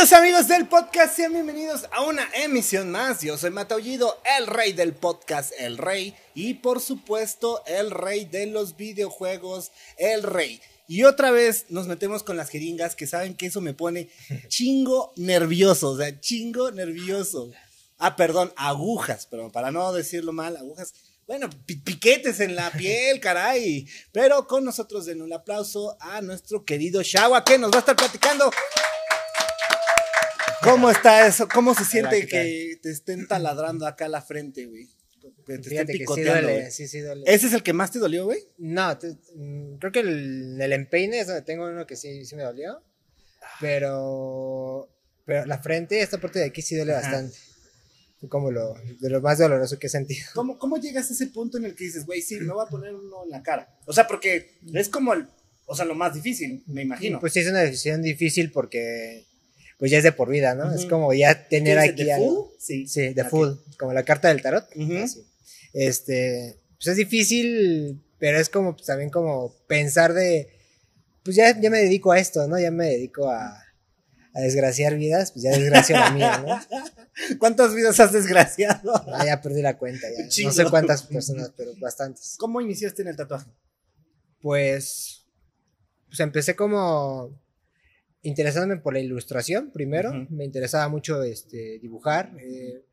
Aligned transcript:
Queridos 0.00 0.18
amigos 0.18 0.48
del 0.48 0.66
podcast, 0.66 1.14
sean 1.14 1.34
bienvenidos 1.34 1.82
a 1.92 2.00
una 2.00 2.26
emisión 2.32 2.90
más. 2.90 3.20
Yo 3.20 3.36
soy 3.36 3.50
Mataullido, 3.50 4.18
el 4.38 4.46
rey 4.46 4.72
del 4.72 4.94
podcast, 4.94 5.52
el 5.58 5.76
rey. 5.76 6.14
Y 6.34 6.54
por 6.54 6.80
supuesto, 6.80 7.62
el 7.66 7.90
rey 7.90 8.24
de 8.24 8.46
los 8.46 8.78
videojuegos, 8.78 9.72
el 9.98 10.22
rey. 10.22 10.62
Y 10.88 11.04
otra 11.04 11.30
vez 11.30 11.66
nos 11.68 11.86
metemos 11.86 12.22
con 12.22 12.38
las 12.38 12.48
jeringas 12.48 12.96
que 12.96 13.06
saben 13.06 13.34
que 13.34 13.44
eso 13.44 13.60
me 13.60 13.74
pone 13.74 14.08
chingo 14.48 15.12
nervioso, 15.16 15.90
o 15.90 15.98
sea, 15.98 16.18
chingo 16.18 16.70
nervioso. 16.70 17.50
Ah, 17.98 18.16
perdón, 18.16 18.54
agujas, 18.56 19.26
pero 19.30 19.52
para 19.52 19.70
no 19.70 19.92
decirlo 19.92 20.32
mal, 20.32 20.56
agujas. 20.56 20.94
Bueno, 21.26 21.50
pi- 21.66 21.76
piquetes 21.76 22.40
en 22.40 22.56
la 22.56 22.70
piel, 22.70 23.20
caray. 23.20 23.86
Pero 24.12 24.46
con 24.46 24.64
nosotros 24.64 25.04
den 25.04 25.20
un 25.20 25.34
aplauso 25.34 25.98
a 26.00 26.22
nuestro 26.22 26.64
querido 26.64 27.02
Shawa 27.02 27.44
que 27.44 27.58
nos 27.58 27.70
va 27.70 27.76
a 27.76 27.80
estar 27.80 27.96
platicando. 27.96 28.50
¿Cómo 30.70 30.90
está 30.90 31.26
eso? 31.26 31.48
¿Cómo 31.48 31.74
se 31.74 31.84
siente 31.84 32.20
¿qué 32.20 32.26
que 32.26 32.78
te 32.82 32.90
estén 32.90 33.26
taladrando 33.28 33.86
acá 33.86 34.08
la 34.08 34.22
frente, 34.22 34.66
güey? 34.66 34.88
Que 35.46 35.58
te 35.58 35.68
estén 35.68 35.86
sí 35.86 35.92
picoteando, 35.98 36.32
duele, 36.48 36.60
güey. 36.60 36.70
sí, 36.72 36.88
sí 36.88 37.00
duele. 37.00 37.24
¿Ese 37.26 37.46
es 37.48 37.52
el 37.52 37.62
que 37.62 37.72
más 37.72 37.90
te 37.90 37.98
dolió, 37.98 38.24
güey? 38.24 38.40
No, 38.58 38.96
te- 38.98 39.16
mm, 39.34 39.76
creo 39.78 39.92
que 39.92 40.00
el, 40.00 40.60
el 40.60 40.72
empeine 40.72 41.20
es 41.20 41.26
donde 41.26 41.42
tengo 41.42 41.66
uno 41.68 41.86
que 41.86 41.96
sí, 41.96 42.24
sí 42.24 42.34
me 42.36 42.42
dolió. 42.42 42.82
Pero, 43.60 44.88
pero 45.24 45.46
la 45.46 45.58
frente, 45.58 46.00
esta 46.00 46.18
parte 46.18 46.38
de 46.38 46.46
aquí 46.46 46.62
sí 46.62 46.76
duele 46.76 46.92
Ajá. 46.94 47.02
bastante. 47.02 47.36
Como 48.28 48.50
lo, 48.50 48.74
de 49.00 49.08
lo 49.08 49.20
más 49.22 49.38
doloroso 49.38 49.78
que 49.78 49.86
he 49.86 49.90
sentido. 49.90 50.26
¿Cómo, 50.34 50.58
¿Cómo 50.58 50.76
llegas 50.76 51.08
a 51.10 51.14
ese 51.14 51.28
punto 51.28 51.56
en 51.56 51.64
el 51.64 51.74
que 51.74 51.84
dices, 51.84 52.04
güey, 52.04 52.20
sí, 52.20 52.38
me 52.40 52.52
voy 52.52 52.64
a 52.66 52.68
poner 52.68 52.94
uno 52.94 53.24
en 53.24 53.30
la 53.30 53.42
cara? 53.42 53.78
O 53.86 53.92
sea, 53.94 54.06
porque 54.06 54.58
es 54.74 54.88
como 54.90 55.14
el, 55.14 55.26
o 55.64 55.74
sea, 55.74 55.86
lo 55.86 55.94
más 55.94 56.12
difícil, 56.14 56.62
me 56.66 56.82
imagino. 56.82 57.18
Pues 57.20 57.32
sí 57.32 57.40
es 57.40 57.48
una 57.48 57.60
decisión 57.60 58.02
difícil 58.02 58.50
porque 58.52 59.24
pues 59.80 59.90
ya 59.90 59.98
es 59.98 60.04
de 60.04 60.12
por 60.12 60.28
vida, 60.28 60.54
¿no? 60.54 60.72
Es 60.74 60.84
como 60.84 61.12
ya 61.14 61.48
tener 61.48 61.78
¿Quieres 61.78 61.92
aquí 61.92 62.04
de 62.04 62.12
algo. 62.12 62.26
full? 62.26 62.54
Sí. 62.58 62.86
Sí, 62.86 63.14
de 63.14 63.24
full, 63.24 63.48
como 63.78 63.94
la 63.94 64.04
carta 64.04 64.28
del 64.28 64.42
tarot. 64.42 64.68
Así. 65.02 65.26
Este, 65.72 66.60
pues 66.76 66.88
es 66.88 66.96
difícil, 66.96 68.04
pero 68.18 68.38
es 68.38 68.50
como 68.50 68.74
pues, 68.74 68.86
también 68.86 69.08
como 69.08 69.56
pensar 69.66 70.12
de, 70.12 70.52
pues 71.24 71.34
ya, 71.34 71.58
ya 71.58 71.70
me 71.70 71.78
dedico 71.78 72.12
a 72.12 72.18
esto, 72.18 72.46
¿no? 72.46 72.60
Ya 72.60 72.70
me 72.70 72.88
dedico 72.88 73.30
a, 73.30 73.56
a 74.34 74.40
desgraciar 74.40 74.96
vidas, 74.96 75.32
pues 75.32 75.44
ya 75.44 75.50
desgracio 75.52 75.96
la 75.96 76.10
mía, 76.10 76.44
¿no? 76.46 76.60
¿Cuántas 77.38 77.74
vidas 77.74 77.98
has 78.00 78.12
desgraciado? 78.12 78.92
Ah, 79.14 79.24
ya 79.24 79.40
perdí 79.40 79.62
la 79.62 79.78
cuenta, 79.78 80.06
ya. 80.10 80.44
No 80.44 80.52
sé 80.52 80.64
cuántas 80.66 81.04
personas, 81.04 81.52
pero 81.56 81.72
bastantes. 81.80 82.34
¿Cómo 82.38 82.60
iniciaste 82.60 83.00
en 83.00 83.08
el 83.08 83.16
tatuaje? 83.16 83.50
Pues, 84.42 85.26
pues 86.06 86.20
empecé 86.20 86.54
como 86.54 87.40
interesándome 88.22 88.80
por 88.80 88.92
la 88.94 89.00
ilustración 89.00 89.70
primero. 89.70 90.10
Ujú. 90.10 90.34
Me 90.34 90.44
interesaba 90.44 90.88
mucho 90.88 91.22
este, 91.22 91.78
dibujar. 91.80 92.32
eh, 92.40 92.84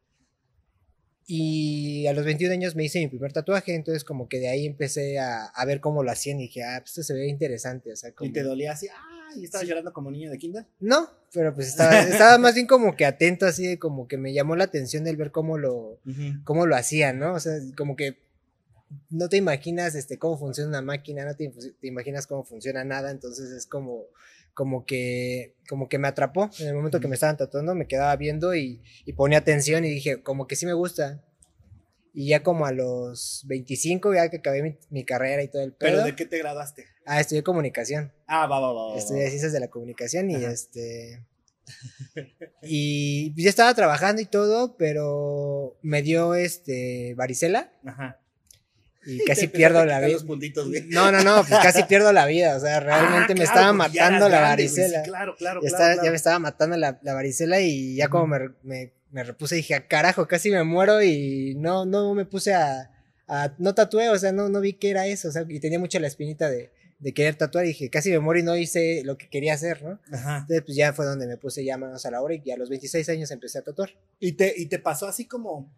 y 1.30 2.08
a 2.08 2.14
los 2.14 2.24
21 2.24 2.54
años 2.54 2.76
me 2.76 2.86
hice 2.86 3.00
mi 3.00 3.08
primer 3.10 3.34
tatuaje, 3.34 3.76
entonces 3.76 4.06
como 4.06 4.30
que 4.30 4.40
de 4.40 4.48
ahí 4.48 4.66
empecé 4.66 5.20
a, 5.20 5.46
a 5.46 5.66
ver 5.66 5.82
cómo 5.82 6.02
lo 6.02 6.10
hacían 6.12 6.40
y 6.40 6.44
dije, 6.44 6.64
ah, 6.64 6.78
pues 6.80 6.92
esto 6.92 7.04
se 7.04 7.14
ve 7.16 7.28
interesante. 7.28 7.92
O 7.92 7.96
sea, 7.98 8.14
como... 8.14 8.30
¿Y 8.30 8.34
te 8.34 8.44
dolía 8.44 8.72
así? 8.72 8.88
¡Ah! 8.88 9.04
¿Y 9.36 9.44
estabas 9.44 9.64
Sí. 9.64 9.70
llorando 9.70 9.92
como 9.92 10.10
niño 10.10 10.32
de 10.32 10.38
kinder? 10.38 10.66
No, 10.80 11.10
pero 11.34 11.54
pues 11.54 11.68
estaba, 11.68 12.00
estaba 12.08 12.38
más 12.38 12.56
bien 12.56 12.66
como 12.66 12.96
que 12.96 13.06
atento, 13.06 13.46
así 13.46 13.68
de 13.68 13.78
como 13.78 14.08
que 14.08 14.18
me 14.18 14.34
llamó 14.34 14.56
la 14.56 14.64
atención 14.64 15.06
el 15.06 15.18
ver 15.18 15.32
cómo 15.32 15.58
lo, 15.58 16.00
cómo 16.46 16.66
lo 16.66 16.78
hacían, 16.78 17.20
¿no? 17.20 17.34
O 17.34 17.40
sea, 17.42 17.56
como 17.76 17.98
que 17.98 18.20
no 19.10 19.28
te 19.28 19.36
imaginas 19.36 19.96
este 19.96 20.18
cómo 20.18 20.38
funciona 20.40 20.70
una 20.70 20.82
máquina, 20.82 21.26
no 21.26 21.36
te, 21.36 21.50
te 21.50 21.88
imaginas 21.88 22.26
cómo 22.26 22.46
funciona 22.46 22.86
nada, 22.86 23.12
entonces 23.12 23.52
es 23.52 23.66
como 23.66 24.06
como 24.58 24.88
que 24.88 25.54
como 25.70 25.88
que 25.88 26.00
me 26.00 26.08
atrapó 26.08 26.50
en 26.58 26.68
el 26.70 26.74
momento 26.74 27.00
que 27.00 27.08
me 27.08 27.14
estaban 27.14 27.38
tatuando, 27.38 27.76
me 27.76 27.86
quedaba 27.88 28.16
viendo 28.16 28.56
y, 28.56 28.82
y 29.06 29.14
ponía 29.14 29.38
atención 29.38 29.86
y 29.86 29.90
dije, 29.92 30.24
como 30.24 30.48
que 30.48 30.56
sí 30.56 30.66
me 30.66 30.74
gusta. 30.74 31.24
Y 32.12 32.30
ya 32.30 32.42
como 32.42 32.66
a 32.66 32.72
los 32.72 33.44
25, 33.48 34.16
ya 34.16 34.30
que 34.32 34.38
acabé 34.38 34.64
mi, 34.64 34.76
mi 34.90 35.06
carrera 35.06 35.44
y 35.44 35.50
todo 35.50 35.62
el 35.62 35.74
¿Pero 35.74 35.98
pedo, 35.98 36.06
de 36.06 36.16
qué 36.16 36.26
te 36.26 36.40
graduaste? 36.40 36.86
ah, 37.06 37.20
estudié 37.20 37.44
comunicación. 37.44 38.12
Ah, 38.26 38.48
va, 38.48 38.60
va, 38.60 38.74
va. 38.74 38.86
va, 38.86 38.92
va. 38.94 38.98
Estudié 38.98 39.28
ciencias 39.28 39.54
de 39.54 39.60
la 39.60 39.68
comunicación 39.68 40.32
y 40.32 40.36
Ajá. 40.38 40.52
este. 40.52 41.24
Y 42.64 43.40
ya 43.40 43.50
estaba 43.50 43.76
trabajando 43.76 44.22
y 44.22 44.26
todo, 44.26 44.76
pero 44.78 45.78
me 45.84 46.02
dio 46.02 46.34
este 46.34 47.14
varicela 47.16 47.72
Ajá. 47.86 48.20
Y 49.08 49.20
casi 49.26 49.48
pierdo 49.48 49.84
la 49.86 50.00
vida. 50.00 50.10
los 50.10 50.24
puntitos, 50.26 50.68
güey. 50.68 50.84
No, 50.90 51.12
no, 51.12 51.24
no, 51.24 51.44
pues 51.48 51.60
casi 51.62 51.84
pierdo 51.84 52.12
la 52.14 52.26
vida. 52.28 52.56
O 52.56 52.60
sea, 52.60 52.80
realmente 52.80 53.34
Ah, 53.34 53.36
me 53.36 53.44
claro, 53.44 53.44
estaba 53.44 53.66
ya 53.68 53.74
matando 53.74 54.30
la 54.30 54.38
grande, 54.40 54.64
güey, 54.64 54.70
sí, 54.76 54.82
varicela. 54.82 55.04
claro, 55.04 55.36
claro, 55.38 55.62
ya, 55.64 55.68
claro, 55.70 55.76
estaba- 55.76 55.94
claro. 55.94 56.04
ya 56.06 56.10
me 56.12 56.16
estaba 56.18 56.40
matando 56.40 56.78
la, 56.78 57.00
la 57.02 57.14
varicela 57.14 57.60
y 57.62 57.96
ya 57.96 58.10
como 58.10 58.28
me, 58.28 58.40
me, 58.64 58.94
me 59.12 59.24
repuse 59.24 59.56
dije, 59.56 59.74
"Ah, 59.76 59.88
carajo, 59.88 60.28
casi 60.28 60.52
me 60.52 60.64
muero 60.64 61.02
y 61.02 61.56
no, 61.58 61.86
no 61.86 62.14
me 62.14 62.26
puse 62.26 62.54
a, 62.54 62.92
a- 63.28 63.56
no 63.58 63.74
tatué, 63.74 64.10
o 64.10 64.18
sea, 64.20 64.32
no, 64.32 64.50
no 64.50 64.60
vi 64.62 64.74
qué 64.74 64.90
era 64.92 65.08
eso, 65.08 65.30
o 65.30 65.32
sea, 65.32 65.46
y 65.48 65.60
tenía 65.60 65.80
mucho 65.80 66.00
la 66.00 66.08
espinita 66.08 66.50
de, 66.50 66.72
de 67.00 67.14
querer 67.14 67.36
tatuar 67.36 67.64
y 67.66 67.70
dije, 67.70 67.90
casi 67.90 68.10
me 68.12 68.20
muero 68.20 68.40
y 68.40 68.44
no 68.44 68.58
hice 68.58 69.04
lo 69.06 69.18
que 69.18 69.30
quería 69.30 69.54
hacer, 69.54 69.84
¿no? 69.84 70.00
Ajá. 70.12 70.40
Entonces, 70.42 70.64
pues 70.66 70.76
ya 70.76 70.92
fue 70.94 71.06
donde 71.06 71.28
me 71.28 71.38
puse 71.38 71.64
ya 71.64 71.78
manos 71.78 72.06
a 72.06 72.12
la 72.12 72.22
obra 72.22 72.36
y 72.44 72.52
a 72.52 72.58
los 72.58 72.70
26 72.70 73.08
años 73.10 73.32
empecé 73.32 73.60
a 73.60 73.62
tatuar. 73.62 73.92
¿Y 74.20 74.34
te, 74.34 74.54
y 74.58 74.66
te 74.66 74.80
pasó 74.80 75.08
así 75.08 75.26
como, 75.26 75.72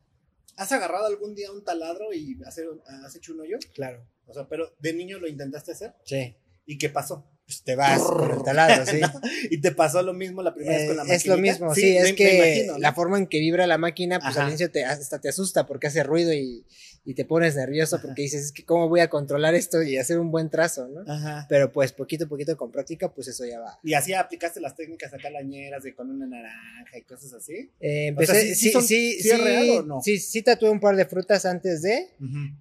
¿has 0.60 0.72
agarrado 0.74 1.08
algún 1.08 1.34
día 1.36 1.52
un 1.52 1.64
taladro 1.64 2.14
y 2.14 2.38
hacer, 2.46 2.68
has 3.06 3.16
hecho 3.16 3.34
un 3.34 3.40
hoyo? 3.40 3.58
Claro. 3.74 4.06
O 4.28 4.34
sea, 4.34 4.48
pero 4.48 4.76
de 4.80 4.94
niño 4.94 5.18
lo 5.18 5.28
intentaste 5.28 5.72
hacer. 5.72 5.96
Sí. 6.04 6.36
¿Y 6.66 6.78
qué 6.78 6.90
pasó? 6.90 7.32
Pues 7.50 7.64
te 7.64 7.76
vas 7.76 8.00
con 8.04 8.30
el 8.30 8.44
taladro, 8.44 8.86
sí. 8.86 9.02
¿Y 9.50 9.60
te 9.60 9.72
pasó 9.72 10.04
lo 10.04 10.14
mismo 10.14 10.44
la 10.44 10.54
primera 10.54 10.76
vez 10.78 10.84
Eh, 10.84 10.88
con 10.88 10.98
la 10.98 11.16
es 11.16 11.26
lo 11.26 11.36
mismo, 11.40 11.74
sí, 11.74 11.98
es 11.98 12.04
me- 12.04 12.10
me 12.12 12.16
que 12.16 12.36
imagino, 12.36 12.74
¿no? 12.74 12.78
la 12.80 12.94
forma 12.94 13.18
en 13.18 13.26
que 13.26 13.40
vibra 13.40 13.66
la 13.66 13.80
máquina, 13.80 14.20
pues 14.20 14.34
Ajá. 14.34 14.44
al 14.44 14.50
inicio 14.50 14.70
te, 14.70 14.86
hasta 14.86 15.20
te 15.20 15.30
asusta 15.30 15.66
porque 15.66 15.88
hace 15.88 16.04
ruido 16.04 16.32
y, 16.32 16.64
y 17.06 17.16
te 17.16 17.26
pones 17.26 17.56
nervioso 17.56 18.00
porque 18.04 18.22
dices, 18.22 18.46
es 18.46 18.52
que 18.52 18.64
cómo 18.66 18.88
voy 18.88 19.00
a 19.00 19.10
controlar 19.10 19.56
esto 19.56 19.82
y 19.82 19.98
hacer 19.98 20.20
un 20.20 20.30
buen 20.30 20.52
trazo, 20.52 20.88
¿no? 20.90 21.12
Ajá. 21.12 21.48
Pero 21.50 21.72
pues 21.72 21.92
poquito 21.92 22.26
a 22.26 22.28
poquito 22.28 22.56
con 22.56 22.72
práctica, 22.72 23.12
pues 23.12 23.28
eso 23.30 23.44
ya 23.46 23.60
va. 23.60 23.80
Y 23.84 23.96
así 23.96 24.14
aplicaste 24.14 24.60
las 24.62 24.76
técnicas 24.76 25.12
acá 25.12 25.32
lañeras 25.32 25.82
de 25.82 25.96
con 25.96 26.12
una 26.12 26.28
naranja 26.28 26.98
y 27.00 27.02
cosas 27.02 27.34
así. 27.34 27.72
Eh, 27.80 28.14
O 28.16 28.22
sea, 28.26 28.36
empecé, 28.40 28.42
¿sí- 28.54 28.56
sí 28.56 28.66
sí, 28.68 28.72
son- 28.72 28.84
sí, 28.86 29.32
real 29.44 29.70
o 29.72 29.82
no? 29.84 30.02
sí, 30.04 30.20
sí 30.20 30.44
tatué 30.44 30.70
un 30.70 30.80
par 30.80 30.96
de 30.96 31.06
frutas 31.06 31.48
antes 31.48 31.82
de, 31.82 32.10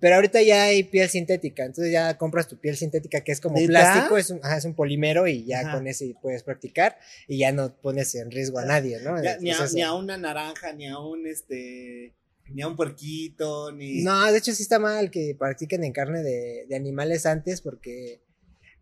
pero 0.00 0.14
ahorita 0.14 0.40
ya 0.40 0.62
hay 0.64 0.82
piel 0.84 1.10
sintética, 1.10 1.64
entonces 1.66 1.92
ya 1.92 2.16
compras 2.16 2.48
tu 2.48 2.56
piel 2.58 2.74
sintética 2.76 3.20
que 3.20 3.32
es 3.32 3.40
como 3.42 3.58
plástico, 3.66 4.16
es 4.16 4.30
un, 4.30 4.40
ajá, 4.42 4.56
es 4.56 4.64
un 4.64 4.74
polímero 4.78 5.26
y 5.26 5.44
ya 5.44 5.60
Ajá. 5.60 5.72
con 5.72 5.86
ese 5.88 6.14
puedes 6.22 6.44
practicar 6.44 6.96
y 7.26 7.38
ya 7.38 7.50
no 7.52 7.74
pones 7.80 8.14
en 8.14 8.30
riesgo 8.30 8.60
a 8.60 8.64
nadie, 8.64 9.00
¿no? 9.02 9.20
Ya, 9.22 9.36
ni, 9.38 9.50
a, 9.50 9.52
Entonces, 9.54 9.74
ni 9.74 9.82
a 9.82 9.92
una 9.92 10.16
naranja, 10.16 10.72
ni 10.72 10.86
a 10.86 10.98
un 10.98 11.26
este, 11.26 12.14
ni 12.54 12.62
a 12.62 12.68
un 12.68 12.76
puerquito, 12.76 13.72
ni. 13.72 14.02
No, 14.04 14.30
de 14.32 14.38
hecho 14.38 14.52
sí 14.54 14.62
está 14.62 14.78
mal 14.78 15.10
que 15.10 15.34
practiquen 15.38 15.82
en 15.82 15.92
carne 15.92 16.22
de, 16.22 16.64
de 16.68 16.76
animales 16.76 17.26
antes 17.26 17.60
porque 17.60 18.22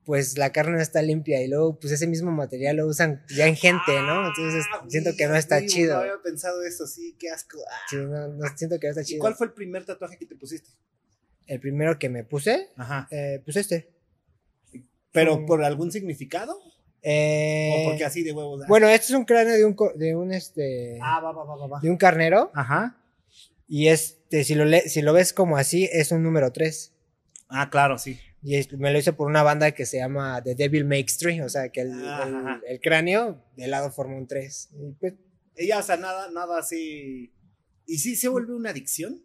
pues 0.05 0.39
la 0.39 0.53
carne 0.53 0.77
no 0.77 0.81
está 0.81 1.03
limpia 1.03 1.43
y 1.43 1.49
luego 1.49 1.81
pues 1.81 1.93
ese 1.93 2.07
mismo 2.07 2.31
material 2.31 2.77
lo 2.77 2.87
usan 2.87 3.25
ya 3.35 3.49
en 3.49 3.57
gente, 3.57 3.93
¿no? 4.07 4.29
Entonces 4.29 4.65
Ah, 4.73 4.85
siento 4.89 5.11
que 5.17 5.27
no 5.27 5.35
está 5.35 5.65
chido. 5.67 5.95
No 5.95 6.01
había 6.03 6.23
pensado 6.23 6.63
eso, 6.63 6.87
sí, 6.87 7.17
qué 7.19 7.31
asco. 7.31 7.59
Ah. 7.69 7.75
Sí, 7.91 7.97
no, 7.97 8.29
no, 8.29 8.45
siento 8.57 8.79
que 8.79 8.87
no 8.87 8.91
está 8.93 9.03
¿Y 9.03 9.05
chido. 9.07 9.21
cuál 9.21 9.35
fue 9.35 9.49
el 9.49 9.53
primer 9.55 9.85
tatuaje 9.85 10.17
que 10.17 10.27
te 10.27 10.37
pusiste? 10.37 10.71
El 11.49 11.59
primero 11.59 11.99
que 11.99 12.09
me 12.09 12.23
puse, 12.23 12.69
Ajá. 12.77 13.09
eh, 13.11 13.41
pues 13.45 13.57
este. 13.57 13.96
¿Pero 15.17 15.47
por 15.47 15.65
algún 15.65 15.91
significado? 15.91 16.59
Eh, 17.03 17.71
¿O 17.85 17.89
porque 17.91 18.05
así 18.05 18.23
de 18.23 18.33
huevos? 18.33 18.63
Ah. 18.63 18.67
Bueno, 18.69 18.89
este 18.89 19.13
es 19.13 19.19
un 19.19 19.25
cráneo 19.25 19.55
de 19.55 19.65
un, 19.65 19.77
de 19.97 20.17
un 20.17 20.33
este, 20.33 20.99
Ah, 21.03 21.21
va, 21.21 21.33
va, 21.33 21.45
va, 21.45 21.57
va, 21.57 21.67
va. 21.67 21.81
de 21.81 21.91
un 21.91 21.97
carnero 21.97 22.51
Ajá. 22.55 22.97
y 23.69 23.89
este, 23.89 24.43
si 24.45 24.55
lo, 24.55 24.65
le- 24.65 24.89
si 24.89 25.03
lo 25.03 25.13
ves 25.13 25.33
como 25.33 25.57
así, 25.57 25.89
es 25.93 26.11
un 26.13 26.23
número 26.23 26.53
3. 26.53 26.93
Ah, 27.49 27.71
claro, 27.71 27.99
sí. 27.99 28.19
Y 28.43 28.57
es- 28.57 28.73
me 28.73 28.91
lo 28.93 28.99
hice 28.99 29.13
por 29.13 29.29
una 29.29 29.43
banda 29.43 29.71
que 29.73 29.87
se 29.87 29.99
llama 29.99 30.43
The 30.43 30.55
Devil 30.57 30.85
Makes 30.85 31.15
Three, 31.19 31.41
o 31.43 31.49
sea 31.49 31.69
que 31.69 31.83
el, 31.83 31.91
el- 31.93 32.09
Ajá. 32.09 32.61
el 32.67 32.81
cráneo 32.81 33.41
de 33.57 33.67
lado 33.69 33.91
forma 33.93 34.17
un 34.17 34.27
3. 34.27 34.71
Y 34.73 34.93
pues, 34.99 35.15
Ella, 35.55 35.79
o 35.79 35.83
sea, 35.83 35.97
nada, 35.97 36.29
nada 36.31 36.59
así. 36.59 37.33
¿Y 37.87 37.99
sí 37.99 38.17
se 38.17 38.29
vuelve 38.29 38.53
una 38.55 38.71
adicción? 38.71 39.23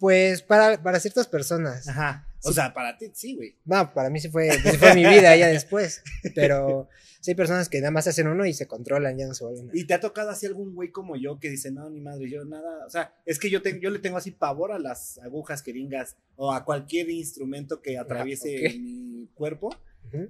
Pues 0.00 0.42
para, 0.42 0.82
para 0.82 0.98
ciertas 1.00 1.28
personas. 1.28 1.86
Ajá. 1.88 2.26
O 2.46 2.50
Sí. 2.50 2.54
sea, 2.54 2.72
para 2.72 2.96
ti, 2.96 3.10
sí, 3.14 3.34
güey. 3.34 3.56
No, 3.64 3.92
para 3.92 4.08
mí 4.10 4.20
sí 4.20 4.28
fue, 4.28 4.50
sí 4.52 4.76
fue 4.78 4.94
mi 4.94 5.04
vida 5.04 5.34
ya 5.36 5.48
después. 5.48 6.02
Pero 6.34 6.88
sí 7.20 7.32
hay 7.32 7.34
personas 7.34 7.68
que 7.68 7.80
nada 7.80 7.90
más 7.90 8.06
hacen 8.06 8.28
uno 8.28 8.46
y 8.46 8.52
se 8.52 8.66
controlan, 8.66 9.18
ya 9.18 9.26
no 9.26 9.34
se 9.34 9.44
vuelven. 9.44 9.70
¿Y 9.74 9.84
te 9.86 9.94
ha 9.94 10.00
tocado 10.00 10.30
así 10.30 10.46
algún 10.46 10.74
güey 10.74 10.90
como 10.92 11.16
yo 11.16 11.38
que 11.40 11.50
dice, 11.50 11.70
no, 11.72 11.90
ni 11.90 12.00
madre, 12.00 12.30
yo 12.30 12.44
nada? 12.44 12.86
O 12.86 12.90
sea, 12.90 13.14
es 13.24 13.38
que 13.38 13.50
yo, 13.50 13.62
te- 13.62 13.80
yo 13.80 13.90
le 13.90 13.98
tengo 13.98 14.16
así 14.16 14.30
pavor 14.30 14.72
a 14.72 14.78
las 14.78 15.18
agujas 15.18 15.62
jeringas 15.62 16.16
o 16.36 16.52
a 16.52 16.64
cualquier 16.64 17.10
instrumento 17.10 17.82
que 17.82 17.98
atraviese 17.98 18.66
ok. 18.68 18.74
mi 18.78 19.28
cuerpo, 19.34 19.70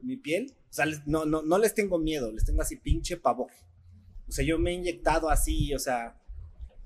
mi 0.02 0.16
piel. 0.16 0.54
O 0.70 0.72
sea, 0.72 0.86
no, 1.06 1.24
no, 1.26 1.42
no 1.42 1.58
les 1.58 1.74
tengo 1.74 1.98
miedo, 1.98 2.32
les 2.32 2.44
tengo 2.44 2.62
así 2.62 2.76
pinche 2.76 3.16
pavor. 3.16 3.50
O 4.28 4.32
sea, 4.32 4.44
yo 4.44 4.58
me 4.58 4.70
he 4.70 4.74
inyectado 4.74 5.28
así, 5.30 5.72
o 5.74 5.78
sea, 5.78 6.16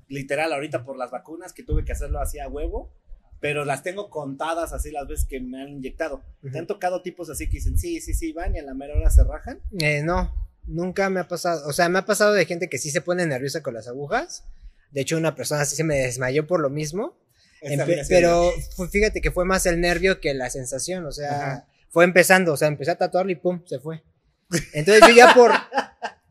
literal, 0.08 0.52
ahorita 0.52 0.84
por 0.84 0.96
las 0.96 1.10
vacunas 1.10 1.52
que 1.52 1.62
tuve 1.62 1.84
que 1.84 1.92
hacerlo 1.92 2.18
así 2.20 2.38
a 2.40 2.48
huevo, 2.48 2.92
pero 3.40 3.64
las 3.64 3.82
tengo 3.82 4.10
contadas 4.10 4.72
así 4.72 4.90
las 4.90 5.08
veces 5.08 5.26
que 5.26 5.40
me 5.40 5.62
han 5.62 5.68
inyectado. 5.70 6.22
¿Te 6.42 6.48
Ujú. 6.48 6.58
han 6.58 6.66
tocado 6.66 7.02
tipos 7.02 7.30
así 7.30 7.46
que 7.46 7.54
dicen, 7.56 7.78
sí, 7.78 8.00
sí, 8.00 8.14
sí, 8.14 8.32
van 8.32 8.54
y 8.54 8.58
a 8.58 8.62
la 8.62 8.74
mera 8.74 8.94
hora 8.94 9.10
se 9.10 9.24
rajan? 9.24 9.60
Eh, 9.78 10.02
no, 10.02 10.32
nunca 10.66 11.08
me 11.10 11.20
ha 11.20 11.28
pasado. 11.28 11.66
O 11.66 11.72
sea, 11.72 11.88
me 11.88 11.98
ha 11.98 12.04
pasado 12.04 12.32
de 12.34 12.44
gente 12.46 12.68
que 12.68 12.78
sí 12.78 12.90
se 12.90 13.00
pone 13.00 13.26
nerviosa 13.26 13.62
con 13.62 13.74
las 13.74 13.88
agujas. 13.88 14.44
De 14.90 15.00
hecho, 15.00 15.16
una 15.16 15.34
persona 15.34 15.62
así 15.62 15.74
se 15.76 15.84
me 15.84 15.96
desmayó 15.96 16.46
por 16.46 16.60
lo 16.60 16.68
mismo. 16.70 17.16
pero 18.08 18.50
fíjate 18.90 19.20
que 19.20 19.30
fue 19.30 19.44
más 19.44 19.66
el 19.66 19.80
nervio 19.80 20.20
que 20.20 20.34
la 20.34 20.50
sensación. 20.50 21.06
O 21.06 21.12
sea, 21.12 21.66
fue 21.90 22.04
empezando. 22.04 22.52
O 22.52 22.56
sea, 22.56 22.68
empecé 22.68 22.90
a 22.90 22.98
tatuarlo 22.98 23.32
y 23.32 23.36
pum, 23.36 23.62
se 23.66 23.78
fue. 23.78 24.02
Entonces 24.74 25.08
yo 25.08 25.14
ya 25.14 25.32
por, 25.34 25.52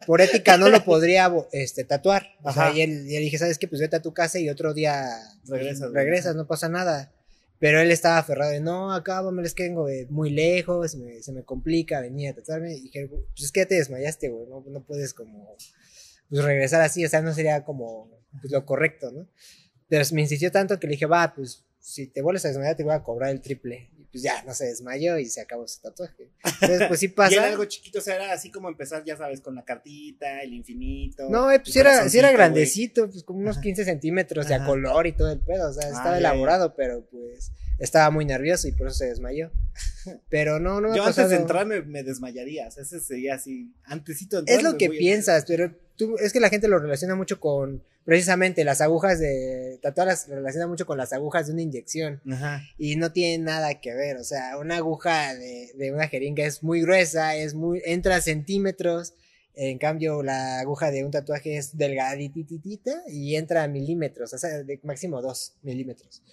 por 0.09 0.21
ética 0.21 0.57
no 0.57 0.69
lo 0.69 0.83
podría 0.85 1.31
este, 1.51 1.83
tatuar. 1.83 2.25
O 2.41 2.51
sea, 2.51 2.75
y 2.75 2.81
él, 2.81 3.05
dije, 3.05 3.37
¿sabes 3.37 3.59
qué? 3.59 3.67
Pues 3.67 3.79
vete 3.79 3.97
a 3.97 4.01
tu 4.01 4.11
casa 4.11 4.39
y 4.39 4.49
otro 4.49 4.73
día 4.73 5.07
regresas, 5.47 5.91
regresas 5.91 6.35
no 6.35 6.47
pasa 6.47 6.67
nada. 6.67 7.13
Pero 7.59 7.79
él 7.79 7.91
estaba 7.91 8.17
aferrado 8.17 8.51
de, 8.51 8.59
no, 8.59 8.91
acá 8.91 9.21
me 9.21 9.43
les 9.43 9.53
que 9.53 9.69
muy 10.09 10.31
lejos, 10.31 10.97
se 11.21 11.31
me 11.31 11.43
complica 11.43 12.01
venir 12.01 12.29
a 12.29 12.33
tatuarme. 12.33 12.73
Y 12.73 12.81
dije, 12.81 13.07
pues 13.07 13.43
es 13.43 13.51
que 13.51 13.59
ya 13.59 13.67
te 13.67 13.75
desmayaste, 13.75 14.29
güey, 14.29 14.47
no, 14.47 14.65
no 14.67 14.83
puedes 14.83 15.13
como 15.13 15.55
pues, 16.27 16.43
regresar 16.43 16.81
así, 16.81 17.05
o 17.05 17.09
sea, 17.09 17.21
no 17.21 17.31
sería 17.31 17.63
como 17.63 18.09
pues, 18.41 18.51
lo 18.51 18.65
correcto, 18.65 19.11
¿no? 19.11 19.27
Pero 19.89 20.03
me 20.13 20.21
insistió 20.21 20.51
tanto 20.51 20.79
que 20.79 20.87
le 20.87 20.93
dije, 20.93 21.05
va, 21.05 21.35
pues 21.35 21.67
si 21.79 22.07
te 22.07 22.23
vuelves 22.23 22.45
a 22.45 22.47
desmayar 22.47 22.75
te 22.75 22.83
voy 22.83 22.95
a 22.95 23.03
cobrar 23.03 23.29
el 23.29 23.41
triple 23.41 23.91
pues 24.11 24.23
ya 24.23 24.43
no 24.43 24.53
se 24.53 24.65
desmayó 24.65 25.17
y 25.17 25.25
se 25.25 25.41
acabó 25.41 25.67
su 25.67 25.81
tatuaje. 25.81 26.29
Entonces, 26.43 26.87
pues 26.87 26.99
sí 26.99 27.09
pasa. 27.09 27.31
y 27.33 27.37
era 27.37 27.47
algo 27.47 27.65
chiquito, 27.65 27.99
o 27.99 28.01
sea, 28.01 28.15
era 28.15 28.33
así 28.33 28.49
como 28.51 28.69
empezar, 28.69 29.03
ya 29.05 29.15
sabes, 29.17 29.41
con 29.41 29.55
la 29.55 29.63
cartita, 29.63 30.41
el 30.41 30.53
infinito. 30.53 31.29
No, 31.29 31.51
eh, 31.51 31.59
pues 31.59 31.73
sí 31.73 31.79
era, 31.79 32.05
era 32.05 32.31
grandecito, 32.31 33.09
pues 33.09 33.23
como 33.23 33.39
unos 33.39 33.59
15 33.59 33.85
centímetros 33.85 34.47
de 34.47 34.55
a 34.55 34.65
color 34.65 35.07
y 35.07 35.11
todo 35.11 35.31
el 35.31 35.39
pedo, 35.39 35.69
o 35.69 35.73
sea, 35.73 35.89
estaba 35.89 36.17
elaborado, 36.17 36.73
pero 36.75 37.05
pues 37.05 37.51
estaba 37.77 38.09
muy 38.09 38.25
nervioso 38.25 38.67
y 38.67 38.71
por 38.71 38.87
eso 38.87 38.97
se 38.97 39.07
desmayó. 39.07 39.51
Pero 40.29 40.59
no, 40.59 40.81
no 40.81 40.95
Yo 40.95 41.03
antes 41.03 41.29
de 41.29 41.35
entrar 41.35 41.65
me, 41.65 41.81
me 41.81 42.03
desmayaría, 42.03 42.67
o 42.67 42.71
sea, 42.71 42.83
ese 42.83 42.99
sería 42.99 43.35
así, 43.35 43.73
antesito 43.83 44.37
de 44.37 44.39
entrar, 44.41 44.57
Es 44.57 44.63
lo 44.63 44.77
que 44.77 44.89
piensas, 44.89 45.45
pero 45.47 45.71
tú, 45.95 46.15
es 46.17 46.33
que 46.33 46.39
la 46.39 46.49
gente 46.49 46.67
lo 46.67 46.79
relaciona 46.79 47.15
mucho 47.15 47.39
con 47.39 47.83
precisamente 48.05 48.63
las 48.63 48.81
agujas 48.81 49.19
de 49.19 49.79
tatuar 49.83 50.07
las 50.07 50.27
relaciona 50.27 50.67
mucho 50.67 50.85
con 50.85 50.97
las 50.97 51.13
agujas 51.13 51.47
de 51.47 51.53
una 51.53 51.61
inyección 51.61 52.21
Ajá. 52.31 52.63
y 52.77 52.95
no 52.95 53.11
tiene 53.11 53.43
nada 53.43 53.79
que 53.81 53.93
ver, 53.93 54.17
o 54.17 54.23
sea, 54.23 54.57
una 54.57 54.77
aguja 54.77 55.35
de, 55.35 55.71
de 55.75 55.91
una 55.93 56.07
jeringa 56.07 56.43
es 56.43 56.63
muy 56.63 56.81
gruesa, 56.81 57.35
es 57.35 57.53
muy 57.53 57.81
entra 57.85 58.19
centímetros, 58.21 59.13
en 59.53 59.77
cambio 59.77 60.23
la 60.23 60.59
aguja 60.59 60.89
de 60.89 61.03
un 61.03 61.11
tatuaje 61.11 61.57
es 61.57 61.77
delgadititita 61.77 63.03
y 63.09 63.35
entra 63.35 63.63
a 63.63 63.67
milímetros, 63.67 64.33
o 64.33 64.37
sea, 64.37 64.63
de 64.63 64.79
máximo 64.83 65.21
dos 65.21 65.53
milímetros. 65.61 66.23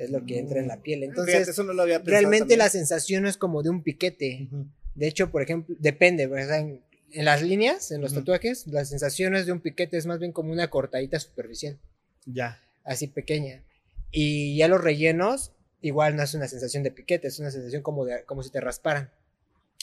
Es 0.00 0.08
lo 0.10 0.24
que 0.24 0.38
entra 0.38 0.60
en 0.60 0.66
la 0.66 0.78
piel. 0.80 1.02
Entonces, 1.02 1.46
eso 1.46 1.62
no 1.62 1.74
lo 1.74 1.82
había 1.82 1.98
realmente 1.98 2.56
la 2.56 2.70
sensación 2.70 3.26
es 3.26 3.36
como 3.36 3.62
de 3.62 3.68
un 3.68 3.82
piquete. 3.82 4.48
De 4.94 5.06
hecho, 5.06 5.30
por 5.30 5.42
ejemplo, 5.42 5.76
depende, 5.78 6.22
en, 6.22 6.80
en 7.12 7.24
las 7.26 7.42
líneas, 7.42 7.90
en 7.90 8.00
los 8.00 8.14
tatuajes, 8.14 8.66
las 8.66 8.88
sensaciones 8.88 9.44
de 9.44 9.52
un 9.52 9.60
piquete 9.60 9.98
es 9.98 10.06
más 10.06 10.18
bien 10.18 10.32
como 10.32 10.52
una 10.52 10.70
cortadita 10.70 11.20
superficial. 11.20 11.78
Ya. 12.24 12.62
Así 12.82 13.08
pequeña. 13.08 13.62
Y 14.10 14.56
ya 14.56 14.68
los 14.68 14.82
rellenos, 14.82 15.52
igual 15.82 16.16
no 16.16 16.22
es 16.22 16.32
una 16.32 16.48
sensación 16.48 16.82
de 16.82 16.92
piquete, 16.92 17.28
es 17.28 17.38
una 17.38 17.50
sensación 17.50 17.82
como, 17.82 18.06
de, 18.06 18.24
como 18.24 18.42
si 18.42 18.50
te 18.50 18.60
rasparan. 18.60 19.10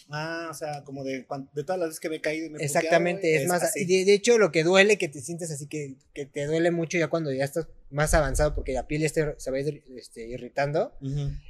Ah, 0.10 0.48
o 0.50 0.54
sea, 0.54 0.84
como 0.84 1.04
de, 1.04 1.26
de 1.54 1.64
todas 1.64 1.80
las 1.80 1.90
veces 1.90 2.00
que 2.00 2.10
me 2.10 2.18
he 2.18 2.22
caído 2.22 2.46
y 2.46 2.50
me 2.50 2.64
Exactamente, 2.64 3.36
es, 3.36 3.48
más, 3.48 3.74
de, 3.74 3.86
de, 3.86 4.14
hecho 4.14 4.38
lo 4.38 4.52
que 4.52 4.64
duele, 4.64 4.98
que 4.98 5.10
te 5.10 5.20
sientes 5.20 5.52
así, 5.52 5.68
que, 5.68 5.96
que, 6.14 6.26
te 6.26 6.46
duele 6.46 6.72
mucho 6.72 6.98
ya 6.98 7.10
cuando 7.10 7.32
ya 7.34 7.44
estás 7.44 7.68
más 7.90 8.14
avanzado 8.14 8.56
porque 8.56 8.74
la 8.74 8.88
piel 8.88 9.04
este, 9.04 9.36
se 9.38 9.52
va 9.52 9.60
este, 9.60 10.28
irritando, 10.28 10.94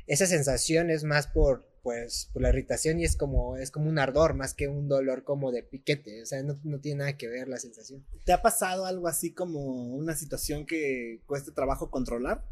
esa 0.08 0.26
sensación 0.26 0.90
es 0.90 1.04
más 1.04 1.28
por, 1.28 1.68
pues, 1.84 2.30
por 2.34 2.42
la 2.42 2.50
irritación 2.50 3.00
y 3.00 3.06
es 3.06 3.16
como, 3.16 3.58
es 3.58 3.70
como 3.70 3.90
un 3.90 4.00
ardor 4.00 4.34
más 4.34 4.56
que 4.56 4.68
un 4.68 4.88
dolor 4.88 5.24
como 5.24 5.52
de 5.52 5.62
piquete, 5.62 6.24
o 6.24 6.26
sea, 6.26 6.42
no, 6.42 6.60
no 6.64 6.80
tiene 6.80 7.00
nada 7.00 7.18
que 7.18 7.28
ver 7.28 7.48
la 7.48 7.58
sensación. 7.58 8.04
¿Te 8.26 8.34
ha 8.34 8.42
pasado 8.42 8.86
algo 8.86 9.08
así 9.08 9.34
como 9.34 9.96
una 9.96 10.16
situación 10.16 10.66
que 10.66 11.22
cueste 11.28 11.52
trabajo 11.52 11.92
controlar? 11.92 12.44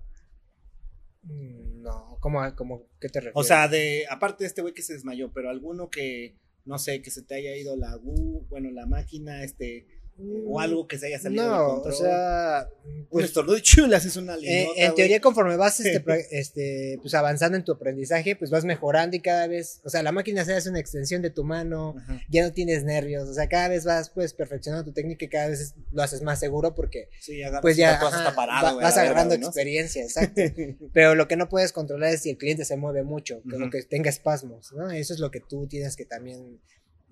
Mm, 1.25 1.81
no, 1.81 2.18
¿cómo, 2.19 2.42
cómo 2.56 2.88
qué 3.00 3.10
te 3.10 3.19
refieres? 3.19 3.36
O 3.36 3.44
sea, 3.44 3.68
de, 3.68 4.06
aparte 4.10 4.44
de 4.44 4.48
este 4.48 4.62
güey 4.62 4.74
que 4.74 4.81
se 4.81 4.94
desmayó, 4.94 5.31
pero 5.33 5.50
alguno 5.50 5.89
que, 5.89 6.38
no 6.66 6.77
sé, 6.77 7.01
que 7.01 7.12
se 7.12 7.24
te 7.24 7.36
haya 7.36 7.56
ido 7.56 7.75
la, 7.75 7.98
bueno, 7.98 8.72
la 8.72 8.86
máquina, 8.86 9.44
este, 9.44 9.88
o 10.17 10.59
algo 10.62 10.88
que 10.88 10.97
se 10.97 11.07
haya 11.07 11.19
salido 11.19 11.45
no, 11.45 11.73
o 11.81 11.91
sea, 11.91 12.69
pues, 13.09 13.25
estornudo 13.25 13.59
chulas 13.59 14.06
es 14.06 14.15
una 14.15 14.35
eh, 14.35 14.67
en 14.77 14.95
teoría 14.95 15.19
conforme 15.19 15.57
vas 15.57 15.79
este, 15.81 16.03
este, 16.31 16.97
pues 17.01 17.13
avanzando 17.13 17.57
en 17.57 17.65
tu 17.65 17.73
aprendizaje, 17.73 18.35
pues 18.38 18.50
vas 18.50 18.63
mejorando 18.63 19.17
y 19.17 19.19
cada 19.19 19.47
vez, 19.47 19.81
o 19.83 19.89
sea, 19.89 20.03
la 20.03 20.13
máquina 20.13 20.45
se 20.45 20.53
hace 20.53 20.69
una 20.69 20.79
extensión 20.79 21.21
de 21.21 21.31
tu 21.31 21.44
mano, 21.44 21.95
ya 22.29 22.44
no 22.44 22.53
tienes 22.53 22.85
nervios, 22.85 23.27
o 23.27 23.33
sea, 23.33 23.50
cada 23.50 23.67
vez 23.67 23.83
vas 23.83 24.09
pues 24.09 24.33
perfeccionando 24.33 24.85
tu 24.85 24.94
técnica 24.94 25.25
y 25.25 25.29
cada 25.29 25.50
vez 25.50 25.75
lo 25.91 26.01
haces 26.01 26.21
más 26.21 26.39
seguro 26.39 26.75
porque 26.75 27.09
pues 27.61 27.75
ya 27.75 28.00
vas 28.00 28.97
agarrando 28.97 29.35
experiencia, 29.35 30.01
exacto. 30.03 30.41
Pero 30.94 31.15
lo 31.15 31.27
que 31.27 31.35
no 31.35 31.50
puedes 31.50 31.73
controlar 31.73 32.13
es 32.13 32.21
si 32.21 32.29
el 32.29 32.38
cliente 32.38 32.63
se 32.63 32.77
mueve 32.77 33.03
mucho, 33.03 33.41
que, 33.44 33.69
que 33.69 33.83
tenga 33.83 34.09
espasmos, 34.09 34.71
¿no? 34.73 34.89
Eso 34.91 35.13
es 35.13 35.19
lo 35.19 35.29
que 35.29 35.41
tú 35.41 35.68
tienes 35.68 35.97
que 35.97 36.06
también 36.06 36.61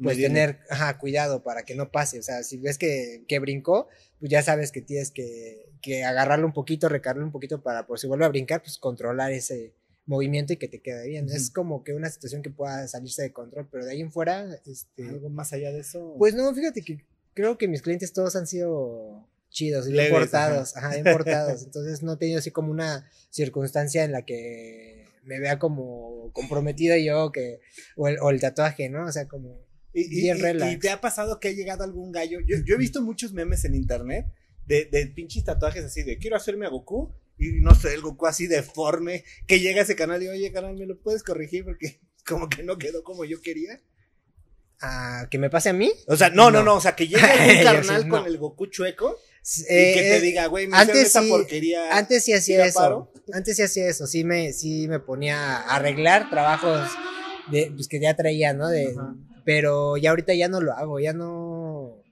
pues 0.02 0.18
tener 0.18 0.60
ajá, 0.70 0.98
cuidado 0.98 1.44
para 1.44 1.64
que 1.64 1.76
no 1.76 1.92
pase. 1.92 2.20
O 2.20 2.24
sea, 2.24 2.44
si 2.44 2.58
ves 2.58 2.78
que, 2.78 3.24
que 3.28 3.40
brincó, 3.40 3.88
pues 4.20 4.32
ya 4.32 4.42
sabes 4.42 4.72
que 4.72 4.82
tienes 4.82 5.12
que, 5.12 5.70
que 5.82 6.04
agarrarlo 6.04 6.46
un 6.46 6.54
poquito, 6.54 6.90
recargarlo 6.90 7.26
un 7.26 7.32
poquito 7.32 7.62
para, 7.62 7.86
por 7.86 8.00
si 8.00 8.08
vuelve 8.08 8.26
a 8.26 8.30
brincar, 8.30 8.62
pues 8.62 8.78
controlar 8.78 9.32
ese 9.32 9.74
movimiento 10.06 10.54
y 10.54 10.58
que 10.58 10.68
te 10.68 10.82
quede 10.82 11.08
bien. 11.08 11.30
Es 11.30 11.50
como 11.50 11.84
que 11.84 11.94
una 11.94 12.10
situación 12.10 12.42
que 12.42 12.50
pueda 12.50 12.88
salirse 12.88 13.22
de 13.22 13.32
control, 13.32 13.68
pero 13.72 13.86
de 13.86 13.92
ahí 13.92 14.02
en 14.02 14.12
fuera, 14.12 14.48
este... 14.66 15.08
¿Algo 15.08 15.30
más 15.30 15.54
allá 15.54 15.72
de 15.72 15.80
eso? 15.80 16.16
Pues 16.18 16.36
no, 16.36 16.54
fíjate 16.54 16.82
que 16.82 17.06
creo 17.34 17.58
que 17.58 17.68
mis 17.68 17.82
clientes 17.82 18.14
todos 18.14 18.36
han 18.36 18.48
sido 18.48 19.28
chidos 19.50 19.88
bien 19.88 20.12
portados, 20.12 20.76
ajá, 20.76 20.94
bien 20.94 21.04
portados. 21.04 21.64
Entonces 21.66 22.04
no 22.04 22.14
he 22.14 22.18
tenido 22.18 22.40
así 22.40 22.52
como 22.52 22.72
una 22.72 23.10
circunstancia 23.30 24.04
en 24.04 24.12
la 24.12 24.24
que 24.24 25.06
me 25.24 25.40
vea 25.40 25.60
como 25.60 26.32
comprometido 26.34 26.98
yo 26.98 27.32
que, 27.32 27.62
o 27.96 28.08
el, 28.08 28.18
o 28.20 28.30
el 28.30 28.42
tatuaje, 28.42 28.90
¿no? 28.90 29.06
O 29.06 29.12
sea, 29.12 29.28
como 29.28 29.62
y, 29.94 30.32
y, 30.32 30.80
te 30.80 30.90
ha 30.90 31.00
pasado 31.00 31.40
que 31.40 31.50
ha 31.50 31.52
llegado 31.52 31.84
algún 31.84 32.12
gallo. 32.12 32.40
Yo, 32.40 32.58
yo 32.66 32.76
he 32.76 32.78
visto 32.78 33.02
muchos 33.02 33.32
memes 33.32 33.64
en 33.64 33.76
internet 33.76 34.26
de, 34.66 34.86
de 34.86 35.08
pinches 35.08 35.44
tatuajes 35.44 35.86
así 35.86 36.04
de 36.04 36.18
quiero 36.18 36.36
hacerme 36.36 36.66
a 36.66 36.70
Goku. 36.70 37.14
Y 37.38 37.62
no 37.62 37.74
sé, 37.76 37.94
el 37.94 38.02
Goku 38.02 38.28
así 38.28 38.48
deforme. 38.48 39.24
Que 39.48 39.60
llega 39.60 39.82
a 39.82 39.84
ese 39.84 39.96
canal 39.96 40.22
y 40.22 40.28
oye, 40.28 40.52
canal, 40.52 40.76
¿me 40.76 40.86
lo 40.86 41.00
puedes 41.00 41.24
corregir? 41.24 41.64
Porque 41.64 42.00
como 42.26 42.50
que 42.50 42.64
no 42.64 42.78
quedó 42.78 43.04
como 43.04 43.26
yo 43.26 43.42
quería. 43.42 43.82
Ah, 44.82 45.28
¿que 45.30 45.38
me 45.38 45.50
pase 45.50 45.70
a 45.70 45.74
mí? 45.74 45.92
O 46.08 46.18
sea, 46.18 46.30
no, 46.30 46.52
no, 46.52 46.64
no. 46.64 46.76
O 46.76 46.82
sea, 46.82 46.96
que 46.96 47.08
llegue 47.08 47.24
un 47.24 47.64
carnal 47.64 48.08
con 48.08 48.26
el 48.26 48.38
Goku 48.38 48.68
chueco. 48.68 49.18
y 49.46 49.64
que 49.66 49.94
te 49.96 50.18
eh, 50.18 50.22
diga, 50.22 50.48
güey, 50.48 50.68
me 50.68 50.78
antes 50.78 51.08
esa 51.08 51.22
porquería. 51.22 51.96
Antes 51.96 52.24
sí 52.24 52.34
hacía 52.34 52.66
eso. 52.66 53.12
Antes 53.32 53.58
sí 53.58 53.64
hacía 53.64 53.88
eso. 53.88 54.08
Sí 54.08 54.24
me, 54.24 54.54
sí 54.54 54.88
me 54.88 55.00
ponía 55.00 55.58
a 55.58 55.76
arreglar 55.76 56.30
trabajos 56.30 56.90
de, 57.52 57.72
pues, 57.76 57.88
que 57.88 58.00
ya 58.00 58.16
traía, 58.16 58.54
¿no? 58.54 58.68
De, 58.68 58.94
pero 59.44 59.98
ya 59.98 60.12
ahorita 60.12 60.34
ya 60.34 60.48
no 60.48 60.62
lo 60.62 60.74
hago, 60.74 61.00
ya 61.00 61.14
no, 61.14 62.04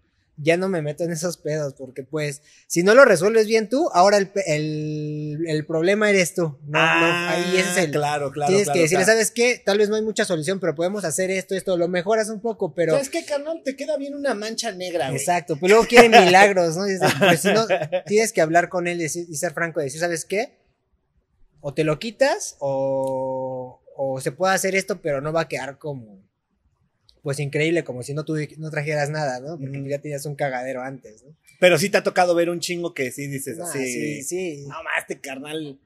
ya 0.41 0.57
no 0.57 0.69
me 0.69 0.81
meto 0.81 1.03
en 1.03 1.11
esos 1.11 1.37
pedos, 1.37 1.73
porque 1.75 2.03
pues, 2.03 2.41
si 2.67 2.83
no 2.83 2.95
lo 2.95 3.05
resuelves 3.05 3.47
bien 3.47 3.69
tú, 3.69 3.89
ahora 3.93 4.17
el, 4.17 4.31
el, 4.47 5.37
el 5.47 5.65
problema 5.65 6.09
eres 6.09 6.33
tú. 6.33 6.57
No, 6.65 6.79
ah, 6.79 7.31
ahí 7.31 7.57
es 7.57 7.77
el. 7.77 7.91
Claro, 7.91 8.31
claro. 8.31 8.49
Tienes 8.49 8.69
que 8.69 8.79
decirle, 8.79 9.05
¿sabes 9.05 9.29
qué? 9.29 9.61
Tal 9.63 9.77
vez 9.77 9.89
no 9.89 9.95
hay 9.95 10.01
mucha 10.01 10.25
solución, 10.25 10.59
pero 10.59 10.73
podemos 10.73 11.05
hacer 11.05 11.29
esto, 11.29 11.53
esto, 11.53 11.77
lo 11.77 11.87
mejoras 11.87 12.29
un 12.29 12.41
poco, 12.41 12.73
pero. 12.73 12.93
¿Sabes 12.93 13.09
qué, 13.09 13.23
carnal? 13.23 13.61
Te 13.63 13.75
queda 13.75 13.97
bien 13.97 14.15
una 14.15 14.33
mancha 14.33 14.71
negra, 14.71 15.09
güey. 15.09 15.19
Exacto, 15.19 15.55
pero 15.55 15.75
luego 15.75 15.87
quieren 15.87 16.11
milagros, 16.25 16.75
¿no? 16.75 16.85
pues 17.19 17.41
si 17.41 17.49
no, 17.49 17.67
tienes 18.07 18.33
que 18.33 18.41
hablar 18.41 18.69
con 18.69 18.87
él 18.87 19.01
y, 19.01 19.09
ser 19.09 19.53
franco, 19.53 19.79
y 19.79 19.85
decir, 19.85 19.99
¿sabes 19.99 20.25
qué? 20.25 20.57
O 21.59 21.73
te 21.75 21.83
lo 21.83 21.99
quitas, 21.99 22.55
o, 22.59 23.79
o 23.95 24.19
se 24.21 24.31
puede 24.31 24.55
hacer 24.55 24.73
esto, 24.73 25.01
pero 25.01 25.21
no 25.21 25.31
va 25.31 25.41
a 25.41 25.47
quedar 25.47 25.77
como 25.77 26.30
pues 27.21 27.39
increíble, 27.39 27.83
como 27.83 28.03
si 28.03 28.13
no, 28.13 28.25
tú, 28.25 28.35
no 28.57 28.71
trajeras 28.71 29.09
nada, 29.09 29.39
¿no? 29.39 29.59
Porque 29.59 29.83
ya 29.87 29.99
tenías 29.99 30.25
un 30.25 30.35
cagadero 30.35 30.81
antes, 30.81 31.23
¿no? 31.23 31.35
Pero 31.59 31.77
sí 31.77 31.89
te 31.89 31.97
ha 31.97 32.03
tocado 32.03 32.33
ver 32.33 32.49
un 32.49 32.59
chingo 32.59 32.93
que 32.93 33.11
sí 33.11 33.27
dices 33.27 33.59
así. 33.59 33.85
Sí, 33.85 34.23
sí. 34.23 34.63
No 34.63 34.83
más, 34.83 35.01
este 35.01 35.19
carnal. 35.19 35.79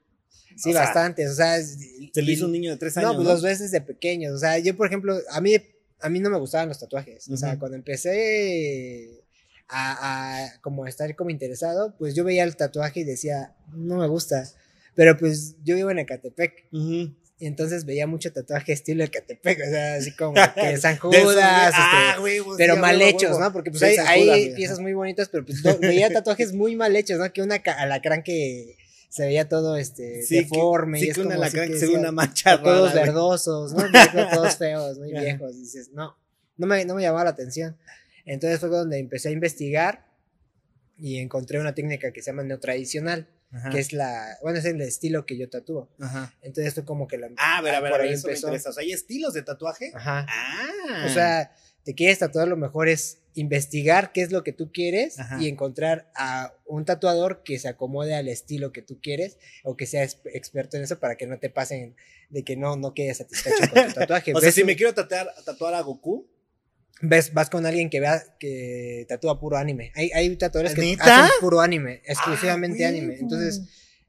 Sí, 0.56 0.72
bastante, 0.72 1.28
o 1.28 1.34
sea. 1.34 1.60
Se 1.60 2.22
le 2.22 2.32
hizo 2.32 2.46
un 2.46 2.52
niño 2.52 2.70
de 2.70 2.78
tres 2.78 2.96
años. 2.96 3.10
No, 3.10 3.16
pues 3.16 3.28
dos 3.28 3.42
veces 3.42 3.70
de 3.70 3.82
pequeños. 3.82 4.32
O 4.32 4.38
sea, 4.38 4.58
yo, 4.58 4.74
por 4.74 4.86
ejemplo, 4.86 5.18
a 5.30 5.40
mí, 5.42 5.54
a 6.00 6.08
mí 6.08 6.20
no 6.20 6.30
me 6.30 6.38
gustaban 6.38 6.68
los 6.68 6.80
tatuajes. 6.80 7.28
O 7.28 7.36
sea, 7.36 7.58
cuando 7.58 7.76
empecé 7.76 9.22
a, 9.68 10.46
a, 10.46 10.60
como 10.62 10.86
estar 10.86 11.14
como 11.14 11.28
interesado, 11.28 11.94
pues 11.98 12.14
yo 12.14 12.24
veía 12.24 12.44
el 12.44 12.56
tatuaje 12.56 13.00
y 13.00 13.04
decía, 13.04 13.54
no 13.74 13.98
me 13.98 14.06
gusta. 14.08 14.48
Pero 14.94 15.18
pues 15.18 15.56
yo 15.62 15.76
vivo 15.76 15.90
en 15.90 15.98
Ecatepec. 15.98 16.68
Y 16.72 17.14
entonces 17.38 17.84
veía 17.84 18.06
mucho 18.06 18.32
tatuaje 18.32 18.72
estilo 18.72 19.04
de 19.04 19.10
Catepec, 19.10 19.60
o 19.60 19.70
sea, 19.70 19.94
así 19.96 20.14
como 20.16 20.34
que 20.54 20.76
San 20.78 20.96
Judas, 20.96 21.72
ah, 21.74 22.16
este, 22.24 22.42
pero 22.56 22.76
mal 22.76 23.00
hechos, 23.02 23.38
¿no? 23.38 23.52
Porque 23.52 23.70
pues 23.70 23.82
hay, 23.82 23.98
hay 23.98 24.54
piezas 24.54 24.80
muy 24.80 24.94
bonitas, 24.94 25.28
pero 25.28 25.44
pues 25.44 25.62
veía 25.80 26.10
tatuajes 26.10 26.52
muy 26.54 26.76
mal 26.76 26.96
hechos, 26.96 27.18
¿no? 27.18 27.30
Que 27.32 27.42
una 27.42 27.56
alacrán 27.56 28.22
que 28.22 28.76
se 29.08 29.26
veía 29.26 29.48
todo 29.48 29.76
este 29.76 30.24
deforme. 30.28 30.98
sí, 30.98 31.06
y 31.06 31.08
es 31.10 31.14
que 31.14 31.22
un 31.22 31.32
alacrán 31.32 31.68
que 31.68 31.78
se 31.78 31.86
ve 31.86 31.96
una 31.96 32.12
mancha 32.12 32.62
Todos 32.62 32.94
verdosos, 32.94 33.72
¿no? 33.74 33.84
todos 34.32 34.56
feos, 34.58 34.98
muy 34.98 35.12
viejos. 35.12 35.54
Y 35.56 35.60
dices, 35.60 35.90
no, 35.92 36.16
no 36.56 36.66
me, 36.66 36.84
no 36.84 36.94
me 36.94 37.02
llamaba 37.02 37.24
la 37.24 37.30
atención. 37.30 37.76
Entonces 38.24 38.60
fue 38.60 38.68
donde 38.68 38.98
empecé 38.98 39.28
a 39.28 39.32
investigar 39.32 40.06
y 40.98 41.18
encontré 41.18 41.60
una 41.60 41.74
técnica 41.74 42.12
que 42.12 42.22
se 42.22 42.30
llama 42.30 42.42
neotradicional, 42.42 43.28
que 43.72 43.78
es 43.78 43.92
la, 43.92 44.36
bueno, 44.42 44.58
es 44.58 44.64
el 44.64 44.80
estilo 44.80 45.24
que 45.26 45.38
yo 45.38 45.48
tatúo. 45.48 45.88
Ajá. 46.00 46.34
Entonces 46.42 46.68
esto 46.68 46.84
como 46.84 47.06
que 47.06 47.16
la... 47.18 47.28
Ah, 47.38 47.58
a 47.58 47.62
ver, 47.62 47.74
a 47.74 47.80
ver, 47.80 47.90
por 47.90 48.00
a 48.00 48.02
ver, 48.02 48.10
ahí 48.10 48.14
eso 48.14 48.26
me 48.26 48.32
empezó. 48.32 48.48
interesa. 48.48 48.70
O 48.70 48.72
sea, 48.72 48.82
¿hay 48.82 48.92
estilos 48.92 49.32
de 49.34 49.42
tatuaje? 49.42 49.92
Ajá. 49.94 50.26
Ah. 50.28 51.04
O 51.06 51.12
sea, 51.12 51.52
te 51.84 51.94
quieres 51.94 52.18
tatuar, 52.18 52.48
lo 52.48 52.56
mejor 52.56 52.88
es 52.88 53.18
investigar 53.34 54.12
qué 54.12 54.22
es 54.22 54.32
lo 54.32 54.42
que 54.42 54.52
tú 54.52 54.72
quieres 54.72 55.18
Ajá. 55.18 55.40
y 55.40 55.48
encontrar 55.48 56.10
a 56.16 56.54
un 56.64 56.84
tatuador 56.84 57.42
que 57.44 57.58
se 57.58 57.68
acomode 57.68 58.14
al 58.14 58.28
estilo 58.28 58.72
que 58.72 58.82
tú 58.82 58.98
quieres 59.00 59.38
o 59.62 59.76
que 59.76 59.86
sea 59.86 60.02
ex- 60.04 60.18
experto 60.32 60.76
en 60.76 60.82
eso 60.84 60.98
para 60.98 61.16
que 61.16 61.26
no 61.26 61.38
te 61.38 61.50
pasen 61.50 61.94
de 62.30 62.42
que 62.44 62.56
no, 62.56 62.76
no 62.76 62.92
quedes 62.94 63.18
satisfecho 63.18 63.70
con 63.72 63.86
tu 63.88 63.92
tatuaje. 64.00 64.32
o 64.34 64.40
sea, 64.40 64.50
si 64.52 64.64
me 64.64 64.74
quiero 64.74 64.94
tatuar, 64.94 65.28
tatuar 65.44 65.74
a 65.74 65.80
Goku. 65.82 66.26
Ves, 67.02 67.32
vas 67.34 67.50
con 67.50 67.66
alguien 67.66 67.90
que 67.90 68.00
vea 68.00 68.22
que 68.38 69.04
tatúa 69.08 69.38
puro 69.40 69.56
anime. 69.56 69.92
Hay, 69.94 70.10
hay 70.14 70.34
tatuadores 70.36 70.74
que 70.74 70.96
hacen 70.98 71.30
puro 71.40 71.60
anime, 71.60 72.02
exclusivamente 72.06 72.84
Ah, 72.84 72.88
anime. 72.88 73.08
huevo. 73.14 73.22
Entonces 73.22 73.62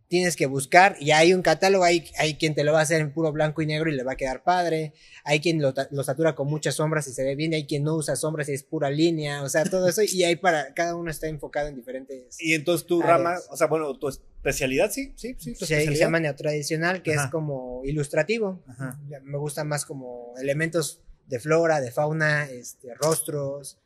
tienes 0.10 0.38
que 0.38 0.46
buscar 0.46 0.96
y 1.02 1.12
hay 1.12 1.34
un 1.34 1.42
catálogo, 1.42 1.84
hay, 1.84 2.10
hay 2.18 2.36
quien 2.36 2.56
te 2.56 2.64
lo 2.64 2.72
va 2.72 2.80
a 2.80 2.84
hacer 2.84 3.02
en 3.02 3.12
puro 3.12 3.34
blanco 3.34 3.62
y 3.62 3.66
negro 3.66 3.92
y 3.92 3.94
le 3.94 4.04
va 4.04 4.14
a 4.14 4.16
quedar 4.16 4.42
padre, 4.42 4.94
hay 5.26 5.42
quien 5.42 5.62
lo, 5.62 5.74
lo 5.92 6.02
satura 6.06 6.34
con 6.34 6.48
muchas 6.48 6.76
sombras 6.76 7.10
y 7.10 7.12
se 7.12 7.26
ve 7.26 7.36
bien, 7.36 7.54
hay 7.54 7.66
quien 7.66 7.84
no 7.84 7.94
usa 7.98 8.16
sombras 8.16 8.48
y 8.48 8.54
es 8.54 8.64
pura 8.64 8.90
línea, 8.90 9.44
o 9.44 9.50
sea, 9.50 9.66
todo 9.66 9.90
eso 9.90 10.02
y 10.04 10.24
hay 10.24 10.38
para, 10.38 10.74
cada 10.74 10.96
uno 10.96 11.12
está 11.12 11.28
enfocado 11.28 11.68
en 11.68 11.76
diferentes... 11.76 12.38
Y 12.40 12.54
entonces 12.54 12.88
tu 12.88 13.02
Áreas. 13.04 13.18
rama, 13.18 13.36
o 13.50 13.58
sea, 13.58 13.68
bueno, 13.68 14.00
tu 14.00 14.08
especialidad, 14.08 14.92
sí, 14.92 15.12
sí, 15.18 15.36
sí. 15.38 15.56
Tu 15.56 15.66
se 15.66 15.94
llama 15.94 16.22
neotradicional, 16.22 17.02
que 17.04 17.14
Ajá. 17.14 17.26
es 17.26 17.30
como 17.32 17.82
ilustrativo. 17.84 18.64
Ajá. 18.66 18.98
Me 19.24 19.38
gusta 19.38 19.66
más 19.66 19.84
como 19.86 20.34
elementos 20.40 21.02
de 21.28 21.40
flora, 21.40 21.80
de 21.82 21.92
fauna, 21.92 22.50
este, 22.50 22.94
rostros, 22.96 23.78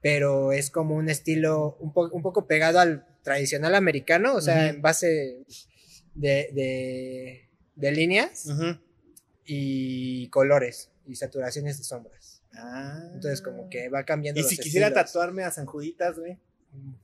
pero 0.00 0.52
es 0.52 0.70
como 0.70 0.94
un 0.94 1.08
estilo 1.08 1.76
un, 1.80 1.92
po- 1.92 2.10
un 2.10 2.22
poco 2.22 2.46
pegado 2.46 2.78
al 2.80 3.04
tradicional 3.22 3.74
americano, 3.74 4.34
o 4.36 4.40
sea, 4.40 4.68
en 4.68 4.80
base 4.82 5.44
de, 6.14 6.48
de, 6.52 7.48
de 7.74 7.90
líneas 7.92 8.46
Ujú. 8.46 8.78
y 9.44 10.28
colores 10.30 10.90
y 11.06 11.16
saturaciones 11.16 11.78
de 11.78 11.84
sombras. 11.84 12.42
Ah. 12.54 13.00
Entonces 13.14 13.42
como 13.42 13.68
que 13.68 13.88
va 13.88 14.04
cambiando. 14.04 14.40
Y 14.40 14.42
los 14.42 14.50
si 14.50 14.56
quisiera 14.58 14.92
tatuarme 14.92 15.42
a 15.44 15.50
San 15.50 15.66
Juditas, 15.66 16.18
güey. 16.18 16.38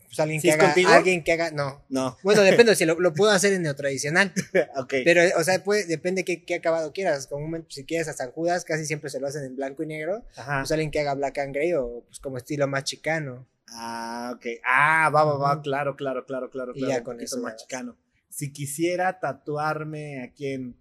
Pues 0.06 0.20
alguien 0.20 0.42
¿Sí 0.42 0.48
que 0.48 0.52
haga, 0.52 0.64
contigo? 0.66 0.90
alguien 0.90 1.24
que 1.24 1.32
haga, 1.32 1.50
no. 1.52 1.82
No. 1.88 2.18
Bueno, 2.22 2.42
depende, 2.42 2.76
si 2.76 2.84
lo, 2.84 3.00
lo 3.00 3.14
puedo 3.14 3.32
hacer 3.32 3.54
en 3.54 3.62
neotradicional. 3.62 4.30
ok. 4.76 4.94
Pero, 5.04 5.22
o 5.38 5.42
sea, 5.42 5.64
puede, 5.64 5.86
depende 5.86 6.22
qué, 6.22 6.44
qué 6.44 6.56
acabado 6.56 6.92
quieras. 6.92 7.26
Comúnmente, 7.26 7.68
si 7.70 7.86
quieres 7.86 8.08
a 8.08 8.12
San 8.12 8.30
Judas, 8.30 8.66
casi 8.66 8.84
siempre 8.84 9.08
se 9.08 9.20
lo 9.20 9.26
hacen 9.26 9.42
en 9.44 9.56
blanco 9.56 9.82
y 9.82 9.86
negro. 9.86 10.22
Ajá. 10.36 10.60
Pues 10.60 10.72
alguien 10.72 10.90
que 10.90 11.00
haga 11.00 11.14
black 11.14 11.38
and 11.38 11.54
gray 11.54 11.72
o 11.72 12.04
pues 12.06 12.20
como 12.20 12.36
estilo 12.36 12.68
más 12.68 12.84
chicano. 12.84 13.48
Ah, 13.68 14.34
ok. 14.36 14.46
Ah, 14.66 15.10
va, 15.14 15.24
va, 15.24 15.38
va. 15.38 15.62
Claro, 15.62 15.96
claro, 15.96 16.26
claro, 16.26 16.50
claro. 16.50 16.72
Y 16.74 16.80
claro. 16.80 16.92
ya 16.92 17.02
con 17.02 17.18
eso 17.20 17.38
más 17.38 17.56
chicano. 17.56 17.96
Si 18.28 18.52
quisiera 18.52 19.18
tatuarme 19.18 20.22
a 20.24 20.32
quién. 20.32 20.76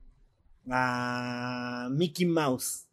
A 0.70 1.88
Mickey 1.92 2.26
Mouse. 2.26 2.88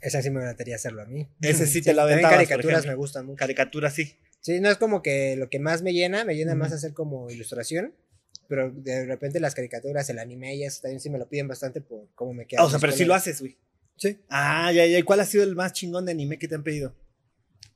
Esa 0.00 0.22
sí 0.22 0.30
me 0.30 0.44
gustaría 0.44 0.74
hacerlo 0.74 1.02
a 1.02 1.04
mí. 1.04 1.28
Ese 1.40 1.66
sí 1.66 1.82
te 1.82 1.94
lo 1.94 2.02
por 2.02 2.20
caricaturas 2.20 2.84
me 2.86 2.94
gustan 2.94 3.26
mucho. 3.26 3.36
Caricatura, 3.36 3.90
sí. 3.90 4.16
Sí, 4.40 4.60
no 4.60 4.70
es 4.70 4.78
como 4.78 5.02
que 5.02 5.36
lo 5.36 5.48
que 5.50 5.58
más 5.58 5.82
me 5.82 5.92
llena, 5.92 6.24
me 6.24 6.34
llena 6.34 6.54
más 6.54 6.68
Ujú. 6.68 6.76
hacer 6.76 6.94
como 6.94 7.30
ilustración. 7.30 7.94
Pero 8.48 8.72
de 8.72 9.06
repente 9.06 9.38
las 9.38 9.54
caricaturas, 9.54 10.10
el 10.10 10.18
anime 10.18 10.56
y 10.56 10.64
eso 10.64 10.80
también 10.82 10.98
sí 11.00 11.08
me 11.08 11.18
lo 11.18 11.28
piden 11.28 11.46
bastante 11.46 11.80
por 11.80 12.08
cómo 12.16 12.34
me 12.34 12.46
queda. 12.46 12.62
Ah, 12.62 12.64
o 12.64 12.70
sea, 12.70 12.80
pero 12.80 12.92
sí 12.92 13.04
lo 13.04 13.14
haces, 13.14 13.40
güey. 13.40 13.56
Sí. 13.96 14.18
Ah, 14.28 14.72
ya, 14.72 14.84
ya. 14.86 14.98
¿Y 14.98 15.02
cuál 15.04 15.20
ha 15.20 15.24
sido 15.24 15.44
el 15.44 15.54
más 15.54 15.72
chingón 15.72 16.04
de 16.06 16.12
anime 16.12 16.36
que 16.38 16.48
te 16.48 16.56
han 16.56 16.64
pedido? 16.64 16.96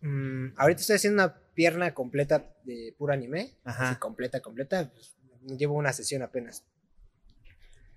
Mm, 0.01 0.49
ahorita 0.57 0.81
estoy 0.81 0.97
haciendo 0.97 1.23
una 1.23 1.39
pierna 1.55 1.95
completa 1.95 2.53
de 2.65 2.93
puro 2.99 3.13
anime. 3.13 3.53
Ajá. 3.63 3.91
Así, 3.91 4.01
completa, 4.01 4.41
completa. 4.41 4.91
pues, 4.93 5.15
llevo 5.57 5.75
una 5.75 5.93
sesión 5.93 6.23
apenas. 6.23 6.65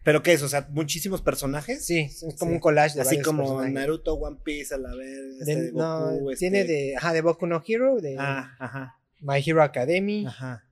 ¿Pero 0.08 0.24
qué 0.24 0.32
es? 0.32 0.42
O 0.42 0.48
sea, 0.48 0.66
muchísimos 0.72 1.22
personajes. 1.22 1.86
Sí, 1.86 2.00
es 2.00 2.22
como 2.40 2.52
Sí. 2.52 2.56
un 2.56 2.60
collage 2.62 2.96
de 2.96 3.02
Así 3.02 3.22
como 3.22 3.44
personajes. 3.44 3.74
Naruto, 3.74 4.14
One 4.14 4.38
Piece, 4.42 4.74
a 4.74 4.78
la 4.78 4.96
vez. 4.96 5.20
Este, 5.42 5.64
de 5.64 5.72
no, 5.74 6.12
Goku, 6.14 6.32
este- 6.32 6.40
tiene 6.40 6.64
de, 6.64 6.96
ajá, 6.96 7.12
de 7.12 7.20
Boku 7.22 7.46
no 7.46 7.62
Hero, 7.68 8.00
de 8.00 8.16
Ah, 8.18 8.56
ajá. 8.58 8.96
My 9.20 9.44
Hero 9.46 9.62
Academy. 9.62 10.26
Ajá. 10.26 10.64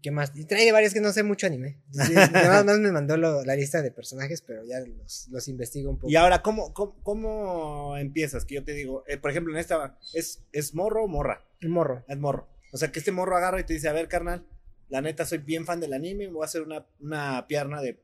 ¿Qué 0.00 0.12
más? 0.12 0.30
Y 0.36 0.44
trae 0.44 0.70
varios 0.70 0.94
que 0.94 1.00
no 1.00 1.10
sé 1.12 1.24
mucho 1.24 1.48
anime. 1.48 1.80
Sí, 1.90 2.12
nada 2.14 2.62
más 2.62 2.78
me 2.78 2.92
mandó 2.92 3.16
lo- 3.16 3.42
la 3.44 3.56
lista 3.56 3.82
de 3.82 3.90
personajes, 3.90 4.42
pero 4.42 4.62
ya 4.64 4.78
los, 4.78 5.26
los 5.32 5.48
investigo 5.48 5.90
un 5.90 5.96
poco. 5.96 6.08
Y 6.08 6.14
ahora, 6.14 6.40
¿cómo, 6.40 6.72
cómo, 6.72 7.02
cómo 7.02 7.96
empiezas? 7.96 8.44
Que 8.44 8.54
yo 8.54 8.62
te 8.62 8.74
digo, 8.74 9.02
eh, 9.08 9.16
por 9.16 9.32
ejemplo, 9.32 9.52
en 9.52 9.58
esta, 9.58 9.98
¿es, 10.14 10.44
¿es 10.52 10.72
morro 10.72 11.02
o 11.02 11.08
morra? 11.08 11.44
El 11.60 11.70
morro. 11.70 12.04
Es 12.06 12.16
morro. 12.16 12.46
O 12.72 12.76
sea, 12.76 12.92
que 12.92 13.00
este 13.00 13.10
morro 13.10 13.36
agarra 13.36 13.58
y 13.58 13.64
te 13.64 13.72
dice, 13.72 13.88
a 13.88 13.92
ver, 13.92 14.06
carnal, 14.06 14.46
la 14.88 15.00
neta 15.00 15.26
soy 15.26 15.38
bien 15.38 15.66
fan 15.66 15.80
del 15.80 15.94
anime, 15.94 16.28
me 16.28 16.32
voy 16.34 16.42
a 16.42 16.46
hacer 16.46 16.62
una, 16.62 16.86
una 17.00 17.46
pierna 17.48 17.82
de 17.82 17.98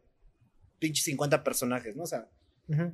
pinche 0.79 1.03
50 1.03 1.43
personajes, 1.45 1.97
¿no? 1.97 2.03
O 2.05 2.07
sea, 2.07 2.29
Ujú. 2.69 2.93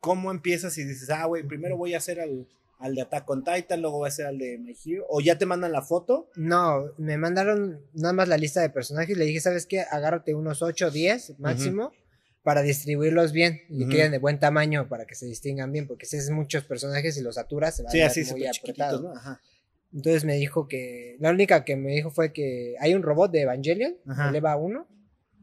¿cómo 0.00 0.30
empiezas 0.30 0.76
y 0.78 0.84
dices, 0.84 1.10
ah, 1.10 1.26
güey, 1.26 1.42
primero 1.42 1.76
voy 1.76 1.94
a 1.94 1.98
hacer 1.98 2.20
al, 2.20 2.46
al 2.78 2.94
de 2.94 3.02
Attack 3.02 3.28
on 3.28 3.44
Titan, 3.44 3.82
luego 3.82 3.98
voy 3.98 4.06
a 4.06 4.08
hacer 4.08 4.26
al 4.26 4.38
de 4.38 4.58
My 4.58 4.74
Hero? 4.84 5.04
O 5.08 5.20
ya 5.20 5.36
te 5.38 5.46
mandan 5.46 5.72
la 5.72 5.82
foto. 5.82 6.30
No, 6.36 6.84
me 6.98 7.16
mandaron 7.18 7.80
nada 7.94 8.12
más 8.14 8.28
la 8.28 8.36
lista 8.38 8.60
de 8.62 8.70
personajes. 8.70 9.16
Le 9.16 9.24
dije, 9.26 9.40
¿sabes 9.40 9.66
qué? 9.66 9.80
Agárrate 9.80 10.34
unos 10.34 10.62
8 10.62 10.86
o 10.86 10.90
10 10.90 11.38
máximo 11.38 11.92
para 12.42 12.62
distribuirlos 12.62 13.32
bien 13.32 13.60
y 13.68 13.80
que 13.80 13.84
Ujú. 13.84 13.92
queden 13.92 14.12
de 14.12 14.18
buen 14.18 14.38
tamaño 14.38 14.88
para 14.88 15.04
que 15.04 15.14
se 15.14 15.26
distingan 15.26 15.70
bien. 15.72 15.86
Porque 15.86 16.06
si 16.06 16.16
es 16.16 16.30
muchos 16.30 16.64
personajes 16.64 17.18
y 17.18 17.20
los 17.22 17.34
saturas, 17.34 17.76
se 17.76 17.82
va 17.82 17.90
Sí, 17.90 18.00
a 18.00 18.06
así, 18.06 18.24
muy 18.32 18.46
apretado. 18.46 19.02
¿no? 19.02 19.12
Ajá. 19.14 19.40
Entonces 19.92 20.24
me 20.24 20.36
dijo 20.36 20.66
que. 20.68 21.16
La 21.20 21.30
única 21.30 21.64
que 21.66 21.76
me 21.76 21.90
dijo 21.92 22.10
fue 22.10 22.32
que 22.32 22.76
hay 22.80 22.94
un 22.94 23.02
robot 23.02 23.30
de 23.32 23.42
Evangelion, 23.42 23.96
Ajá. 24.06 24.30
el 24.30 24.36
EVA 24.36 24.56
1, 24.56 24.86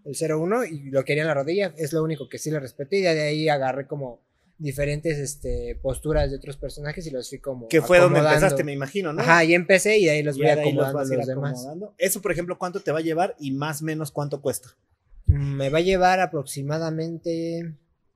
el 0.07 0.31
01, 0.31 0.65
y 0.65 0.89
lo 0.89 1.03
quería 1.05 1.23
en 1.23 1.27
la 1.27 1.33
rodilla. 1.33 1.73
Es 1.77 1.93
lo 1.93 2.03
único 2.03 2.29
que 2.29 2.37
sí 2.37 2.49
le 2.51 2.59
respeté. 2.59 2.97
Y 2.97 3.01
de 3.01 3.09
ahí 3.09 3.49
agarré 3.49 3.87
como 3.87 4.21
diferentes 4.59 5.17
este, 5.19 5.75
posturas 5.81 6.31
de 6.31 6.37
otros 6.37 6.57
personajes 6.57 7.05
y 7.05 7.11
los 7.11 7.29
fui 7.29 7.39
como. 7.39 7.67
Que 7.67 7.81
fue 7.81 7.99
donde 7.99 8.19
empezaste, 8.19 8.63
me 8.63 8.73
imagino, 8.73 9.13
¿no? 9.13 9.21
Ajá, 9.21 9.43
y 9.43 9.53
empecé 9.53 9.97
y 9.99 10.05
de 10.05 10.11
ahí 10.11 10.23
los 10.23 10.37
Y 10.37 10.41
voy 10.41 10.49
acomodando 10.49 10.99
los, 10.99 11.11
a 11.11 11.13
ir 11.13 11.19
demás. 11.25 11.51
acomodando. 11.53 11.93
Eso, 11.97 12.21
por 12.21 12.31
ejemplo, 12.31 12.57
¿cuánto 12.57 12.79
te 12.79 12.91
va 12.91 12.99
a 12.99 13.03
llevar 13.03 13.35
y 13.39 13.51
más 13.51 13.81
o 13.81 13.85
menos 13.85 14.11
cuánto 14.11 14.41
cuesta? 14.41 14.69
Mm, 15.27 15.55
Me 15.57 15.69
va 15.69 15.77
a 15.79 15.81
llevar 15.81 16.19
aproximadamente 16.21 17.73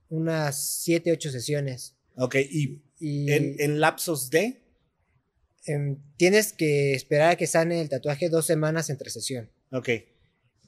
unas 0.08 0.82
7, 0.82 1.12
8 1.12 1.30
sesiones. 1.30 1.94
Ok, 2.16 2.36
y 2.36 2.82
Y 2.98 3.30
en, 3.32 3.56
en 3.58 3.80
lapsos 3.80 4.30
de. 4.30 4.62
em, 5.66 5.96
tienes 6.16 6.52
que 6.52 6.94
esperar 6.94 7.30
a 7.32 7.36
que 7.36 7.46
sane 7.46 7.80
el 7.80 7.88
tatuaje 7.88 8.28
dos 8.28 8.46
semanas 8.46 8.90
entre 8.90 9.10
sesión. 9.10 9.48
Ok. 9.70 9.88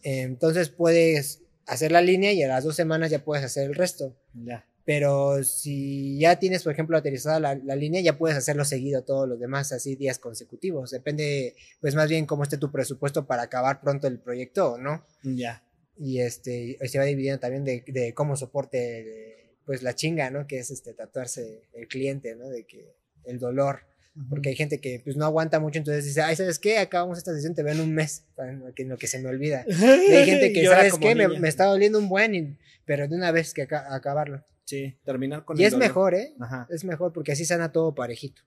Entonces 0.05 0.69
puedes 0.69 1.41
hacer 1.67 1.91
la 1.91 2.03
línea 2.03 2.33
y 2.33 2.43
a 2.43 2.49
las 2.49 2.63
dos 2.63 2.77
semanas 2.77 3.11
ya 3.11 3.25
puedes 3.25 3.45
hacer 3.45 3.65
el 3.65 3.75
resto. 3.75 4.15
Ya. 4.35 4.67
Pero 4.85 5.43
si 5.45 6.19
ya 6.19 6.39
tienes, 6.39 6.63
por 6.63 6.73
ejemplo, 6.73 6.97
aterrizada 6.97 7.41
la, 7.41 7.55
la 7.55 7.75
línea, 7.75 8.03
ya 8.03 8.19
puedes 8.19 8.37
hacerlo 8.37 8.67
seguido 8.67 9.03
todos 9.03 9.27
los 9.27 9.41
demás, 9.41 9.73
así 9.73 9.97
días 9.97 10.19
consecutivos. 10.19 10.91
Depende, 10.91 11.55
pues 11.81 11.95
más 11.95 12.09
bien 12.11 12.27
cómo 12.27 12.43
esté 12.43 12.59
tu 12.59 12.71
presupuesto 12.71 13.27
para 13.27 13.45
acabar 13.45 13.81
pronto 13.81 14.07
el 14.07 14.21
proyecto 14.21 14.73
o 14.73 14.79
no. 14.79 15.07
Ya. 15.23 15.65
Y 15.97 16.21
este, 16.21 16.77
se 16.87 16.99
va 16.99 17.05
dividiendo 17.05 17.41
también 17.41 17.65
de, 17.65 17.83
de 17.87 18.13
cómo 18.13 18.37
soporte, 18.37 19.57
pues 19.65 19.83
la 19.83 19.95
chinga, 19.95 20.29
¿no? 20.31 20.47
Que 20.47 20.59
es 20.59 20.71
este 20.71 20.93
tatuarse 20.93 21.63
el 21.73 21.89
cliente, 21.89 22.37
¿no? 22.37 22.51
De 22.51 22.67
que 22.67 22.95
el 23.25 23.39
dolor. 23.39 23.87
Porque 24.31 24.51
hay 24.51 24.55
gente 24.57 24.81
que 24.81 25.01
pues 25.03 25.17
no 25.17 25.25
aguanta 25.25 25.59
mucho, 25.59 25.79
entonces 25.79 26.05
dice, 26.05 26.23
ay, 26.23 26.37
¿sabes 26.37 26.61
qué? 26.61 26.79
Acabamos 26.79 27.19
esta 27.19 27.35
sesión, 27.35 27.55
te 27.55 27.65
veo 27.65 27.75
en 27.75 27.81
un 27.81 27.93
mes, 27.93 28.25
en 28.77 28.89
lo 28.89 28.97
que, 28.97 29.07
se 29.09 29.19
me 29.19 29.29
olvida. 29.29 29.65
Y 29.69 30.13
hay 30.15 30.25
gente 30.25 30.53
que, 30.53 30.65
¿sabes 30.67 30.95
qué? 31.01 31.15
Me, 31.17 31.27
me 31.41 31.49
está 31.49 31.65
doliendo 31.65 31.99
un 31.99 32.09
buen, 32.09 32.35
y- 32.35 32.57
pero 32.85 33.09
de 33.09 33.17
una 33.17 33.33
vez 33.33 33.53
que 33.55 33.63
aca- 33.63 33.93
acabarlo. 33.95 34.45
Sí, 34.67 34.97
terminar 35.05 35.45
con 35.45 35.59
Y 35.59 35.63
el 35.63 35.67
es 35.67 35.73
dolor. 35.73 35.89
mejor, 35.89 36.15
¿eh? 36.15 36.33
Ajá. 36.41 36.67
Es 36.71 36.85
mejor 36.85 37.13
porque 37.13 37.33
así 37.33 37.45
sana 37.45 37.73
todo 37.73 37.95
parejito. 37.95 38.43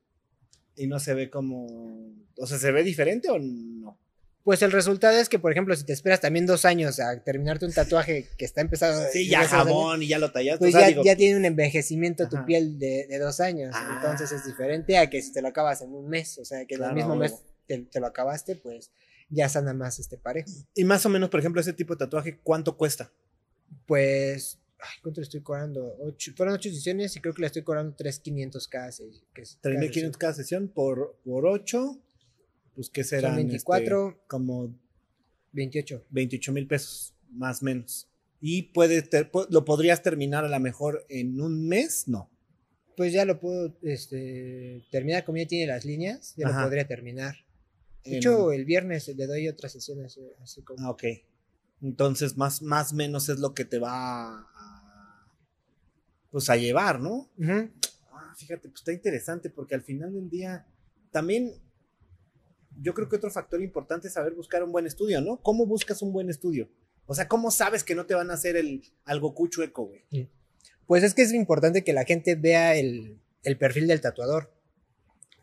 Y 0.75 0.87
no 0.87 0.99
se 0.99 1.13
ve 1.13 1.29
como. 1.29 1.65
O 2.37 2.47
sea, 2.47 2.57
¿se 2.57 2.71
ve 2.71 2.83
diferente 2.83 3.29
o 3.29 3.37
no? 3.39 3.97
Pues 4.47 4.61
el 4.61 4.71
resultado 4.71 5.17
es 5.17 5.27
que, 5.27 5.39
por 5.39 5.51
ejemplo, 5.51 5.75
si 5.75 5.83
te 5.83 5.91
esperas 5.91 6.21
también 6.21 6.45
dos 6.45 6.63
años 6.63 7.01
a 7.01 7.21
terminarte 7.21 7.65
un 7.65 7.73
tatuaje 7.73 8.29
que 8.37 8.45
está 8.45 8.61
empezado. 8.61 9.05
Sí, 9.11 9.27
ya 9.27 9.39
años, 9.39 9.51
jabón 9.51 10.01
y 10.01 10.07
ya 10.07 10.19
lo 10.19 10.31
tallaste. 10.31 10.59
Pues 10.59 10.73
o 10.73 10.77
sea, 10.77 10.87
ya, 10.87 10.87
digo, 10.87 11.03
ya 11.03 11.17
tiene 11.17 11.35
un 11.35 11.43
envejecimiento 11.43 12.29
tu 12.29 12.37
Ajá. 12.37 12.45
piel 12.45 12.79
de, 12.79 13.07
de 13.09 13.19
dos 13.19 13.41
años. 13.41 13.71
Ah. 13.77 13.99
Entonces 14.01 14.31
es 14.31 14.45
diferente 14.45 14.97
a 14.97 15.09
que 15.09 15.21
si 15.21 15.33
te 15.33 15.41
lo 15.41 15.49
acabas 15.49 15.81
en 15.81 15.93
un 15.93 16.07
mes. 16.07 16.37
O 16.37 16.45
sea, 16.45 16.65
que 16.65 16.75
en 16.75 16.83
el 16.85 16.93
mismo 16.93 17.17
mes 17.17 17.35
te, 17.65 17.77
te 17.79 17.99
lo 17.99 18.07
acabaste, 18.07 18.55
pues 18.55 18.89
ya 19.29 19.49
sana 19.49 19.73
más 19.73 19.99
este 19.99 20.17
parejo. 20.17 20.49
Y 20.73 20.85
más 20.85 21.05
o 21.05 21.09
menos, 21.09 21.29
por 21.29 21.41
ejemplo, 21.41 21.59
ese 21.59 21.73
tipo 21.73 21.95
de 21.95 22.05
tatuaje, 22.05 22.39
¿cuánto 22.41 22.77
cuesta? 22.77 23.11
Pues, 23.85 24.59
ay, 24.79 24.95
¿cuánto 25.03 25.19
le 25.19 25.25
estoy 25.25 25.41
cobrando? 25.41 25.93
Ocho, 25.99 26.31
fueron 26.37 26.55
ocho 26.55 26.69
sesiones 26.69 27.13
y 27.17 27.19
creo 27.19 27.33
que 27.33 27.41
le 27.41 27.47
estoy 27.47 27.63
cobrando 27.63 27.93
3,500 27.97 28.65
cada 28.69 28.89
que 29.33 29.41
es- 29.41 29.57
cada 29.61 29.75
3.500 29.75 30.17
cada 30.17 30.33
sesión 30.33 30.69
por, 30.69 31.17
por 31.25 31.45
8. 31.45 31.99
Pues, 32.77 32.91
¿qué 32.91 33.03
serán? 33.03 33.35
24. 33.37 34.09
Este, 34.09 34.21
como 34.27 34.61
sesión. 34.67 34.79
28. 35.53 36.05
28 36.11 36.51
mil 36.53 36.67
pesos, 36.67 37.15
más 37.31 37.63
o 37.63 37.65
menos. 37.65 38.07
Y 38.39 38.61
puede 38.71 39.01
ter- 39.01 39.31
lo 39.49 39.65
podrías 39.65 40.03
terminar 40.03 40.45
a 40.45 40.47
lo 40.47 40.59
mejor 40.59 41.03
en 41.09 41.41
un 41.41 41.67
mes, 41.67 42.07
no. 42.07 42.29
pues 42.95 43.11
ya 43.13 43.25
lo 43.25 43.39
puedo 43.39 43.75
este, 43.81 44.85
terminar, 44.91 45.25
como 45.25 45.39
ya 45.39 45.47
tiene 45.47 45.65
las 45.65 45.85
líneas, 45.85 46.35
ya 46.37 46.47
lo 46.49 46.63
podría 46.63 46.87
terminar. 46.87 47.35
De 48.03 48.17
hecho, 48.17 48.51
el 48.51 48.63
viernes 48.65 49.07
le 49.07 49.25
doy 49.25 49.47
otras 49.47 49.71
sesiones. 49.71 50.19
Así 50.41 50.61
como... 50.61 50.79
Ah, 50.85 50.91
ok. 50.91 51.03
Entonces, 51.81 52.37
más, 52.37 52.61
más 52.61 52.93
menos 52.93 53.27
es 53.29 53.39
lo 53.39 53.55
que 53.55 53.65
te 53.65 53.79
va 53.79 54.39
a, 54.39 55.27
pues 56.29 56.49
a 56.51 56.57
llevar, 56.57 56.99
¿no? 56.99 57.27
ah, 58.11 58.35
fíjate, 58.37 58.69
pues 58.69 58.81
está 58.81 58.93
interesante 58.93 59.49
porque 59.49 59.73
al 59.75 59.81
final 59.81 60.13
del 60.13 60.29
día 60.29 60.65
también 61.11 61.53
yo 62.81 62.93
creo 62.93 63.09
que 63.09 63.15
otro 63.15 63.31
factor 63.31 63.61
importante 63.61 64.07
es 64.07 64.13
saber 64.13 64.33
buscar 64.33 64.63
un 64.63 64.71
buen 64.71 64.85
estudio, 64.85 65.21
¿no? 65.21 65.41
¿Cómo 65.41 65.65
buscas 65.65 66.01
un 66.01 66.13
buen 66.13 66.29
estudio? 66.29 66.69
O 67.05 67.15
sea, 67.15 67.27
¿cómo 67.27 67.51
sabes 67.51 67.83
que 67.83 67.95
no 67.95 68.05
te 68.05 68.13
van 68.13 68.29
a 68.31 68.33
hacer 68.33 68.55
el 68.57 68.83
algo 69.05 69.33
cuchueco, 69.33 69.85
güey? 69.85 70.29
Pues 70.85 71.03
es 71.03 71.13
que 71.13 71.21
es 71.21 71.33
importante 71.33 71.83
que 71.83 71.93
la 71.93 72.05
gente 72.05 72.35
vea 72.35 72.75
el, 72.75 73.19
perfil 73.59 73.87
del 73.87 74.01
tatuador, 74.01 74.53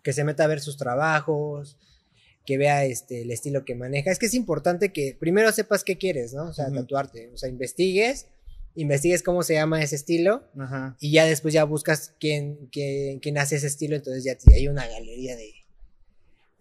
que 0.02 0.12
se 0.12 0.24
meta 0.24 0.44
a 0.44 0.48
ver 0.48 0.60
sus 0.60 0.76
trabajos, 0.76 1.78
que 2.44 2.58
vea 2.58 2.84
este, 2.84 3.22
el 3.22 3.30
estilo 3.30 3.64
que 3.64 3.74
maneja. 3.74 4.10
Es 4.10 4.18
que 4.18 4.26
es 4.26 4.34
importante 4.34 4.92
que 4.92 5.16
primero 5.18 5.50
sepas 5.52 5.84
qué 5.84 5.96
quieres, 5.96 6.34
¿no? 6.34 6.48
O 6.48 6.52
sea, 6.52 6.70
tatuarte, 6.70 7.30
o 7.32 7.36
sea, 7.38 7.48
investigues, 7.48 8.28
investigues 8.74 9.22
cómo 9.22 9.42
se 9.42 9.54
llama 9.54 9.82
ese 9.82 9.96
estilo 9.96 10.44
y 11.00 11.12
ya 11.12 11.24
después 11.24 11.54
ya 11.54 11.64
buscas 11.64 12.14
quién, 12.20 12.68
quién, 12.70 13.20
quién 13.20 13.38
hace 13.38 13.56
ese 13.56 13.68
estilo, 13.68 13.96
entonces 13.96 14.24
ya 14.24 14.36
hay 14.52 14.68
una 14.68 14.86
galería 14.86 15.36
de... 15.36 15.63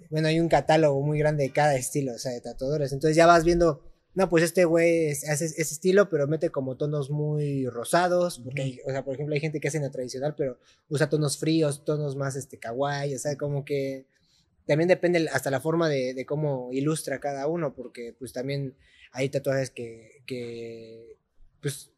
Bueno, 0.10 0.27
hay 0.27 0.39
un 0.39 0.50
catálogo 0.50 1.01
muy 1.01 1.19
grande 1.19 1.43
de 1.43 1.51
cada 1.51 1.75
estilo, 1.75 2.13
o 2.13 2.17
sea, 2.17 2.31
de 2.31 2.41
tatuadores. 2.41 2.91
Entonces 2.91 3.15
ya 3.15 3.25
vas 3.25 3.43
viendo 3.43 3.81
no, 4.15 4.29
pues 4.29 4.43
este 4.43 4.65
güey 4.65 5.10
hace 5.10 5.45
ese 5.45 5.62
estilo, 5.62 6.07
pero 6.07 6.27
mete 6.27 6.51
como 6.51 6.77
tonos 6.77 7.10
muy 7.10 7.67
rosados, 7.67 8.39
porque, 8.39 8.79
o 8.86 8.91
sea, 8.91 9.03
por 9.03 9.15
ejemplo, 9.15 9.33
hay 9.33 9.41
gente 9.41 9.60
que 9.60 9.67
hace 9.67 9.77
en 9.77 9.83
la 9.83 9.91
tradicional, 9.91 10.36
pero 10.38 10.60
usa 10.88 11.10
tonos 11.10 11.39
fríos, 11.39 11.83
tonos 11.83 12.15
más, 12.15 12.36
este, 12.36 12.60
kawaii, 12.60 13.15
o 13.15 13.19
sea, 13.19 13.36
como 13.38 13.65
que 13.65 14.05
también 14.67 14.88
depende 14.88 15.27
hasta 15.31 15.50
la 15.50 15.60
forma 15.60 15.89
de, 15.89 16.25
cómo 16.27 16.69
ilustra 16.72 17.19
cada 17.19 17.48
uno, 17.48 17.74
porque 17.74 18.13
pues 18.17 18.33
también 18.33 18.75
hay 19.12 19.29
tatuajes 19.29 19.72
que, 19.72 20.22
que, 20.27 21.17
pues, 21.60 21.91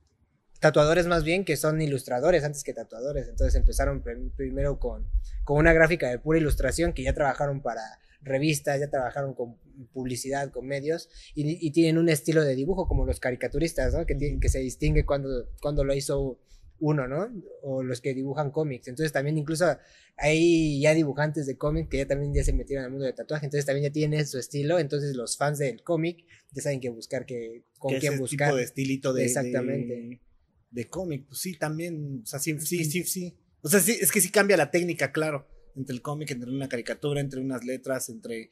tatuadores 0.60 1.08
más 1.08 1.24
bien 1.24 1.46
que 1.46 1.58
son 1.58 1.82
ilustradores 1.82 2.44
antes 2.44 2.64
que 2.64 2.74
tatuadores, 2.74 3.28
entonces 3.28 3.56
empezaron 3.56 4.02
primero 4.36 4.80
con, 4.80 5.08
con 5.44 5.58
una 5.58 5.74
gráfica 5.74 6.10
de 6.10 6.20
pura 6.20 6.40
ilustración 6.40 6.94
que 6.94 7.04
ya 7.04 7.14
trabajaron 7.14 7.62
para 7.62 7.82
revistas, 8.22 8.80
ya 8.80 8.90
trabajaron 8.90 9.34
con 9.34 9.56
publicidad, 9.94 10.52
con 10.52 10.66
medios, 10.66 11.10
y, 11.36 11.72
tienen 11.72 11.98
un 11.98 12.10
estilo 12.10 12.44
de 12.44 12.56
dibujo 12.56 12.88
como 12.88 13.06
los 13.06 13.20
caricaturistas, 13.20 13.94
¿no? 13.94 14.06
Que, 14.06 14.16
tienen, 14.16 14.40
que 14.40 14.50
se 14.50 14.60
distingue 14.60 15.06
cuando, 15.06 15.50
cuando 15.62 15.84
lo 15.84 15.94
hizo 15.94 16.40
uno, 16.80 17.08
¿no? 17.08 17.30
O 17.62 17.84
los 17.84 18.02
que 18.02 18.14
dibujan 18.14 18.52
cómics. 18.52 18.88
Entonces 18.88 19.12
también 19.12 19.38
incluso 19.38 19.78
hay 20.18 20.82
ya 20.82 20.94
dibujantes 20.94 21.46
de 21.46 21.58
cómics 21.58 21.90
que 21.90 21.98
ya 21.98 22.08
también 22.08 22.34
ya 22.34 22.44
se 22.44 22.54
metieron 22.54 22.86
al 22.86 22.92
mundo 22.92 23.06
de 23.06 23.14
tatuaje, 23.14 23.46
entonces 23.46 23.66
también 23.66 23.86
ya 23.86 23.94
tienen 23.94 24.26
su 24.26 24.40
estilo, 24.40 24.80
entonces 24.80 25.16
los 25.16 25.38
fans 25.38 25.60
del 25.60 25.84
cómic 25.84 26.26
ya 26.52 26.62
saben 26.62 26.80
qué 26.80 26.90
buscar, 26.90 27.26
que, 27.26 27.64
con 27.78 27.94
quién 28.00 28.18
buscar. 28.18 28.50
tipo 28.50 28.58
de 28.58 28.64
estilito 28.64 29.14
de... 29.14 29.26
Exactamente. 29.26 29.94
De, 29.94 30.20
cómic, 30.90 31.26
pues 31.28 31.40
sí, 31.40 31.58
también, 31.58 32.22
o 32.24 32.26
sea, 32.26 32.40
sí, 32.40 32.60
sí, 32.60 32.84
sí, 32.86 33.04
sí. 33.04 33.38
O 33.62 33.70
sea, 33.70 33.80
sí, 33.80 33.98
es 34.00 34.12
que 34.12 34.22
sí 34.22 34.30
cambia 34.30 34.58
la 34.58 34.70
técnica, 34.72 35.12
claro 35.12 35.48
entre 35.76 35.94
el 35.94 36.02
cómic, 36.02 36.32
entre 36.32 36.50
una 36.50 36.70
caricatura, 36.70 37.22
entre 37.22 37.42
unas 37.42 37.64
letras, 37.64 38.10
entre 38.10 38.52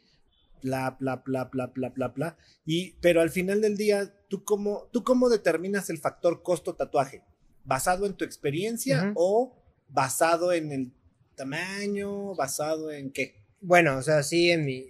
bla, 0.61 0.95
bla, 0.99 1.17
bla, 1.17 1.45
bla, 1.45 1.67
bla, 1.67 1.89
bla, 1.89 2.07
bla. 2.09 2.37
Y, 2.65 2.93
pero 3.01 3.21
al 3.21 3.29
final 3.29 3.61
del 3.61 3.77
día, 3.77 4.13
¿tú 4.27 4.43
cómo, 4.43 4.89
¿tú 4.91 5.03
cómo 5.03 5.29
determinas 5.29 5.89
el 5.89 5.97
factor 5.97 6.43
costo-tatuaje? 6.43 7.23
¿Basado 7.63 8.05
en 8.05 8.13
tu 8.13 8.25
experiencia 8.25 9.13
o 9.15 9.55
basado 9.89 10.51
en 10.51 10.71
el 10.71 10.93
tamaño? 11.35 12.35
¿Basado 12.35 12.91
en 12.91 13.11
qué? 13.11 13.41
Bueno, 13.61 13.97
o 13.97 14.01
sea, 14.01 14.23
sí, 14.23 14.51
en 14.51 14.65
mi... 14.65 14.85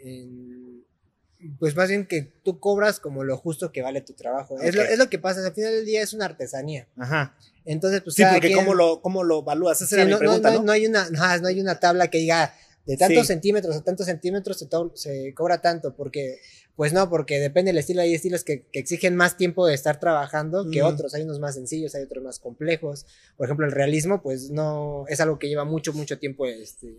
pues 1.60 1.75
más 1.75 1.89
bien 1.89 2.06
que 2.06 2.34
tú 2.43 2.60
cobras 2.60 2.99
como 2.99 3.23
lo 3.23 3.38
justo 3.38 3.71
que 3.71 3.82
vale 3.82 4.01
tu 4.01 4.13
trabajo. 4.13 4.60
Es, 4.62 4.75
lo, 4.75 4.82
es, 4.84 4.97
lo, 4.97 5.10
que 5.10 5.19
pasa, 5.19 5.45
al 5.45 5.53
final 5.53 5.71
del 5.71 5.86
día 5.86 6.01
es 6.01 6.13
una 6.13 6.25
artesanía. 6.25 6.88
Ajá. 6.97 7.36
Entonces, 7.65 8.01
pues. 8.01 8.15
Sí, 8.15 8.23
porque 8.32 8.53
¿cómo, 8.53 8.73
lo, 8.73 9.01
¿cómo 9.01 9.23
lo 9.23 9.41
evalúas? 9.41 9.82
Esa 9.82 9.95
era 9.95 10.06
mi 10.06 10.15
pregunta, 10.15 10.51
no, 10.51 10.63
no, 10.63 10.71
hay 10.71 10.86
una, 10.86 11.10
no 11.10 11.47
hay 11.47 11.60
una 11.60 11.79
tabla 11.79 12.10
que 12.10 12.19
diga 12.19 12.53
de 12.86 12.97
tantos 12.97 13.27
centímetros 13.27 13.77
a 13.77 13.84
tantos 13.84 14.08
centímetros 14.08 14.60
se, 14.60 14.67
se, 14.95 15.34
cobra 15.34 15.62
tanto, 15.62 15.95
porque, 15.95 16.39
pues 16.75 16.91
no, 16.91 17.10
porque 17.10 17.39
depende 17.39 17.69
del 17.69 17.77
estilo. 17.77 18.01
Hay 18.01 18.13
estilos 18.13 18.43
que, 18.43 18.65
que 18.71 18.79
exigen 18.79 19.15
más 19.15 19.38
tiempo 19.38 19.65
de 19.65 19.73
estar 19.73 19.99
trabajando 19.99 20.69
que 20.69 20.84
otros. 20.84 21.13
Hay 21.13 21.23
unos 21.23 21.39
más 21.39 21.56
sencillos, 21.56 21.95
hay 21.95 22.03
otros 22.03 22.23
más 22.23 22.39
complejos. 22.39 23.06
Por 23.38 23.47
ejemplo, 23.47 23.65
el 23.65 23.71
realismo, 23.71 24.21
pues 24.21 24.49
no, 24.49 25.06
es 25.08 25.21
algo 25.21 25.39
que 25.39 25.47
lleva 25.47 25.63
mucho, 25.63 25.93
mucho 25.93 26.19
tiempo 26.19 26.45
este, 26.45 26.97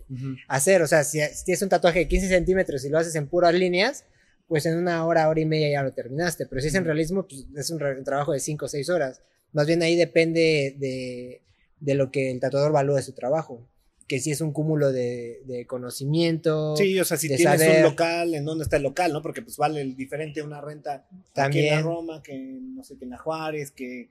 hacer. 0.48 0.80
O 0.80 0.86
sea, 0.86 1.04
si, 1.04 1.20
si 1.20 1.44
tienes 1.44 1.60
un 1.60 1.68
tatuaje 1.68 2.00
de 2.00 2.08
15 2.08 2.28
centímetros 2.28 2.84
y 2.84 2.88
lo 2.88 2.98
haces 2.98 3.14
en 3.14 3.28
puras 3.28 3.52
líneas, 3.52 4.04
pues 4.48 4.66
en 4.66 4.76
una 4.76 5.04
hora, 5.06 5.28
hora 5.28 5.40
y 5.40 5.46
media 5.46 5.70
ya 5.70 5.82
lo 5.82 5.92
terminaste. 5.92 6.46
Pero 6.46 6.60
si 6.60 6.68
es 6.68 6.74
en 6.74 6.84
realismo, 6.84 7.26
pues 7.26 7.46
es 7.56 7.70
un, 7.70 7.78
trabajo 8.04 8.32
de 8.32 8.40
5 8.40 8.64
o 8.64 8.68
6 8.68 8.88
horas. 8.90 9.22
Más 9.52 9.66
bien 9.66 9.82
ahí 9.82 9.96
depende 9.96 10.76
de, 10.78 11.42
de 11.80 11.94
lo 11.94 12.10
que 12.10 12.30
el 12.30 12.40
tatuador 12.40 12.72
valúa 12.72 12.96
de 12.96 13.02
su 13.02 13.12
trabajo. 13.12 13.66
Que 14.06 14.20
si 14.20 14.30
es 14.30 14.42
un 14.42 14.52
cúmulo 14.52 14.92
de, 14.92 15.64
conocimiento. 15.66 16.76
Sí, 16.76 16.98
o 17.00 17.04
sea, 17.04 17.16
si 17.16 17.28
tienes 17.28 17.76
un 17.76 17.82
local, 17.82 18.34
¿en 18.34 18.44
dónde 18.44 18.64
está 18.64 18.76
el 18.76 18.82
local, 18.82 19.12
no? 19.12 19.22
Porque 19.22 19.40
pues 19.40 19.56
vale 19.56 19.82
diferente 19.96 20.42
una 20.42 20.60
renta 20.60 21.06
También. 21.32 21.66
aquí 21.66 21.78
en 21.78 21.84
Roma, 21.84 22.22
que 22.22 22.36
no 22.36 22.84
sé, 22.84 22.98
que 22.98 23.06
en 23.06 23.16
Juárez, 23.16 23.70
que 23.70 24.10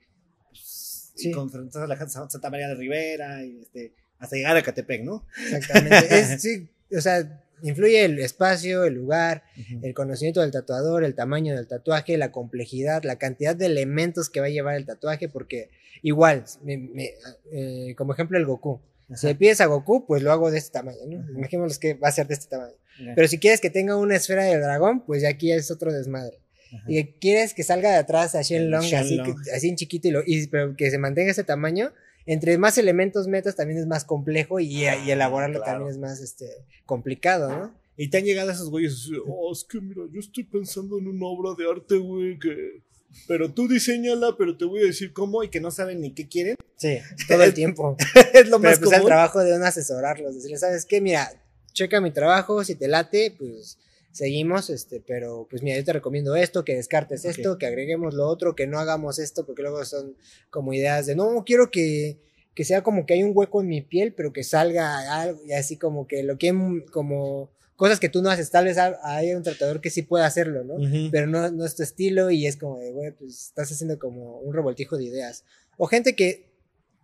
pues, 0.49 1.11
sí. 1.15 1.31
con 1.31 1.51
la 1.87 2.09
Santa 2.09 2.49
María 2.49 2.69
de 2.69 2.75
Rivera, 2.75 3.45
y 3.45 3.59
este, 3.61 3.93
hasta 4.17 4.35
llegar 4.35 4.57
a 4.57 4.63
Catepec, 4.63 5.03
¿no? 5.03 5.27
Exactamente. 5.37 6.37
sí, 6.39 6.67
o 6.95 7.01
sea, 7.01 7.43
Influye 7.63 8.05
el 8.05 8.19
espacio, 8.19 8.83
el 8.83 8.93
lugar, 8.93 9.43
el 9.81 9.93
conocimiento 9.93 10.41
del 10.41 10.51
tatuador, 10.51 11.03
el 11.03 11.15
tamaño 11.15 11.55
del 11.55 11.65
tatuaje, 11.65 12.17
la 12.17 12.31
complejidad, 12.31 13.03
la 13.03 13.17
cantidad 13.17 13.55
de 13.55 13.65
elementos 13.65 14.29
que 14.29 14.41
va 14.41 14.47
a 14.47 14.49
llevar 14.49 14.75
el 14.75 14.85
tatuaje, 14.85 15.29
porque 15.29 15.69
igual, 16.01 16.43
eh, 16.67 17.95
como 17.97 18.13
ejemplo 18.13 18.37
el 18.37 18.45
Goku. 18.45 18.81
Si 19.15 19.27
le 19.27 19.35
pides 19.35 19.61
a 19.61 19.65
Goku, 19.65 20.05
pues 20.05 20.21
lo 20.23 20.31
hago 20.31 20.51
de 20.51 20.57
este 20.57 20.71
tamaño, 20.73 20.99
¿no? 21.07 21.31
Imaginémonos 21.37 21.79
que 21.79 21.93
va 21.93 22.09
a 22.09 22.11
ser 22.11 22.27
de 22.27 22.33
este 22.33 22.47
tamaño. 22.47 22.75
Pero 23.15 23.27
si 23.27 23.39
quieres 23.39 23.61
que 23.61 23.69
tenga 23.69 23.95
una 23.95 24.15
esfera 24.15 24.43
de 24.43 24.59
dragón, 24.59 25.05
pues 25.05 25.21
ya 25.21 25.29
aquí 25.29 25.51
es 25.51 25.71
otro 25.71 25.91
desmadre. 25.91 26.39
Y 26.87 27.03
quieres 27.03 27.53
que 27.53 27.63
salga 27.63 27.91
de 27.91 27.97
atrás 27.97 28.35
a 28.35 28.41
Shenlong, 28.41 28.93
así, 28.95 29.19
así 29.53 29.69
en 29.69 29.75
chiquito, 29.75 30.07
y, 30.07 30.11
lo, 30.11 30.23
y 30.25 30.47
pero 30.47 30.75
que 30.75 30.89
se 30.89 30.97
mantenga 30.97 31.31
ese 31.31 31.43
tamaño, 31.43 31.93
entre 32.25 32.57
más 32.57 32.77
elementos 32.77 33.27
metas 33.27 33.55
también 33.55 33.79
es 33.79 33.87
más 33.87 34.05
complejo 34.05 34.59
y, 34.59 34.85
ah, 34.85 34.95
elaborarlo 35.05 35.61
también 35.61 35.89
es 35.89 35.97
más 35.97 36.21
este, 36.21 36.65
complicado, 36.85 37.49
¿no? 37.49 37.83
Y 37.95 38.09
te 38.09 38.17
han 38.17 38.23
llegado 38.23 38.51
esos 38.51 38.69
güeyes, 38.69 39.09
oh, 39.27 39.51
es 39.51 39.63
que 39.63 39.79
mira, 39.79 40.01
yo 40.11 40.19
estoy 40.19 40.43
pensando 40.43 40.97
en 40.97 41.07
una 41.07 41.27
obra 41.27 41.53
de 41.57 41.69
arte, 41.69 41.97
güey, 41.97 42.39
que... 42.39 42.81
Pero 43.27 43.53
tú 43.53 43.67
diseñala, 43.67 44.35
pero 44.35 44.57
te 44.57 44.65
voy 44.65 44.81
a 44.81 44.85
decir 44.85 45.13
cómo 45.13 45.43
y 45.43 45.49
que 45.49 45.59
no 45.59 45.69
saben 45.69 46.01
ni 46.01 46.15
qué 46.15 46.27
quieren. 46.27 46.55
Sí, 46.77 46.97
todo 47.27 47.43
el 47.43 47.53
tiempo. 47.53 47.95
es 48.33 48.49
lo 48.49 48.57
más 48.57 48.79
pero, 48.79 48.89
pues, 48.89 48.99
el 48.99 49.05
trabajo 49.05 49.39
de 49.43 49.55
un 49.55 49.61
asesorarlos, 49.61 50.33
decirles, 50.33 50.61
¿sabes 50.61 50.85
qué? 50.85 50.99
Mira, 50.99 51.31
checa 51.73 52.01
mi 52.01 52.09
trabajo, 52.09 52.63
si 52.63 52.73
te 52.73 52.87
late, 52.87 53.35
pues 53.37 53.77
seguimos, 54.13 54.69
este, 54.69 55.03
pero 55.05 55.47
pues 55.49 55.61
mira, 55.61 55.75
yo 55.77 55.83
te 55.83 55.91
recomiendo 55.91 56.35
esto, 56.35 56.63
que 56.63 56.75
descartes 56.75 57.25
esto, 57.25 57.57
que 57.57 57.65
agreguemos 57.65 58.13
lo 58.13 58.27
otro, 58.27 58.55
que 58.55 58.67
no 58.67 58.79
hagamos 58.79 59.19
esto, 59.19 59.45
porque 59.45 59.63
luego 59.63 59.83
son 59.83 60.15
como 60.49 60.73
ideas 60.73 61.07
de, 61.07 61.15
no, 61.15 61.43
quiero 61.45 61.71
que, 61.71 62.19
que 62.53 62.63
sea 62.63 62.83
como 62.83 63.05
que 63.05 63.15
hay 63.15 63.23
un 63.23 63.31
hueco 63.33 63.61
en 63.61 63.67
mi 63.67 63.81
piel, 63.81 64.13
pero 64.13 64.31
que 64.31 64.43
salga 64.43 65.19
algo, 65.19 65.41
y 65.45 65.53
así 65.53 65.77
como 65.77 66.07
que 66.07 66.23
lo 66.23 66.37
que, 66.37 66.53
como 66.91 67.51
cosas 67.75 67.99
que 67.99 68.07
tú 68.07 68.21
no 68.21 68.29
haces, 68.29 68.51
tal 68.51 68.65
vez 68.65 68.77
hay 68.77 69.33
un 69.33 69.41
tratador 69.41 69.81
que 69.81 69.89
sí 69.89 70.03
puede 70.03 70.23
hacerlo, 70.23 70.63
¿no? 70.63 70.75
Pero 71.11 71.27
no, 71.27 71.49
no 71.51 71.65
es 71.65 71.75
tu 71.75 71.81
estilo 71.81 72.29
y 72.29 72.45
es 72.45 72.55
como 72.55 72.79
de, 72.79 72.91
güey, 72.91 73.11
pues 73.11 73.47
estás 73.47 73.71
haciendo 73.71 73.97
como 73.97 74.39
un 74.39 74.53
revoltijo 74.53 74.95
de 74.95 75.05
ideas. 75.05 75.43
O 75.77 75.87
gente 75.87 76.15
que 76.15 76.53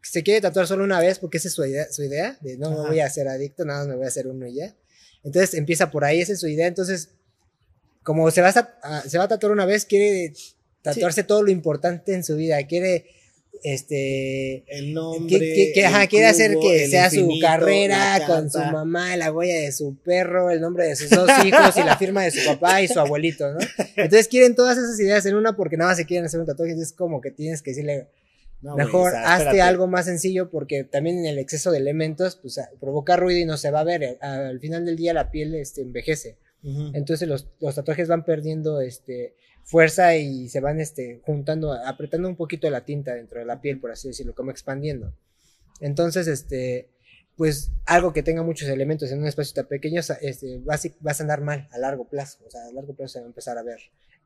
se 0.03 0.23
quiere 0.23 0.41
tatuar 0.41 0.67
solo 0.67 0.83
una 0.83 0.99
vez 0.99 1.19
porque 1.19 1.37
esa 1.37 1.47
es 1.47 1.55
su 1.55 1.65
idea, 1.65 1.91
su 1.91 2.03
idea 2.03 2.37
de 2.41 2.57
no 2.57 2.69
me 2.69 2.87
voy 2.87 2.99
a 2.99 3.07
hacer 3.07 3.27
adicto, 3.27 3.65
nada 3.65 3.79
más 3.79 3.87
me 3.87 3.95
voy 3.95 4.05
a 4.05 4.09
hacer 4.09 4.27
uno 4.27 4.47
y 4.47 4.55
ya. 4.55 4.75
Entonces 5.23 5.53
empieza 5.53 5.91
por 5.91 6.03
ahí, 6.05 6.21
esa 6.21 6.33
es 6.33 6.39
su 6.39 6.47
idea. 6.47 6.67
Entonces, 6.67 7.09
como 8.03 8.29
se 8.31 8.41
va 8.41 8.49
a, 8.49 9.01
se 9.01 9.17
va 9.17 9.25
a 9.25 9.27
tatuar 9.27 9.51
una 9.51 9.65
vez, 9.65 9.85
quiere 9.85 10.33
tatuarse 10.81 11.23
todo 11.23 11.43
lo 11.43 11.51
importante 11.51 12.13
en 12.13 12.23
su 12.23 12.35
vida, 12.35 12.65
quiere 12.67 13.05
este 13.63 14.63
el 14.67 14.93
nombre 14.93 15.73
quiere 16.07 16.25
hacer 16.27 16.55
que 16.61 16.87
sea 16.87 17.09
su 17.09 17.29
carrera 17.41 18.21
con 18.25 18.49
su 18.49 18.59
mamá 18.59 19.17
la 19.17 19.33
huella 19.33 19.55
de 19.55 19.71
su 19.73 19.97
perro 19.97 20.49
el 20.49 20.61
nombre 20.61 20.87
de 20.87 20.95
sus 20.95 21.09
dos 21.09 21.29
hijos 21.43 21.75
y 21.75 21.83
la 21.83 21.97
firma 21.97 22.23
de 22.23 22.31
su 22.31 22.45
papá 22.45 22.81
y 22.81 22.87
su 22.87 22.99
abuelito 22.99 23.51
no 23.51 23.59
entonces 23.97 24.29
quieren 24.29 24.55
todas 24.55 24.77
esas 24.77 24.97
ideas 24.99 25.25
en 25.25 25.35
una 25.35 25.57
porque 25.57 25.75
nada 25.75 25.91
más 25.91 25.97
se 25.97 26.05
quieren 26.05 26.25
hacer 26.25 26.39
un 26.39 26.45
tatuaje. 26.45 26.73
Es 26.73 26.93
como 26.93 27.19
que 27.19 27.31
tienes 27.31 27.61
que 27.61 27.71
decirle 27.71 28.07
Mejor 28.61 29.15
hazte 29.15 29.61
algo 29.61 29.87
más 29.87 30.05
sencillo 30.05 30.49
porque 30.49 30.83
también 30.83 31.19
en 31.19 31.25
el 31.25 31.39
exceso 31.39 31.71
de 31.71 31.77
elementos 31.77 32.35
pues, 32.35 32.59
provoca 32.79 33.15
ruido 33.15 33.39
y 33.39 33.45
no 33.45 33.57
se 33.57 33.71
va 33.71 33.81
a 33.81 33.85
ver. 33.85 34.17
Al 34.21 34.59
final 34.59 34.85
del 34.85 34.97
día 34.97 35.13
la 35.13 35.31
piel 35.31 35.55
este, 35.55 35.81
envejece. 35.81 36.37
Entonces 36.61 37.27
los, 37.27 37.47
los, 37.61 37.75
tatuajes 37.75 38.09
van 38.09 38.25
perdiendo 38.25 38.81
este, 38.81 39.35
fuerza 39.63 40.17
y 40.17 40.49
se 40.49 40.59
van 40.59 40.81
este, 40.81 41.21
juntando, 41.23 41.71
apretando 41.71 42.27
un 42.27 42.35
poquito 42.35 42.69
la 42.69 42.83
tinta 42.83 43.13
dentro 43.13 43.39
de 43.39 43.45
la 43.45 43.61
piel, 43.61 43.79
por 43.79 43.91
así 43.91 44.09
decirlo, 44.09 44.35
como 44.35 44.51
expandiendo. 44.51 45.13
Entonces, 45.79 46.27
este, 46.27 46.89
pues 47.37 47.71
algo 47.85 48.11
que 48.11 48.23
tenga 48.23 48.43
muchos 48.43 48.67
elementos 48.67 49.09
en 49.11 49.19
un 49.19 49.27
espacio 49.27 49.53
tan 49.53 49.67
pequeño, 49.67 50.01
este, 50.19 50.59
vas, 50.65 50.89
vas 50.99 51.19
a 51.21 51.23
andar 51.23 51.41
mal 51.41 51.69
a 51.71 51.77
largo 51.77 52.09
plazo. 52.09 52.39
O 52.45 52.51
sea, 52.51 52.65
a 52.65 52.73
largo 52.73 52.93
plazo 52.93 53.13
se 53.13 53.19
va 53.19 53.25
a 53.25 53.29
empezar 53.29 53.57
a 53.57 53.63
ver. 53.63 53.79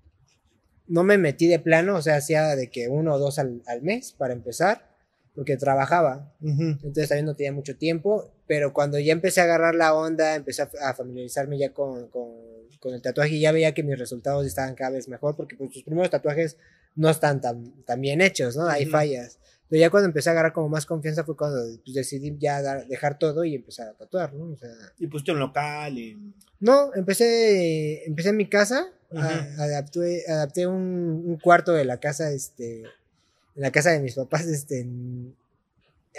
no 0.91 1.05
me 1.05 1.19
metí 1.19 1.47
de 1.47 1.61
plano, 1.61 1.95
o 1.95 2.03
sea, 2.03 2.17
hacía 2.17 2.57
de 2.57 2.69
que 2.69 2.89
uno 2.89 3.15
o 3.15 3.19
dos 3.19 3.39
al, 3.39 3.63
mes 3.81 4.13
para 4.13 4.35
empezar, 4.35 4.91
porque 5.37 5.57
trabajaba. 5.57 6.35
Entonces 6.43 7.09
también 7.09 7.27
no 7.27 7.37
tenía 7.37 7.53
mucho 7.53 7.77
tiempo, 7.77 8.33
pero 8.49 8.73
cuando 8.73 8.99
ya 8.99 9.13
empecé 9.13 9.41
a 9.41 9.45
agarrar 9.45 9.77
la 9.77 9.95
onda, 9.95 10.35
empecé 10.35 10.63
a, 10.63 10.95
familiarizarme 10.95 11.59
ya 11.59 11.73
con, 11.73 12.09
con, 12.09 12.93
el 12.93 13.03
tatuaje 13.03 13.35
y 13.35 13.41
ya 13.41 13.53
veía 13.53 13.73
que 13.73 13.85
mis 13.85 13.99
resultados 13.99 14.45
estaban 14.47 14.75
cada 14.75 14.91
vez 14.91 15.07
mejor, 15.07 15.37
porque 15.37 15.55
pues 15.55 15.71
tus 15.71 15.85
primeros 15.85 16.11
tatuajes 16.11 16.57
no 16.97 17.09
están 17.09 17.41
tan, 17.41 17.85
tan 17.85 18.01
bien 18.01 18.21
hechos, 18.21 18.57
¿no? 18.57 18.67
Hay 18.67 18.87
fallas. 18.87 19.39
Pero 19.69 19.81
ya 19.81 19.91
cuando 19.91 20.09
empecé 20.09 20.31
a 20.31 20.33
agarrar 20.33 20.53
como 20.53 20.69
más 20.69 20.87
confianza 20.87 21.23
fue 21.23 21.37
cuando 21.37 21.61
pues, 21.85 21.95
decidí 21.95 22.37
ya 22.41 22.61
dejar 22.87 23.17
todo 23.17 23.45
y 23.45 23.55
empezar 23.55 23.87
a 23.87 23.93
tatuar, 23.93 24.35
¿no? 24.35 24.55
O 24.55 24.57
sea, 24.57 24.71
y 24.99 25.07
pusiste 25.07 25.31
un 25.31 25.39
local 25.39 25.97
y... 25.97 26.35
No, 26.59 26.93
empecé, 26.95 28.05
empecé 28.07 28.31
en 28.31 28.37
mi 28.37 28.49
casa, 28.49 28.89
adapté, 29.17 30.25
adapté 30.29 30.67
un, 30.67 31.39
cuarto 31.43 31.73
de 31.73 31.85
la 31.85 31.99
casa, 31.99 32.31
este, 32.33 32.83
en 32.83 33.63
la 33.63 33.71
casa 33.71 33.91
de 33.91 34.01
mis 34.01 34.15
papás, 34.15 34.47
este, 34.47 34.87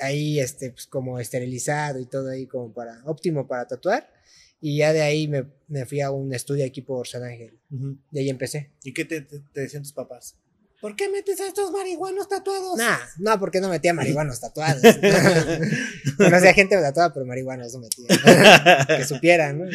ahí, 0.02 0.40
este, 0.40 0.72
pues 0.72 0.88
como 0.88 1.20
esterilizado 1.20 2.00
y 2.00 2.06
todo 2.06 2.30
ahí 2.30 2.48
como 2.48 2.74
para, 2.74 3.02
óptimo 3.06 3.48
para 3.48 3.68
tatuar. 3.68 4.10
Y 4.64 4.78
ya 4.78 4.94
de 4.94 5.02
ahí 5.02 5.28
me, 5.28 5.46
me 5.68 5.86
fui 5.86 6.02
a 6.02 6.12
un 6.12 6.34
estudio 6.34 6.66
aquí 6.66 6.82
por 6.82 7.08
San 7.08 7.24
Ángel. 7.24 7.58
De 8.12 8.20
ahí 8.20 8.30
empecé. 8.30 8.70
¿Y 8.84 8.94
qué 8.94 9.06
te, 9.06 9.22
te 9.22 9.40
decían 9.54 9.82
tus 9.82 9.94
papás? 9.94 10.36
¿Por 10.82 10.96
qué 10.96 11.10
metes 11.10 11.40
a 11.40 11.48
estos 11.48 11.72
marihuanos 11.72 12.28
tatuados? 12.28 12.76
Nah, 12.76 12.98
no, 13.20 13.40
porque 13.40 13.62
no 13.62 13.70
metía 13.70 13.94
marihuanos 13.94 14.40
tatuados. 14.40 14.82
bueno, 16.18 16.38
o 16.38 16.40
sea, 16.40 16.54
gente 16.54 16.76
tatuada, 16.76 17.14
pero 17.14 17.26
marihuanos 17.26 17.74
no 17.74 17.82
metía. 17.82 18.88
que 18.88 19.06
supieran, 19.06 19.60
¿no? 19.60 19.66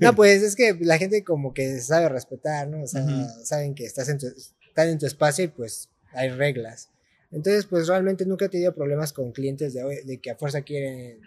No, 0.00 0.14
pues 0.16 0.42
es 0.42 0.56
que 0.56 0.76
la 0.80 0.98
gente 0.98 1.22
como 1.22 1.54
que 1.54 1.80
sabe 1.80 2.08
respetar, 2.08 2.66
¿no? 2.66 2.82
O 2.82 2.86
sea, 2.88 3.04
saben 3.44 3.74
que 3.74 3.84
estás 3.84 4.08
en 4.08 4.18
tu, 4.18 4.26
están 4.26 4.88
en 4.88 4.98
tu 4.98 5.06
espacio 5.06 5.44
y 5.44 5.48
pues 5.48 5.88
hay 6.12 6.30
reglas. 6.30 6.90
Entonces, 7.30 7.66
pues 7.66 7.86
realmente 7.86 8.26
nunca 8.26 8.46
he 8.46 8.48
tenido 8.48 8.74
problemas 8.74 9.12
con 9.12 9.30
clientes 9.30 9.72
de, 9.72 10.02
de 10.04 10.18
que 10.18 10.32
a 10.32 10.36
fuerza 10.36 10.62
quieren 10.62 11.20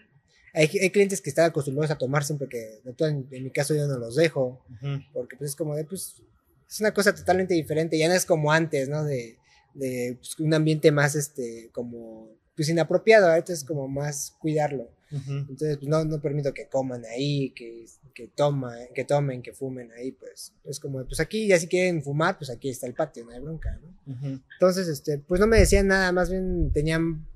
hay, 0.53 0.69
hay, 0.79 0.89
clientes 0.91 1.19
que 1.19 1.29
están 1.31 1.45
acostumbrados 1.45 1.89
a 1.89 1.97
tomar 1.97 2.23
siempre 2.23 2.47
que, 2.47 2.81
en, 2.85 3.27
en 3.31 3.43
mi 3.43 3.49
caso 3.49 3.73
yo 3.73 3.87
no 3.87 3.97
los 3.97 4.15
dejo, 4.15 4.63
porque 5.11 5.35
pues 5.35 5.51
es 5.51 5.55
como 5.55 5.75
de, 5.75 5.83
pues 5.83 6.21
es 6.67 6.79
una 6.79 6.93
cosa 6.93 7.13
totalmente 7.13 7.53
diferente, 7.53 7.97
ya 7.97 8.07
no 8.07 8.13
es 8.13 8.25
como 8.25 8.51
antes, 8.51 8.89
¿no? 8.89 9.03
De, 9.03 9.37
de 9.73 10.17
pues, 10.19 10.39
un 10.39 10.53
ambiente 10.53 10.91
más, 10.91 11.15
este, 11.15 11.69
como, 11.71 12.29
pues 12.55 12.69
inapropiado, 12.69 13.27
ahorita 13.27 13.53
es 13.53 13.63
como 13.63 13.87
más 13.87 14.35
cuidarlo. 14.39 14.89
Entonces, 15.11 15.77
pues, 15.77 15.87
no, 15.87 16.03
no 16.05 16.19
permito 16.19 16.55
que 16.55 16.67
coman 16.67 17.05
ahí, 17.05 17.51
que, 17.51 17.85
que, 18.15 18.29
toma, 18.29 18.73
que 18.95 19.03
tomen, 19.03 19.43
que 19.43 19.53
fumen 19.53 19.91
ahí, 19.91 20.11
pues 20.11 20.53
es 20.63 20.79
como, 20.79 21.05
pues 21.05 21.19
aquí 21.19 21.47
ya 21.47 21.59
si 21.59 21.67
quieren 21.67 22.01
fumar, 22.01 22.39
pues 22.39 22.49
aquí 22.49 22.69
está 22.69 22.87
el 22.87 22.95
patio, 22.95 23.23
no 23.23 23.31
hay 23.31 23.39
bronca, 23.39 23.79
¿no? 23.79 24.41
Entonces, 24.53 24.87
este, 24.87 25.19
pues 25.19 25.39
no 25.39 25.45
me 25.45 25.59
decían 25.59 25.85
nada, 25.85 26.11
más 26.11 26.31
bien 26.31 26.71
tenían 26.73 27.27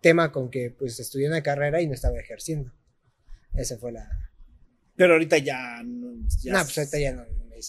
tema 0.00 0.30
con 0.30 0.48
que 0.48 0.70
pues 0.70 1.00
estudié 1.00 1.26
una 1.26 1.42
carrera 1.42 1.82
y 1.82 1.88
no 1.88 1.94
estaba 1.94 2.18
ejerciendo. 2.20 2.72
Esa 3.54 3.78
fue 3.78 3.90
la... 3.90 4.30
Pero 4.94 5.14
ahorita 5.14 5.38
ya... 5.38 5.82
No 5.82 6.24
pues 6.42 6.78
ahorita 6.78 6.98
ya 7.00 7.12
no, 7.12 7.24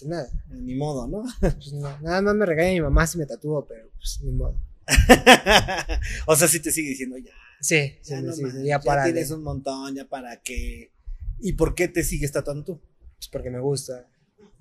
nada. 0.05 0.29
Ni 0.49 0.75
modo, 0.75 1.07
¿no? 1.07 1.23
Pues 1.39 1.73
nada 1.73 2.21
más 2.21 2.35
me 2.35 2.45
regaña 2.45 2.73
mi 2.73 2.81
mamá 2.81 3.07
si 3.07 3.17
me 3.17 3.25
tatúo, 3.25 3.65
pero 3.65 3.89
pues 3.97 4.19
ni 4.23 4.31
modo. 4.31 4.59
o 6.25 6.35
sea, 6.35 6.47
sí 6.47 6.59
te 6.59 6.71
sigue 6.71 6.89
diciendo 6.89 7.17
ya. 7.17 7.31
Sí, 7.61 7.97
ya, 8.03 8.21
sí, 8.31 8.43
ya, 8.63 8.79
para. 8.79 9.07
Ya 9.07 9.13
tienes 9.13 9.31
un 9.31 9.43
montón, 9.43 9.95
ya 9.95 10.05
para 10.05 10.41
qué. 10.41 10.91
¿Y 11.39 11.53
por 11.53 11.75
qué 11.75 11.87
te 11.87 12.03
sigues 12.03 12.31
tatuando 12.31 12.63
tú? 12.63 12.81
Pues 13.17 13.27
porque 13.29 13.49
me 13.49 13.59
gusta. 13.59 14.07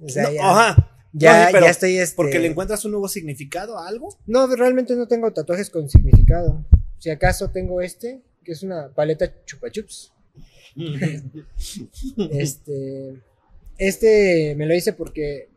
O 0.01 0.09
sea, 0.09 0.33
ya, 0.33 0.51
ajá. 0.51 0.99
Ya, 1.13 1.51
ya 1.51 1.71
estoy 1.71 1.99
este... 1.99 2.17
¿Porque 2.17 2.39
le 2.39 2.49
encuentras 2.49 2.85
un 2.85 2.93
nuevo 2.93 3.09
significado 3.09 3.79
a 3.79 3.89
algo? 3.89 4.09
No, 4.27 4.47
realmente 4.55 4.95
no 4.95 5.09
tengo 5.09 5.33
tatuajes 5.33 5.71
con 5.71 5.89
significado. 5.89 6.65
Si 6.99 7.11
acaso 7.11 7.51
tengo 7.51 7.81
este, 7.81 8.23
que 8.45 8.53
es 8.53 8.63
una 8.63 8.93
paleta 8.95 9.45
chupa 9.45 9.71
chups. 9.71 10.13
este. 12.31 13.23
Este 13.79 14.55
me 14.57 14.67
lo 14.67 14.75
hice 14.75 14.93
porque 14.93 15.49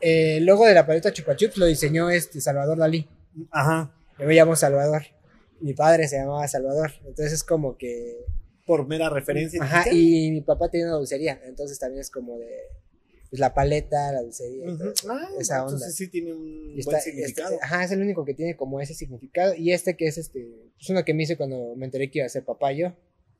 eh, 0.00 0.36
el 0.36 0.44
logo 0.44 0.66
de 0.66 0.74
la 0.74 0.86
paleta 0.86 1.12
Chupa 1.12 1.34
Chups 1.34 1.56
lo 1.56 1.66
diseñó 1.66 2.10
este 2.10 2.40
Salvador 2.40 2.78
Dalí. 2.78 3.08
Ajá. 3.50 3.94
Yo 4.18 4.26
me 4.26 4.34
llamo 4.34 4.54
Salvador. 4.54 5.02
Mi 5.60 5.72
padre 5.72 6.06
se 6.08 6.18
llamaba 6.18 6.46
Salvador. 6.46 6.92
Entonces 7.06 7.32
es 7.32 7.44
como 7.44 7.76
que. 7.78 8.26
Por 8.66 8.86
mera 8.86 9.08
referencia. 9.08 9.62
Ajá. 9.62 9.90
Y 9.90 10.30
mi 10.30 10.42
papá 10.42 10.70
tiene 10.70 10.88
una 10.88 10.96
dulcería. 10.96 11.40
Entonces 11.46 11.78
también 11.78 12.00
es 12.00 12.10
como 12.10 12.38
de. 12.38 12.50
Pues 13.30 13.40
la 13.40 13.54
paleta, 13.54 14.12
la 14.12 14.22
dulcería. 14.22 14.66
ah, 15.08 15.28
esa 15.40 15.62
onda. 15.62 15.72
Entonces 15.72 15.96
sí 15.96 16.08
tiene 16.08 16.34
un 16.34 16.78
buen 16.84 17.00
significado. 17.00 17.58
ajá, 17.62 17.84
es 17.84 17.90
el 17.90 18.00
único 18.00 18.24
que 18.24 18.34
tiene 18.34 18.56
como 18.56 18.80
ese 18.80 18.94
significado. 18.94 19.54
Y 19.54 19.72
este 19.72 19.96
que 19.96 20.06
es 20.06 20.18
este. 20.18 20.46
Es 20.78 20.90
uno 20.90 21.04
que 21.04 21.14
me 21.14 21.22
hice 21.22 21.36
cuando 21.36 21.74
me 21.76 21.86
enteré 21.86 22.10
que 22.10 22.18
iba 22.18 22.26
a 22.26 22.28
ser 22.28 22.44
papá 22.44 22.72
yo. 22.72 22.92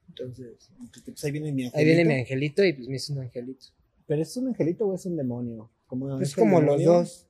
Entonces. 0.08 0.70
Pues 1.04 1.24
ahí 1.24 1.30
viene 1.30 1.52
mi 1.52 1.66
angelito. 1.66 1.78
Ahí 1.78 1.84
viene 1.84 2.04
mi 2.06 2.20
angelito 2.20 2.64
y 2.64 2.72
pues 2.72 2.88
me 2.88 2.96
hice 2.96 3.12
un 3.12 3.20
angelito. 3.20 3.66
¿Pero 4.06 4.22
es 4.22 4.36
un 4.36 4.48
angelito 4.48 4.86
o 4.86 4.94
es 4.94 5.06
un 5.06 5.16
demonio? 5.16 5.70
Como 5.86 6.20
es 6.20 6.34
como 6.34 6.60
los 6.60 6.82
dos. 6.82 7.28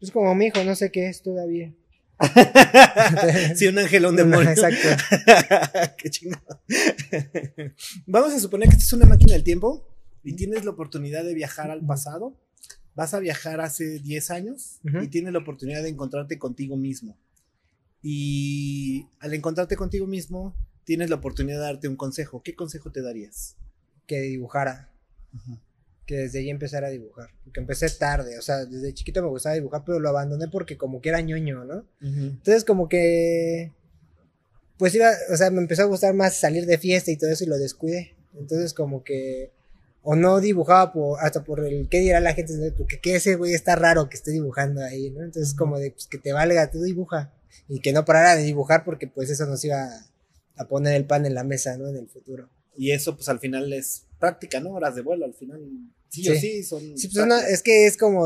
Es 0.00 0.10
como 0.10 0.34
mi 0.34 0.46
hijo, 0.46 0.62
no 0.64 0.74
sé 0.74 0.90
qué 0.90 1.08
es 1.08 1.22
todavía. 1.22 1.74
sí, 3.56 3.66
un 3.66 3.78
ángel 3.78 4.04
o 4.06 4.10
un 4.10 4.16
demonio. 4.16 4.50
Exacto. 4.50 4.88
qué 5.98 6.10
chingado. 6.10 6.62
Vamos 8.06 8.32
a 8.32 8.40
suponer 8.40 8.68
que 8.68 8.76
esta 8.76 8.84
es 8.84 8.92
una 8.92 9.06
máquina 9.06 9.34
del 9.34 9.44
tiempo 9.44 9.88
y 10.22 10.34
tienes 10.34 10.64
la 10.64 10.70
oportunidad 10.70 11.24
de 11.24 11.34
viajar 11.34 11.70
al 11.70 11.84
pasado. 11.84 12.40
Vas 12.94 13.12
a 13.12 13.18
viajar 13.18 13.60
hace 13.60 13.98
10 13.98 14.30
años 14.30 14.80
y 15.02 15.08
tienes 15.08 15.32
la 15.34 15.40
oportunidad 15.40 15.82
de 15.82 15.90
encontrarte 15.90 16.38
contigo 16.38 16.76
mismo. 16.76 17.18
Y 18.02 19.06
al 19.18 19.34
encontrarte 19.34 19.76
contigo 19.76 20.06
mismo, 20.06 20.56
tienes 20.84 21.10
la 21.10 21.16
oportunidad 21.16 21.58
de 21.58 21.64
darte 21.64 21.88
un 21.88 21.96
consejo. 21.96 22.42
¿Qué 22.42 22.54
consejo 22.54 22.90
te 22.92 23.02
darías? 23.02 23.56
Que 24.06 24.20
dibujara. 24.20 24.92
Ajá 25.34 25.60
que 26.06 26.16
desde 26.16 26.38
ahí 26.38 26.50
empezara 26.50 26.86
a 26.86 26.90
dibujar. 26.90 27.30
Porque 27.44 27.60
empecé 27.60 27.90
tarde, 27.90 28.38
o 28.38 28.42
sea, 28.42 28.64
desde 28.64 28.94
chiquito 28.94 29.22
me 29.22 29.28
gustaba 29.28 29.54
dibujar, 29.54 29.82
pero 29.84 29.98
lo 29.98 30.08
abandoné 30.08 30.48
porque 30.48 30.76
como 30.76 31.00
que 31.00 31.08
era 31.10 31.20
ñoño, 31.20 31.64
¿no? 31.64 31.84
Entonces 32.00 32.64
como 32.64 32.88
que, 32.88 33.72
pues 34.78 34.94
iba, 34.94 35.10
o 35.32 35.36
sea, 35.36 35.50
me 35.50 35.60
empezó 35.60 35.82
a 35.82 35.86
gustar 35.86 36.14
más 36.14 36.36
salir 36.36 36.66
de 36.66 36.78
fiesta 36.78 37.10
y 37.10 37.16
todo 37.16 37.30
eso 37.30 37.44
y 37.44 37.48
lo 37.48 37.58
descuidé. 37.58 38.14
Entonces 38.38 38.72
como 38.72 39.02
que, 39.02 39.50
o 40.02 40.14
no 40.14 40.40
dibujaba 40.40 40.92
por, 40.92 41.18
hasta 41.20 41.42
por 41.42 41.64
el 41.66 41.88
qué 41.88 41.98
dirá 41.98 42.20
la 42.20 42.34
gente, 42.34 42.54
porque 42.76 43.00
que 43.00 43.16
ese 43.16 43.34
güey 43.34 43.54
está 43.54 43.74
raro 43.74 44.08
que 44.08 44.16
esté 44.16 44.30
dibujando 44.30 44.82
ahí, 44.82 45.10
¿no? 45.10 45.24
Entonces 45.24 45.54
como 45.54 45.78
de, 45.78 45.90
pues 45.90 46.06
que 46.06 46.18
te 46.18 46.32
valga, 46.32 46.70
tú 46.70 46.82
dibuja. 46.82 47.32
Y 47.68 47.80
que 47.80 47.92
no 47.92 48.04
parara 48.04 48.36
de 48.36 48.44
dibujar 48.44 48.84
porque 48.84 49.08
pues 49.08 49.30
eso 49.30 49.46
nos 49.46 49.64
iba 49.64 49.88
a 50.56 50.68
poner 50.68 50.94
el 50.94 51.04
pan 51.04 51.26
en 51.26 51.34
la 51.34 51.42
mesa, 51.42 51.76
¿no? 51.76 51.88
En 51.88 51.96
el 51.96 52.08
futuro. 52.08 52.48
Y 52.76 52.92
eso, 52.92 53.16
pues 53.16 53.28
al 53.28 53.40
final 53.40 53.72
es 53.72 54.05
práctica, 54.18 54.60
¿no? 54.60 54.72
Horas 54.72 54.94
de 54.94 55.02
vuelo, 55.02 55.24
al 55.24 55.34
final. 55.34 55.60
Sí, 56.08 56.28
o 56.28 56.34
sí 56.34 56.62
son. 56.62 56.96
Sí, 56.96 57.08
pues 57.08 57.26
no, 57.26 57.36
es 57.36 57.62
que 57.62 57.86
es 57.86 57.96
como. 57.96 58.24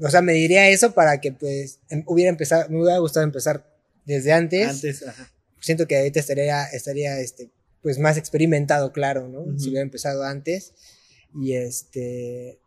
O 0.00 0.10
sea, 0.10 0.22
me 0.22 0.32
diría 0.32 0.68
eso 0.68 0.92
para 0.92 1.20
que, 1.20 1.32
pues, 1.32 1.80
em, 1.90 2.04
hubiera 2.06 2.30
empezado. 2.30 2.68
Me 2.70 2.80
hubiera 2.80 2.98
gustado 2.98 3.24
empezar 3.24 3.66
desde 4.04 4.32
antes. 4.32 4.68
Antes, 4.68 5.06
ajá. 5.06 5.30
Siento 5.60 5.86
que 5.86 5.96
ahorita 5.96 6.20
estaría, 6.20 6.64
estaría, 6.66 7.18
este, 7.20 7.50
pues 7.82 7.98
más 7.98 8.16
experimentado, 8.16 8.92
claro, 8.92 9.28
¿no? 9.28 9.58
Si 9.58 9.68
hubiera 9.68 9.82
empezado 9.82 10.22
antes. 10.24 10.72
Y 11.34 11.54
este. 11.54 12.58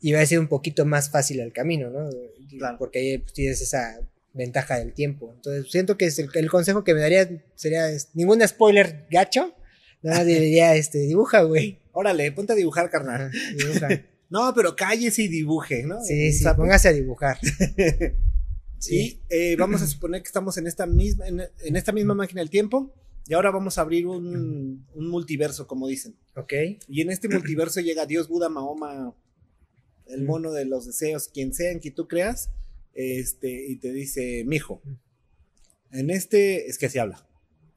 Iba 0.00 0.20
a 0.20 0.26
ser 0.26 0.38
un 0.38 0.48
poquito 0.48 0.84
más 0.84 1.10
fácil 1.10 1.40
el 1.40 1.52
camino, 1.52 1.90
¿no? 1.90 2.10
Claro. 2.58 2.78
Porque 2.78 2.98
ahí 2.98 3.18
pues, 3.18 3.32
tienes 3.32 3.60
esa 3.60 3.98
ventaja 4.34 4.78
del 4.78 4.92
tiempo. 4.92 5.32
Entonces, 5.34 5.70
siento 5.72 5.96
que 5.96 6.06
es 6.06 6.18
el, 6.18 6.28
el 6.34 6.50
consejo 6.50 6.84
que 6.84 6.94
me 6.94 7.00
daría 7.00 7.28
sería 7.54 7.90
es, 7.90 8.10
ningún 8.14 8.46
spoiler 8.46 9.06
gacho. 9.10 9.54
Nada 10.06 10.24
diría, 10.24 10.74
este, 10.76 10.98
dibuja, 10.98 11.42
güey. 11.42 11.78
Órale, 11.92 12.30
ponte 12.32 12.52
a 12.52 12.56
dibujar, 12.56 12.90
carnal. 12.90 13.30
Dibuja. 13.56 13.88
No, 14.28 14.52
pero 14.56 14.74
cállese 14.74 15.22
y 15.22 15.28
dibuje, 15.28 15.84
¿no? 15.84 16.02
Sí, 16.02 16.32
sí, 16.32 16.44
póngase 16.56 16.88
a 16.88 16.92
dibujar. 16.92 17.38
Y 18.88 19.20
eh, 19.30 19.56
vamos 19.56 19.82
a 19.82 19.86
suponer 19.86 20.20
que 20.22 20.26
estamos 20.26 20.58
en 20.58 20.66
esta 20.66 20.84
misma, 20.86 21.26
en, 21.26 21.40
en 21.64 21.76
esta 21.76 21.92
misma 21.92 22.14
máquina 22.14 22.40
del 22.40 22.50
tiempo. 22.50 22.92
Y 23.26 23.34
ahora 23.34 23.50
vamos 23.50 23.78
a 23.78 23.80
abrir 23.80 24.06
un, 24.06 24.86
un 24.94 25.08
multiverso, 25.08 25.66
como 25.66 25.88
dicen. 25.88 26.14
Ok. 26.36 26.52
Y 26.88 27.00
en 27.00 27.10
este 27.10 27.28
multiverso 27.28 27.80
llega 27.80 28.04
Dios, 28.06 28.28
Buda, 28.28 28.48
Mahoma, 28.48 29.14
el 30.06 30.22
Mm. 30.22 30.26
mono 30.26 30.52
de 30.52 30.64
los 30.66 30.86
deseos, 30.86 31.28
quien 31.28 31.54
sea 31.54 31.70
en 31.72 31.80
que 31.80 31.90
tú 31.90 32.06
creas, 32.06 32.50
este, 32.94 33.66
y 33.68 33.76
te 33.76 33.92
dice, 33.92 34.44
mijo. 34.44 34.82
En 35.90 36.10
este, 36.10 36.66
es 36.68 36.78
que 36.78 36.86
así 36.86 36.98
habla, 36.98 37.26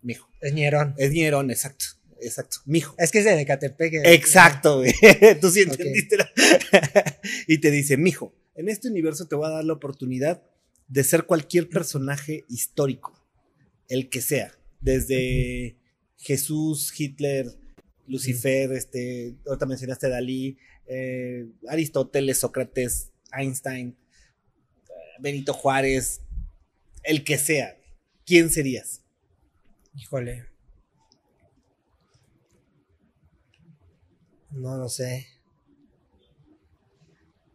mijo. 0.02 0.28
Es 0.42 0.54
Ñerón. 0.54 0.94
Es 0.98 1.12
Nierón, 1.12 1.50
exacto, 1.52 1.86
exacto, 2.22 2.58
mijo. 2.66 2.96
Es 2.98 3.12
que 3.12 3.20
es 3.20 3.26
de 3.26 3.40
Ecatepec. 3.42 3.94
eh. 3.94 4.14
Exacto, 4.14 4.78
güey. 4.80 4.94
Tú 5.42 5.50
sí 5.50 5.62
entendiste. 5.62 6.18
la- 6.18 6.32
y 7.48 7.58
te 7.60 7.72
dice, 7.72 7.98
mijo, 7.98 8.34
en 8.56 8.70
este 8.70 8.90
universo 8.90 9.28
te 9.28 9.36
voy 9.36 9.48
a 9.48 9.52
dar 9.56 9.64
la 9.66 9.74
oportunidad 9.74 10.44
de 10.88 11.04
ser 11.04 11.26
cualquier 11.26 11.70
personaje 11.70 12.46
histórico, 12.50 13.14
el 13.88 14.10
que 14.10 14.22
sea, 14.22 14.52
desde 14.82 15.78
Jesús, 16.18 16.92
Hitler, 17.00 17.48
Lucifer, 18.08 18.72
este, 18.74 19.36
ahorita 19.46 19.66
mencionaste 19.68 20.10
Dalí, 20.10 20.58
eh, 20.88 21.46
Aristóteles, 21.68 22.40
Sócrates, 22.40 23.12
Einstein, 23.32 23.96
eh, 24.90 24.92
Benito 25.20 25.54
Juárez, 25.54 26.22
el 27.04 27.24
que 27.24 27.38
sea. 27.38 27.78
¿Quién 28.26 28.50
serías? 28.50 29.02
Híjole. 29.96 30.46
No 34.52 34.78
lo 34.78 34.90
sé. 34.90 35.28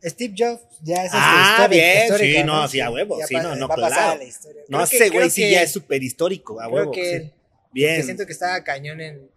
Steve 0.02 0.34
Jobs 0.36 0.60
ya 0.82 1.04
es 1.04 1.10
Ah, 1.14 1.52
histórico, 1.66 1.70
bien, 1.82 2.02
histórico, 2.04 2.38
sí, 2.40 2.44
no, 2.44 2.68
sí, 2.68 2.80
a 2.80 2.90
huevo, 2.90 3.18
sí, 3.26 3.34
no, 3.36 3.56
no, 3.56 3.66
va 3.68 3.74
a 3.74 3.78
pasar 3.78 3.92
claro. 3.98 4.12
a 4.12 4.16
la 4.16 4.24
historia. 4.24 4.62
No, 4.68 4.84
Creo 4.86 5.00
ese 5.00 5.10
güey 5.10 5.30
sí 5.30 5.42
que- 5.42 5.50
ya 5.50 5.62
es 5.62 5.72
súper 5.72 6.02
histórico, 6.02 6.60
a 6.60 6.64
Creo 6.66 6.74
huevo. 6.76 6.92
que 6.92 7.20
sí. 7.20 7.32
Bien. 7.72 7.96
que 7.96 8.02
siento 8.02 8.26
que 8.26 8.32
estaba 8.32 8.62
cañón 8.62 9.00
en, 9.00 9.30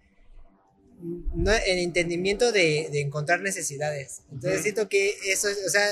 no, 1.36 1.52
en 1.54 1.78
entendimiento 1.80 2.52
de, 2.52 2.90
de 2.92 3.00
encontrar 3.02 3.40
necesidades. 3.40 4.24
Entonces 4.32 4.62
siento 4.64 4.90
que 4.90 5.16
eso, 5.32 5.48
es- 5.48 5.66
o 5.66 5.70
sea, 5.70 5.88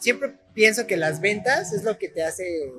siempre 0.00 0.34
pienso 0.52 0.86
que 0.86 0.98
las 0.98 1.20
ventas 1.22 1.72
es 1.72 1.82
lo 1.82 1.96
que 1.98 2.08
te 2.10 2.22
hace, 2.22 2.70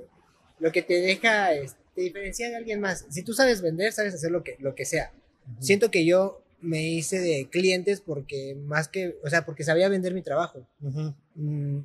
lo 0.59 0.71
que 0.71 0.83
te 0.83 1.01
deja 1.01 1.51
este, 1.53 1.79
diferenciar 1.95 2.51
de 2.51 2.57
alguien 2.57 2.79
más. 2.79 3.05
Si 3.09 3.23
tú 3.23 3.33
sabes 3.33 3.61
vender, 3.61 3.91
sabes 3.91 4.13
hacer 4.13 4.29
lo 4.29 4.43
que, 4.43 4.55
lo 4.59 4.75
que 4.75 4.85
sea. 4.85 5.11
Siento 5.59 5.89
que 5.89 6.05
yo 6.05 6.42
me 6.63 6.83
hice 6.89 7.19
de 7.19 7.49
clientes 7.49 8.01
porque 8.01 8.55
más 8.55 8.87
que, 8.87 9.17
o 9.23 9.29
sea, 9.29 9.45
porque 9.45 9.63
sabía 9.63 9.89
vender 9.89 10.13
mi 10.13 10.21
trabajo. 10.23 10.67
Mm, 11.35 11.79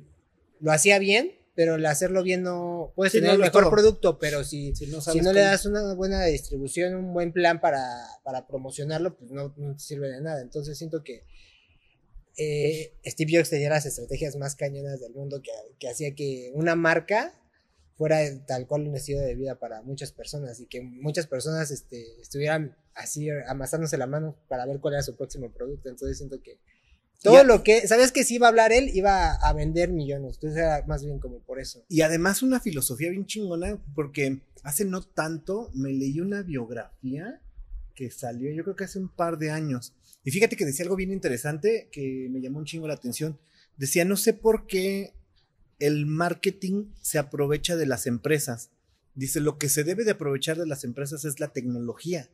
lo 0.61 0.71
hacía 0.71 0.97
bien, 0.99 1.33
pero 1.55 1.75
el 1.75 1.85
hacerlo 1.85 2.23
bien 2.23 2.41
no 2.43 2.93
puedes 2.95 3.11
Sí, 3.11 3.17
tener 3.19 3.31
no 3.31 3.35
el 3.35 3.41
mejor 3.41 3.63
todo. 3.63 3.71
producto, 3.71 4.17
pero 4.19 4.43
si 4.43 4.73
Si 4.75 4.87
no, 4.87 4.99
si 5.01 5.05
sabes 5.05 5.23
no 5.23 5.33
le 5.33 5.41
das 5.41 5.65
una 5.65 5.93
buena 5.93 6.23
distribución, 6.25 6.95
un 6.95 7.13
buen 7.13 7.33
plan 7.33 7.59
para, 7.59 7.83
para 8.23 8.47
promocionarlo, 8.47 9.17
pues 9.17 9.31
no, 9.31 9.53
no 9.57 9.73
te 9.73 9.79
sirve 9.79 10.09
de 10.09 10.21
nada. 10.21 10.41
Entonces 10.41 10.77
siento 10.77 11.03
que 11.03 11.23
eh, 12.37 12.93
Steve 13.05 13.33
Jobs 13.35 13.49
tenía 13.49 13.69
las 13.69 13.85
estrategias 13.85 14.35
más 14.37 14.55
cañonas 14.55 15.01
del 15.01 15.13
mundo 15.13 15.41
que, 15.41 15.51
que 15.77 15.89
hacía 15.89 16.15
que 16.15 16.51
una 16.53 16.75
marca 16.75 17.33
fuera 17.99 18.19
tal 18.45 18.65
cual 18.65 18.87
un 18.87 18.95
estilo 18.95 19.19
de 19.19 19.35
vida 19.35 19.59
para 19.59 19.81
muchas 19.81 20.13
personas 20.13 20.61
y 20.61 20.67
que 20.67 20.81
muchas 20.81 21.27
personas 21.27 21.69
este, 21.69 22.21
estuvieran 22.21 22.77
así 22.95 23.29
amasándose 23.45 23.97
la 23.97 24.07
mano 24.07 24.37
para 24.47 24.65
ver 24.65 24.79
cuál 24.79 24.93
era 24.93 25.03
su 25.03 25.17
próximo 25.17 25.51
producto. 25.51 25.89
Entonces 25.89 26.17
siento 26.17 26.41
que 26.41 26.59
todo 27.21 27.33
Ya. 27.33 27.43
lo 27.43 27.61
que, 27.61 27.85
¿sabes 27.89 28.13
que 28.13 28.23
si 28.23 28.35
iba 28.35 28.47
a 28.47 28.51
hablar 28.51 28.71
él? 28.71 28.89
Iba 28.95 29.33
a 29.33 29.51
vender 29.51 29.89
millones. 29.89 30.35
Entonces 30.35 30.59
era 30.59 30.85
más 30.87 31.03
bien 31.03 31.19
como 31.19 31.39
por 31.41 31.59
eso. 31.59 31.83
Y 31.89 31.99
además 31.99 32.41
una 32.41 32.61
filosofía 32.61 33.09
bien 33.09 33.25
chingona, 33.25 33.77
porque 33.93 34.43
hace 34.63 34.85
no 34.85 35.01
tanto 35.01 35.69
me 35.73 35.91
leí 35.91 36.21
una 36.21 36.41
biografía 36.41 37.41
que 37.95 38.11
salió, 38.11 38.49
yo 38.53 38.63
creo 38.63 38.77
que 38.77 38.85
hace 38.85 38.97
un 38.97 39.09
par 39.13 39.37
de 39.37 39.51
años. 39.51 39.93
Y 40.23 40.31
fíjate 40.31 40.55
que 40.55 40.65
decía 40.65 40.83
algo 40.83 40.95
bien 40.95 41.11
interesante 41.11 41.89
que 41.91 42.29
me 42.31 42.39
llamó 42.39 42.59
un 42.59 42.65
chingo 42.65 42.87
la 42.87 42.93
atención. 42.93 43.37
Decía, 43.75 44.05
no 44.05 44.15
sé 44.15 44.31
por 44.33 44.67
qué 44.67 45.18
el 45.79 46.05
marketing 46.05 46.91
se 47.01 47.17
aprovecha 47.19 47.75
de 47.75 47.85
las 47.85 48.05
empresas. 48.07 48.71
Dice, 49.15 49.39
lo 49.39 49.57
que 49.57 49.69
se 49.69 49.83
debe 49.83 50.03
de 50.03 50.11
aprovechar 50.11 50.57
de 50.57 50.67
las 50.67 50.83
empresas 50.83 51.25
es 51.25 51.39
la 51.39 51.51
tecnología. 51.51 52.29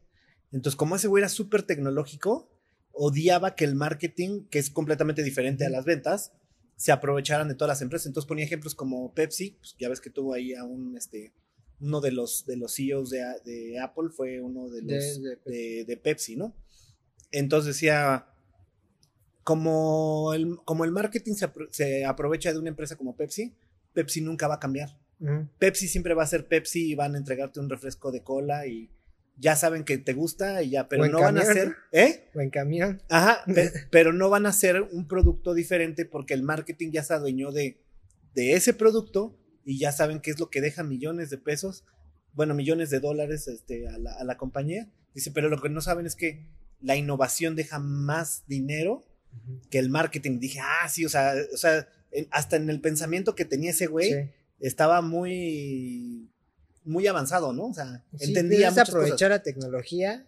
Entonces, 0.51 0.75
como 0.75 0.95
ese 0.95 1.08
güey 1.08 1.21
era 1.21 1.29
súper 1.29 1.63
tecnológico, 1.63 2.51
odiaba 2.91 3.55
que 3.55 3.65
el 3.65 3.75
marketing, 3.75 4.45
que 4.49 4.60
es 4.60 4.69
completamente 4.69 5.23
diferente 5.23 5.65
a 5.65 5.69
las 5.69 5.86
ventas, 5.86 6.31
se 6.77 6.91
aprovecharan 6.91 7.47
de 7.47 7.55
todas 7.55 7.69
las 7.69 7.81
empresas. 7.81 8.08
Entonces 8.08 8.27
ponía 8.27 8.45
ejemplos 8.45 8.75
como 8.75 9.13
Pepsi, 9.13 9.51
pues 9.60 9.75
ya 9.79 9.89
ves 9.89 10.01
que 10.01 10.10
tuvo 10.10 10.34
ahí 10.34 10.53
a 10.53 10.63
un, 10.63 10.95
este, 10.97 11.34
uno 11.79 12.01
de 12.01 12.12
los, 12.12 12.45
de 12.45 12.58
los 12.58 12.75
CEOs 12.75 13.10
de, 13.10 13.23
de 13.45 13.79
Apple, 13.79 14.10
fue 14.15 14.41
uno 14.41 14.69
de 14.69 14.81
los 14.81 15.21
De- 15.21 15.38
de, 15.45 15.51
de 15.51 15.86
de 15.86 15.97
Pepsi, 15.97 16.36
¿no? 16.36 16.55
Entonces 17.31 17.75
decía, 17.75 18.27
como 19.45 20.34
el, 20.34 20.58
como 20.65 20.84
el 20.86 20.91
marketing 20.91 21.36
se, 21.36 21.45
apro- 21.47 21.69
se 21.71 22.03
aprovecha 22.03 22.51
de 22.51 22.58
una 22.60 22.69
empresa 22.69 22.95
como 22.97 23.15
Pepsi, 23.15 23.53
Pepsi 23.93 24.19
nunca 24.21 24.47
va 24.47 24.55
a 24.55 24.60
cambiar. 24.60 24.97
Pepsi 25.60 25.88
siempre 25.88 26.15
va 26.15 26.23
a 26.23 26.27
ser 26.27 26.47
Pepsi 26.47 26.91
y 26.91 26.95
van 26.95 27.13
a 27.15 27.17
entregarte 27.19 27.60
un 27.60 27.69
refresco 27.69 28.12
de 28.12 28.23
cola 28.23 28.65
y 28.65 28.89
ya 29.38 29.55
saben 29.55 29.84
que 29.84 29.99
te 29.99 30.13
gusta 30.13 30.63
y 30.63 30.71
ya, 30.71 30.89
pero 30.89 31.01
Buen 31.03 31.12
no 31.12 31.19
van 31.21 31.38
a 31.38 31.41
ser, 31.53 31.75
¿eh? 31.91 32.29
Buen 32.34 32.49
camión. 32.49 33.01
Ajá, 33.08 33.43
pe- 33.53 33.71
pero 33.91 34.13
no 34.13 34.29
van 34.31 34.47
a 34.47 34.51
ser 34.51 34.81
un 34.81 35.08
producto 35.08 35.53
diferente 35.53 36.05
porque 36.05 36.34
el 36.34 36.41
marketing 36.41 36.91
ya 36.91 37.03
se 37.03 37.13
adueñó 37.13 37.51
de, 37.51 37.79
de 38.34 38.53
ese 38.53 38.73
producto 38.73 39.38
y 39.63 39.77
ya 39.77 39.91
saben 39.91 40.21
qué 40.21 40.31
es 40.31 40.39
lo 40.39 40.49
que 40.49 40.60
deja 40.60 40.81
millones 40.84 41.29
de 41.29 41.38
pesos, 41.38 41.86
bueno, 42.34 42.55
millones 42.55 42.89
de 42.89 42.99
dólares 42.99 43.47
este, 43.47 43.88
a, 43.88 43.97
la, 43.99 44.12
a 44.15 44.23
la 44.23 44.38
compañía. 44.38 44.89
Dice, 45.13 45.29
pero 45.31 45.49
lo 45.49 45.62
que 45.62 45.69
no 45.69 45.81
saben 45.81 46.08
es 46.08 46.15
que 46.15 46.47
la 46.81 46.95
innovación 46.95 47.55
deja 47.55 47.77
más 47.79 48.43
dinero 48.47 49.05
que 49.69 49.79
el 49.79 49.89
marketing. 49.89 50.39
Dije, 50.39 50.59
ah, 50.61 50.87
sí, 50.89 51.05
o 51.05 51.09
sea, 51.09 51.33
o 51.53 51.57
sea 51.57 51.87
hasta 52.31 52.55
en 52.55 52.69
el 52.69 52.79
pensamiento 52.79 53.35
que 53.35 53.43
tenía 53.45 53.71
ese 53.71 53.87
güey, 53.87 54.11
Sí. 54.13 54.29
estaba 54.61 55.01
muy, 55.01 56.29
muy 56.85 57.07
avanzado, 57.07 57.51
¿no? 57.51 57.65
O 57.67 57.73
sea, 57.73 58.03
Sí, 58.17 58.25
entendía 58.27 58.69
muchas 58.71 58.87
aprovechar 58.89 59.31
la 59.31 59.43
tecnología 59.43 60.25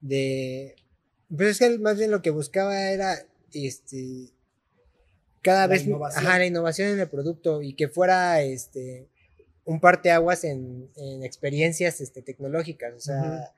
de 0.00 0.76
pues 1.34 1.50
es 1.52 1.58
que 1.58 1.66
él 1.66 1.80
más 1.80 1.96
bien 1.98 2.10
lo 2.10 2.22
que 2.22 2.30
buscaba 2.30 2.90
era 2.90 3.16
este 3.52 4.30
cada 5.42 5.62
La 5.62 5.66
vez 5.68 5.84
innovación. 5.86 6.26
ajá, 6.26 6.38
la 6.38 6.46
innovación 6.46 6.88
en 6.90 7.00
el 7.00 7.08
producto 7.08 7.62
y 7.62 7.74
que 7.74 7.88
fuera 7.88 8.42
este 8.42 9.08
un 9.64 9.80
parteaguas 9.80 10.44
en, 10.44 10.90
en 10.96 11.24
experiencias 11.24 12.00
este, 12.00 12.22
tecnológicas, 12.22 12.94
o 12.94 13.00
sea. 13.00 13.52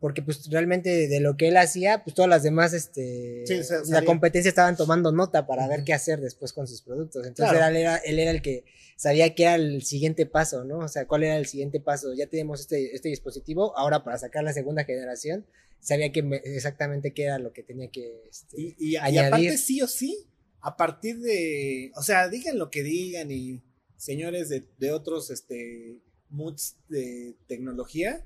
Porque 0.00 0.22
pues 0.22 0.48
realmente 0.50 1.08
de 1.08 1.20
lo 1.20 1.36
que 1.36 1.48
él 1.48 1.56
hacía, 1.58 2.02
pues 2.02 2.14
todas 2.14 2.28
las 2.28 2.42
demás, 2.42 2.72
este, 2.72 3.44
Sí, 3.46 3.60
la 3.90 4.02
competencia 4.04 4.48
estaban 4.48 4.76
tomando 4.76 5.12
nota 5.12 5.46
para 5.46 5.68
ver 5.68 5.84
qué 5.84 5.92
hacer 5.92 6.20
después 6.20 6.52
con 6.54 6.66
sus 6.66 6.80
productos. 6.82 7.26
Entonces 7.26 7.52
Claro. 7.56 7.70
él, 7.70 7.76
era, 7.82 7.96
él 7.98 8.18
era 8.18 8.30
el 8.30 8.40
que 8.42 8.64
sabía 8.96 9.34
qué 9.34 9.42
era 9.44 9.54
el 9.56 9.82
siguiente 9.82 10.24
paso, 10.26 10.64
¿no? 10.64 10.78
O 10.78 10.88
sea, 10.88 11.06
cuál 11.06 11.24
era 11.24 11.36
el 11.36 11.46
siguiente 11.46 11.80
paso. 11.80 12.14
Ya 12.14 12.26
tenemos 12.26 12.60
este, 12.60 12.94
este 12.94 13.08
dispositivo, 13.10 13.76
ahora 13.76 14.02
para 14.02 14.16
sacar 14.18 14.42
la 14.42 14.52
segunda 14.54 14.84
generación, 14.84 15.44
sabía 15.80 16.10
que 16.12 16.22
me- 16.22 16.36
exactamente 16.44 17.12
qué 17.12 17.24
era 17.24 17.38
lo 17.38 17.52
que 17.52 17.62
tenía 17.62 17.88
que... 17.90 18.22
este, 18.30 18.58
Y, 18.60 18.76
y- 18.78 18.90
y 18.92 18.96
añadir. 18.96 19.26
aparte, 19.28 19.58
sí 19.58 19.82
o 19.82 19.86
sí, 19.86 20.26
a 20.62 20.76
partir 20.76 21.18
de. 21.20 21.90
O 21.96 22.02
sea, 22.02 22.28
digan 22.28 22.58
lo 22.58 22.70
que 22.70 22.82
digan 22.82 23.30
y 23.30 23.62
señores 23.96 24.48
de, 24.50 24.64
de 24.78 24.92
otros 24.92 25.30
este, 25.30 25.96
moods 26.30 26.76
de 26.88 27.34
tecnología, 27.46 28.24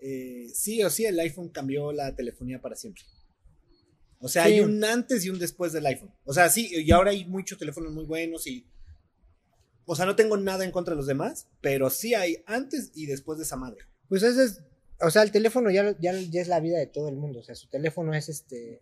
eh, 0.00 0.48
sí 0.54 0.82
o 0.82 0.90
sí 0.90 1.04
el 1.06 1.18
iPhone 1.20 1.48
cambió 1.48 1.92
la 1.92 2.14
telefonía 2.14 2.60
para 2.60 2.76
siempre. 2.76 3.02
O 4.18 4.28
sea, 4.28 4.44
Sí. 4.44 4.54
hay 4.54 4.60
un 4.60 4.82
antes 4.84 5.24
y 5.24 5.30
un 5.30 5.38
después 5.38 5.72
del 5.72 5.86
iPhone. 5.86 6.10
O 6.24 6.32
sea, 6.32 6.48
sí, 6.48 6.68
y 6.72 6.90
ahora 6.90 7.10
hay 7.10 7.24
muchos 7.26 7.58
teléfonos 7.58 7.92
muy 7.92 8.04
buenos 8.04 8.46
y. 8.46 8.66
O 9.84 9.94
sea, 9.94 10.06
no 10.06 10.16
tengo 10.16 10.36
nada 10.36 10.64
en 10.64 10.72
contra 10.72 10.92
de 10.94 10.96
los 10.96 11.06
demás, 11.06 11.46
pero 11.60 11.90
sí 11.90 12.14
hay 12.14 12.42
antes 12.46 12.90
y 12.94 13.06
después 13.06 13.38
de 13.38 13.44
esa 13.44 13.56
madre. 13.56 13.78
Pues 14.08 14.22
eso 14.22 14.42
es 14.42 14.60
o 15.00 15.10
sea, 15.10 15.22
el 15.22 15.30
teléfono 15.30 15.70
ya, 15.70 15.94
ya, 16.00 16.12
ya 16.12 16.40
es 16.40 16.48
la 16.48 16.60
vida 16.60 16.78
de 16.78 16.86
todo 16.86 17.08
el 17.08 17.16
mundo. 17.16 17.40
O 17.40 17.42
sea, 17.42 17.54
su 17.54 17.68
teléfono 17.68 18.14
es 18.14 18.28
este. 18.28 18.80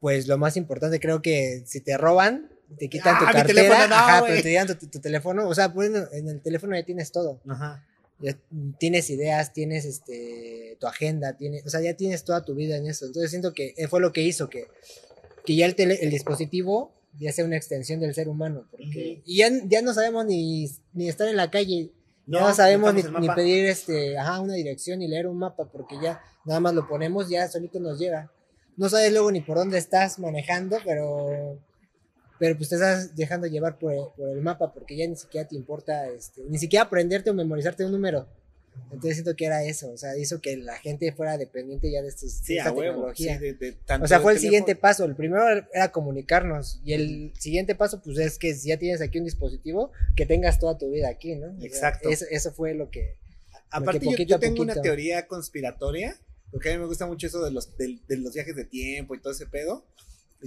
Pues 0.00 0.28
lo 0.28 0.36
más 0.36 0.56
importante, 0.58 1.00
creo 1.00 1.22
que 1.22 1.62
si 1.66 1.80
te 1.80 1.96
roban, 1.96 2.50
te 2.78 2.88
quitan 2.88 3.18
tu 3.18 3.24
Ah, 3.24 3.28
mi 3.28 3.32
cartera, 3.32 3.62
teléfono 3.62 3.88
no, 3.88 3.94
ajá, 3.94 4.24
pero 4.26 4.42
te 4.42 4.50
llevan 4.50 4.66
tu, 4.66 4.86
tu 4.88 5.00
teléfono. 5.00 5.48
O 5.48 5.54
sea, 5.54 5.68
bueno, 5.68 6.04
en 6.12 6.28
el 6.28 6.42
teléfono 6.42 6.76
ya 6.76 6.84
tienes 6.84 7.10
todo. 7.12 7.40
Ajá. 7.48 7.84
Ya 8.18 8.38
tienes 8.78 9.10
ideas, 9.10 9.52
tienes 9.52 9.84
este 9.84 10.76
tu 10.80 10.86
agenda, 10.86 11.36
tienes, 11.36 11.66
o 11.66 11.70
sea, 11.70 11.80
ya 11.82 11.94
tienes 11.94 12.24
toda 12.24 12.44
tu 12.44 12.54
vida 12.54 12.76
en 12.76 12.86
eso. 12.86 13.06
Entonces 13.06 13.30
siento 13.30 13.52
que 13.52 13.74
fue 13.90 14.00
lo 14.00 14.12
que 14.12 14.22
hizo 14.22 14.48
que, 14.48 14.66
que 15.44 15.54
ya 15.56 15.66
el, 15.66 15.74
tele- 15.76 15.98
el 16.02 16.10
dispositivo 16.10 16.92
ya 17.18 17.32
sea 17.32 17.44
una 17.44 17.56
extensión 17.56 18.00
del 18.00 18.14
ser 18.14 18.28
humano. 18.28 18.66
Porque. 18.70 19.22
Y 19.24 19.38
ya, 19.38 19.50
ya 19.66 19.82
no 19.82 19.92
sabemos 19.94 20.26
ni, 20.26 20.70
ni 20.92 21.08
estar 21.08 21.28
en 21.28 21.36
la 21.36 21.50
calle, 21.50 21.90
No, 22.26 22.40
no, 22.40 22.54
sabemos 22.54 22.92
ni, 22.94 23.02
ni 23.20 23.28
pedir 23.34 23.66
este, 23.66 24.18
ajá, 24.18 24.40
una 24.40 24.54
dirección 24.54 24.98
ni 24.98 25.08
leer 25.08 25.26
un 25.26 25.38
mapa, 25.38 25.70
porque 25.70 25.96
ya 26.02 26.20
nada 26.44 26.60
más 26.60 26.74
lo 26.74 26.86
ponemos, 26.88 27.28
ya 27.30 27.48
solito 27.48 27.80
nos 27.80 27.98
llega. 27.98 28.30
No 28.76 28.88
sabes 28.90 29.12
luego 29.12 29.30
ni 29.30 29.40
por 29.40 29.56
dónde 29.56 29.78
estás 29.78 30.18
manejando, 30.18 30.76
pero 30.84 31.58
pero 32.38 32.56
pues 32.56 32.68
te 32.68 32.74
estás 32.76 33.14
dejando 33.16 33.46
llevar 33.46 33.78
por, 33.78 33.92
el- 33.92 34.04
por 34.16 34.28
el 34.30 34.40
mapa 34.42 34.72
porque 34.72 34.96
ya 34.96 35.06
ni 35.06 35.16
siquiera 35.16 35.46
te 35.48 35.56
importa, 35.56 36.08
este, 36.08 36.42
ni 36.48 36.58
siquiera 36.58 36.84
aprenderte 36.84 37.30
o 37.30 37.34
memorizarte 37.34 37.84
un 37.84 37.92
número. 37.92 38.26
Entonces 38.92 39.14
siento 39.14 39.34
que 39.34 39.46
era 39.46 39.64
eso, 39.64 39.90
o 39.90 39.96
sea, 39.96 40.18
hizo 40.18 40.38
que 40.42 40.54
la 40.58 40.76
gente 40.76 41.10
fuera 41.12 41.38
dependiente 41.38 41.90
ya 41.90 42.02
de, 42.02 42.08
estos, 42.08 42.40
de 42.40 42.46
Sí, 42.46 42.58
esta 42.58 42.72
huevo. 42.72 42.92
tecnología. 42.92 43.38
sí, 43.38 43.40
de- 43.42 43.52
de- 43.54 43.70
o 43.70 44.06
sea, 44.06 44.20
fue 44.20 44.32
el 44.32 44.38
teléfono- 44.38 44.38
siguiente 44.40 44.76
paso. 44.76 45.04
El 45.06 45.16
primero 45.16 45.44
era 45.72 45.92
comunicarnos 45.92 46.78
y 46.84 46.92
el 46.92 47.32
siguiente 47.38 47.74
paso, 47.74 48.02
pues 48.02 48.18
es 48.18 48.38
que 48.38 48.54
si 48.54 48.68
ya 48.68 48.76
tienes 48.76 49.00
aquí 49.00 49.18
un 49.18 49.24
dispositivo, 49.24 49.92
que 50.14 50.26
tengas 50.26 50.58
toda 50.58 50.76
tu 50.76 50.90
vida 50.90 51.08
aquí, 51.08 51.36
¿no? 51.36 51.46
O 51.46 51.56
sea, 51.58 51.66
Exacto. 51.66 52.10
eso, 52.10 52.26
eso 52.30 52.52
fue 52.52 52.74
lo 52.74 52.90
que... 52.90 53.14
Aparte, 53.70 54.04
yo, 54.04 54.10
poquito 54.10 54.28
yo 54.28 54.36
a 54.36 54.40
tengo 54.40 54.62
una 54.62 54.80
teoría 54.80 55.26
conspiratoria, 55.26 56.14
porque 56.50 56.68
a 56.68 56.72
mí 56.74 56.78
me 56.78 56.86
gusta 56.86 57.06
mucho 57.06 57.26
eso 57.28 57.42
de 57.42 57.50
los, 57.50 57.74
de, 57.78 57.98
los 58.18 58.34
viajes 58.34 58.54
de 58.56 58.64
tiempo 58.66 59.14
y 59.14 59.20
todo 59.20 59.32
ese 59.32 59.46
pedo. 59.46 59.86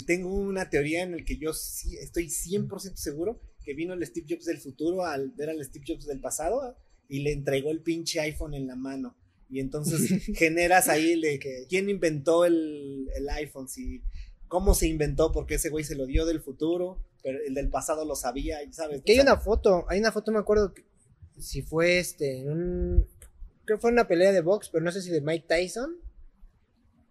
Tengo 0.05 0.33
una 0.33 0.69
teoría 0.69 1.03
en 1.03 1.17
la 1.17 1.23
que 1.25 1.37
yo 1.37 1.53
sí 1.53 1.97
estoy 1.97 2.27
100% 2.27 2.95
seguro 2.95 3.39
que 3.63 3.73
vino 3.73 3.93
el 3.93 4.05
Steve 4.05 4.25
Jobs 4.29 4.45
del 4.45 4.59
futuro 4.59 5.05
al 5.05 5.31
ver 5.31 5.49
al 5.49 5.63
Steve 5.63 5.85
Jobs 5.87 6.05
del 6.05 6.19
pasado 6.21 6.75
y 7.07 7.19
le 7.19 7.31
entregó 7.33 7.71
el 7.71 7.81
pinche 7.81 8.19
iPhone 8.19 8.53
en 8.53 8.67
la 8.67 8.75
mano. 8.75 9.15
Y 9.49 9.59
entonces 9.59 10.23
generas 10.37 10.87
ahí 10.89 11.19
de 11.19 11.39
que 11.39 11.65
quién 11.67 11.89
inventó 11.89 12.45
el, 12.45 13.09
el 13.15 13.29
iPhone, 13.29 13.67
si, 13.67 14.01
cómo 14.47 14.73
se 14.75 14.87
inventó, 14.87 15.31
porque 15.31 15.55
ese 15.55 15.69
güey 15.69 15.83
se 15.83 15.95
lo 15.95 16.05
dio 16.05 16.25
del 16.25 16.39
futuro, 16.39 17.03
pero 17.23 17.39
el 17.45 17.53
del 17.55 17.69
pasado 17.69 18.05
lo 18.05 18.15
sabía, 18.15 18.59
¿sabes? 18.71 19.01
Que 19.03 19.13
hay 19.13 19.19
una 19.19 19.37
foto, 19.37 19.85
hay 19.89 19.99
una 19.99 20.11
foto, 20.11 20.31
me 20.31 20.39
acuerdo 20.39 20.73
que- 20.73 20.85
si 21.39 21.61
fue 21.61 21.99
este, 21.99 22.43
un... 22.49 23.05
Creo 23.65 23.77
que 23.77 23.81
fue 23.81 23.91
una 23.91 24.07
pelea 24.07 24.31
de 24.31 24.41
box, 24.41 24.69
pero 24.69 24.83
no 24.83 24.91
sé 24.91 25.01
si 25.01 25.09
de 25.09 25.21
Mike 25.21 25.45
Tyson. 25.47 25.95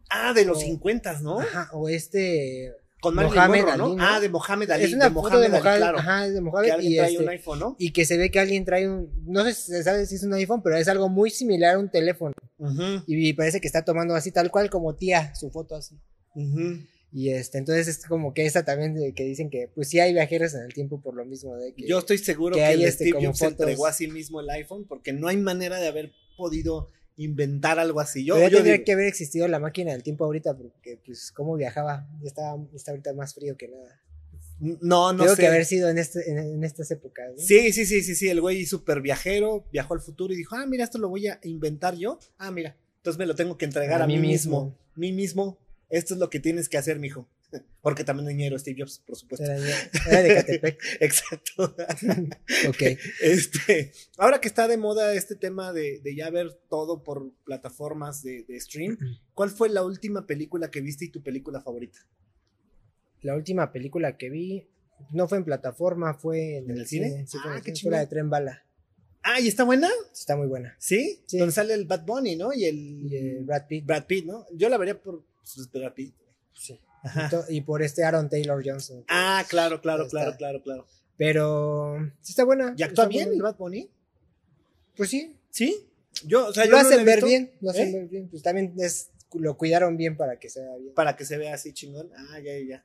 Ah, 0.09 0.33
de 0.33 0.45
los 0.45 0.59
o- 0.59 0.61
50, 0.61 1.21
¿no? 1.21 1.41
Ajá, 1.41 1.71
o 1.73 1.89
este... 1.89 2.73
Con 3.01 3.15
Mohamed 3.15 3.63
Monroe, 3.63 3.77
¿no? 3.77 3.85
Ali, 3.85 3.97
¿no? 3.97 4.05
Ah, 4.05 4.19
de 4.19 4.29
Mohamed 4.29 4.71
Ali. 4.73 4.85
es 4.85 4.93
una 4.93 5.09
de 5.09 5.15
foto 5.15 5.39
de 5.39 5.49
Mohamed 5.49 5.67
Ali, 5.69 5.79
claro. 5.79 5.99
ajá, 5.99 6.27
es 6.27 6.33
de 6.33 6.39
que 6.39 6.41
Mohamed 6.41 6.71
alguien 6.71 6.93
y, 6.93 6.97
trae 6.97 7.11
este, 7.11 7.23
un 7.23 7.29
iPhone, 7.29 7.59
¿no? 7.61 7.77
y 7.79 7.93
que 7.93 8.05
se 8.05 8.17
ve 8.17 8.31
que 8.33 8.41
alguien 8.41 8.65
trae 8.65 8.89
un, 8.89 9.13
no 9.25 9.45
sé 9.45 9.55
si 9.55 9.71
se 9.71 9.85
sabe 9.85 10.05
si 10.05 10.17
es 10.17 10.25
un 10.25 10.35
iPhone, 10.35 10.63
pero 10.65 10.77
es 10.77 10.89
algo 10.89 11.09
muy 11.09 11.31
similar 11.31 11.77
a 11.77 11.79
un 11.79 11.91
teléfono 11.91 12.35
y 13.07 13.33
parece 13.35 13.61
que 13.61 13.69
está 13.69 13.85
tomando 13.85 14.17
así 14.17 14.33
tal 14.33 14.51
cual 14.51 14.69
como 14.69 14.97
tía 14.97 15.33
su 15.37 15.51
foto 15.51 15.77
así. 15.77 15.97
Y 17.13 17.31
este, 17.31 17.59
entonces 17.59 17.89
es 17.89 18.05
como 18.05 18.35
que 18.35 18.45
esa 18.45 18.65
también 18.65 18.95
de 18.95 19.15
que 19.15 19.25
dicen 19.25 19.49
que 19.49 19.71
pues 19.75 19.89
sí 19.89 19.99
hay 19.99 20.13
viajeros 20.13 20.55
en 20.55 20.63
el 20.63 20.75
tiempo 20.75 21.01
por 21.01 21.15
lo 21.15 21.25
mismo 21.25 21.57
de 21.57 21.73
que 21.75 21.87
Yo 21.87 22.01
estoy 22.01 22.19
seguro 22.19 22.55
que 22.55 22.61
que, 22.61 22.67
hay, 22.67 22.83
el 22.83 22.89
este, 22.89 23.05
Steve 23.05 23.13
como 23.13 23.29
Jobs 23.29 23.43
entregó 23.43 23.87
a 23.87 23.93
sí 23.93 24.09
mismo 24.09 24.41
el 24.41 24.51
iPhone 24.51 24.87
porque 24.87 25.13
no 25.13 25.29
hay 25.29 25.37
manera 25.39 25.79
de 25.79 25.89
haber 25.89 26.13
podido 26.37 26.91
inventar 27.19 27.79
algo 27.79 28.01
así. 28.01 28.25
Yo, 28.25 28.37
yo 28.39 28.49
tendría 28.49 28.75
digo- 28.75 28.85
que 28.87 28.93
haber 28.93 29.07
existido 29.07 29.47
la 29.49 29.59
máquina 29.59 29.93
del 29.93 30.03
tiempo 30.03 30.25
ahorita 30.25 30.57
porque 30.57 30.99
pues 31.05 31.31
cómo 31.33 31.55
viajaba, 31.57 32.09
ya 32.23 32.29
estaba 32.29 32.65
está 32.75 32.93
ahorita 32.93 33.13
más 33.13 33.35
frío 33.35 33.57
que 33.59 33.69
nada. 33.69 34.01
no, 34.61 35.13
no 35.13 35.25
Tengo 35.25 35.37
sé. 35.37 35.43
que 35.43 35.47
haber 35.49 35.65
sido 35.67 35.89
en 35.89 35.99
este 35.99 36.31
en, 36.31 36.39
en 36.39 36.65
estas 36.65 36.91
épocas. 36.91 37.31
¿no? 37.37 37.39
Sí, 37.39 37.73
sí, 37.73 37.85
sí, 37.87 38.03
sí, 38.03 38.15
sí, 38.15 38.29
el 38.29 38.41
güey 38.41 38.65
súper 38.67 39.01
viajero, 39.01 39.67
viajó 39.73 39.95
al 39.95 40.01
futuro 40.01 40.33
y 40.33 40.37
dijo, 40.37 40.57
ah, 40.57 40.67
mira, 40.67 40.85
esto 40.85 40.99
lo 40.99 41.09
voy 41.09 41.27
a 41.29 41.39
inventar 41.45 41.95
yo. 41.97 42.19
Ah, 42.39 42.51
mira, 42.51 42.77
entonces 42.99 43.19
me 43.19 43.27
lo 43.27 43.35
tengo 43.35 43.57
que 43.59 43.65
entregar 43.67 44.01
A 44.03 44.07
mí 44.07 44.19
mismo. 44.19 44.65
mismo. 44.65 44.79
Mí 44.97 45.13
mismo, 45.13 45.59
esto 45.91 46.15
es 46.15 46.21
lo 46.21 46.29
que 46.31 46.41
tienes 46.41 46.69
que 46.69 46.77
hacer, 46.79 46.99
mijo. 46.99 47.29
Porque 47.83 48.05
también 48.05 48.37
ñero 48.37 48.59
Steve 48.59 48.81
Jobs, 48.81 49.03
por 49.07 49.17
supuesto. 49.17 49.45
Era, 49.45 49.57
era 50.09 50.23
de 50.23 50.35
Catepec. 50.35 50.83
Exacto. 51.01 51.65
ok. 52.69 52.83
Este, 53.23 53.93
ahora 54.17 54.41
que 54.41 54.49
está 54.49 54.69
de 54.69 54.77
moda 54.77 55.15
este 55.15 55.37
tema 55.37 55.73
de, 55.73 56.01
de 56.01 56.15
ya 56.15 56.31
ver 56.31 56.53
todo 56.69 57.03
por 57.03 57.33
plataformas 57.45 58.23
de, 58.23 58.45
de 58.45 58.61
stream, 58.61 58.99
¿cuál 59.35 59.51
fue 59.51 59.69
la 59.69 59.85
última 59.85 60.27
película 60.27 60.71
que 60.71 60.81
viste 60.81 61.07
y 61.07 61.11
tu 61.11 61.23
película 61.23 61.61
favorita? 61.61 61.99
La 63.23 63.35
última 63.35 63.73
película 63.73 64.17
que 64.17 64.31
vi 64.31 64.69
no 65.11 65.29
fue 65.29 65.39
en 65.39 65.45
plataforma, 65.45 66.15
fue 66.15 66.59
en, 66.59 66.71
¿En 66.71 66.79
el 66.79 66.87
cine? 66.87 67.27
Sí, 67.27 67.39
fue, 67.39 67.53
en 67.53 67.59
Ah, 67.59 67.61
qué 67.63 67.75
cine, 67.75 67.91
fue 67.91 68.01
de. 68.01 68.07
Tren 68.07 68.31
Bala. 68.31 68.65
Ah, 69.23 69.41
¿y 69.41 69.49
está 69.49 69.65
buena? 69.65 69.89
Está 70.13 70.37
muy 70.37 70.47
buena. 70.47 70.77
¿Sí? 70.79 71.21
Sí. 71.27 71.39
Donde 71.39 71.53
sale 71.53 71.75
el 71.75 71.87
Bad 71.87 72.05
Bunny, 72.07 72.37
¿no? 72.37 72.53
Y 72.53 72.65
el, 72.65 73.13
Y 73.13 73.45
Brad 73.45 73.67
Pitt. 73.67 73.85
Brad 73.85 74.07
Pitt, 74.07 74.27
¿no? 74.27 74.47
Yo 74.55 74.69
la 74.69 74.79
vería 74.79 75.01
por 75.01 75.25
pues, 75.37 75.71
Brad 75.71 75.93
Pitt. 75.93 76.15
Sí. 76.55 76.81
Y, 77.49 77.57
y 77.57 77.61
por 77.63 77.83
este 77.83 78.05
Aaron 78.05 78.29
Taylor 78.29 78.63
Johnson. 78.65 79.05
Ah, 79.09 79.45
claro, 79.49 79.81
claro, 79.81 80.09
claro, 80.09 80.37
claro, 80.37 80.63
claro. 80.63 80.87
Pero 81.17 81.97
sí 82.21 82.33
está 82.33 82.45
buena. 82.45 82.75
¿Y 82.77 82.83
actúa 82.83 83.07
bien 83.07 83.33
el 83.33 83.43
Bad 83.43 83.57
Bunny? 83.57 83.91
Pues 84.97 85.11
sí. 85.11 85.37
¿Sí? 85.51 85.89
Yo, 86.25 86.47
o 86.47 86.53
sea, 86.53 86.65
yo 86.65 86.71
lo 86.71 86.77
no 86.77 86.83
la 86.83 86.89
hacen 86.89 87.01
he 87.01 87.05
ver 87.05 87.25
bien. 87.25 87.53
Lo 87.61 87.71
hacen 87.71 87.89
¿eh? 87.89 87.93
ver 87.93 88.09
bien. 88.09 88.29
Pues 88.29 88.43
también 88.43 88.75
es, 88.79 89.11
lo 89.35 89.57
cuidaron 89.57 89.97
bien 89.97 90.17
para 90.17 90.39
que 90.39 90.49
se 90.49 90.61
vea 90.61 90.77
bien. 90.77 90.95
Para 90.95 91.17
que 91.17 91.25
se 91.25 91.37
vea 91.37 91.55
así 91.55 91.73
chingón. 91.73 92.11
Ah, 92.17 92.39
ya, 92.41 92.53
ya. 92.59 92.85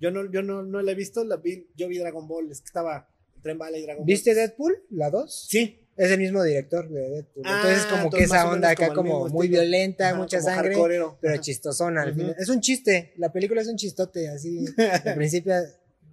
Yo 0.00 0.10
no, 0.10 0.30
yo 0.30 0.42
no, 0.42 0.62
no 0.62 0.82
la 0.82 0.92
he 0.92 0.94
visto, 0.94 1.24
la 1.24 1.36
vi, 1.36 1.68
yo 1.76 1.88
vi 1.88 1.98
Dragon 1.98 2.26
Ball, 2.26 2.50
es 2.50 2.60
que 2.60 2.66
estaba 2.66 3.08
Tren 3.42 3.58
Bala 3.58 3.78
y 3.78 3.82
Dragon 3.82 4.04
¿Viste 4.04 4.30
Ball. 4.30 4.36
Deadpool? 4.36 4.82
¿La 4.90 5.10
2? 5.10 5.46
Sí. 5.48 5.81
Es 5.96 6.10
el 6.10 6.18
mismo 6.18 6.42
director 6.42 6.88
de 6.88 7.00
Deadpool. 7.10 7.42
Ah, 7.46 7.60
entonces 7.64 7.86
como 7.86 8.10
que 8.10 8.24
esa 8.24 8.48
onda 8.50 8.70
acá 8.70 8.94
como 8.94 9.28
muy 9.28 9.48
violenta, 9.48 10.08
Ajá, 10.08 10.16
mucha 10.18 10.40
sangre, 10.40 10.74
pero 11.20 11.34
Ajá. 11.34 11.40
chistosona 11.40 12.02
al 12.02 12.14
final. 12.14 12.34
Es 12.38 12.48
un 12.48 12.60
chiste. 12.60 13.12
La 13.18 13.30
película 13.30 13.60
es 13.60 13.68
un 13.68 13.76
chistote, 13.76 14.28
así. 14.28 14.64
De 14.64 15.12
principio, 15.16 15.54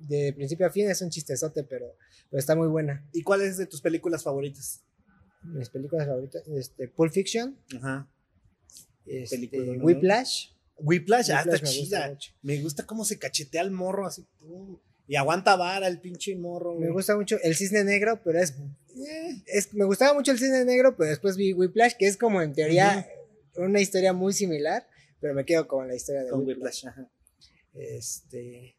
de 0.02 0.34
principio 0.34 0.68
a 0.68 0.70
fin 0.70 0.90
es 0.90 1.02
un 1.02 1.10
chistezote, 1.10 1.64
pero, 1.64 1.96
pero 2.30 2.40
está 2.40 2.56
muy 2.56 2.68
buena. 2.68 3.08
¿Y 3.14 3.24
cuál 3.24 3.42
es 3.42 3.58
de 3.58 3.68
tus 3.68 3.80
películas 3.82 4.22
favoritas? 4.24 4.82
Mis 5.44 5.70
películas 5.70 6.06
favoritas, 6.08 6.44
este, 6.50 6.90
Pulp 6.90 7.14
Fiction, 7.14 7.58
Ajá. 7.78 8.06
este, 9.06 9.38
Película, 9.38 9.78
¿no? 9.78 9.84
Whiplash. 9.86 10.48
Whiplash, 10.82 11.32
ah, 11.32 11.40
Whiplash 11.46 11.56
está 11.56 11.66
me 11.72 11.80
gusta 11.80 11.98
chida. 11.98 12.10
mucho. 12.10 12.32
Me 12.42 12.62
gusta 12.62 12.86
cómo 12.86 13.06
se 13.06 13.18
cachetea 13.18 13.62
el 13.62 13.72
morro 13.72 14.06
así. 14.06 14.26
pum, 14.40 14.78
y 15.10 15.16
aguanta 15.16 15.56
vara 15.56 15.88
el 15.88 16.00
pinche 16.00 16.36
morro. 16.36 16.76
Me 16.76 16.92
gusta 16.92 17.16
mucho 17.16 17.38
El 17.42 17.56
Cisne 17.56 17.84
Negro, 17.84 18.22
pero 18.24 18.40
es, 18.40 18.52
eh, 18.52 19.44
es 19.48 19.74
me 19.74 19.84
gustaba 19.86 20.14
mucho 20.14 20.32
El 20.32 20.38
Cisne 20.38 20.64
Negro, 20.66 20.96
pero 20.96 21.10
después 21.10 21.36
vi 21.36 21.52
Whiplash, 21.52 21.94
que 21.98 22.06
es 22.06 22.16
como 22.16 22.44
en 22.44 22.54
teoría 22.54 23.10
una 23.56 23.82
historia 23.82 24.14
muy 24.14 24.34
similar, 24.34 24.86
pero 25.20 25.34
me 25.34 25.46
quedo 25.46 25.68
con 25.68 25.88
la 25.88 25.96
historia 25.96 26.22
de 26.22 26.30
Con 26.30 26.42
Whiplash. 26.42 26.86
Whiplash, 26.86 26.88
ajá. 26.88 27.12
Este, 27.74 28.78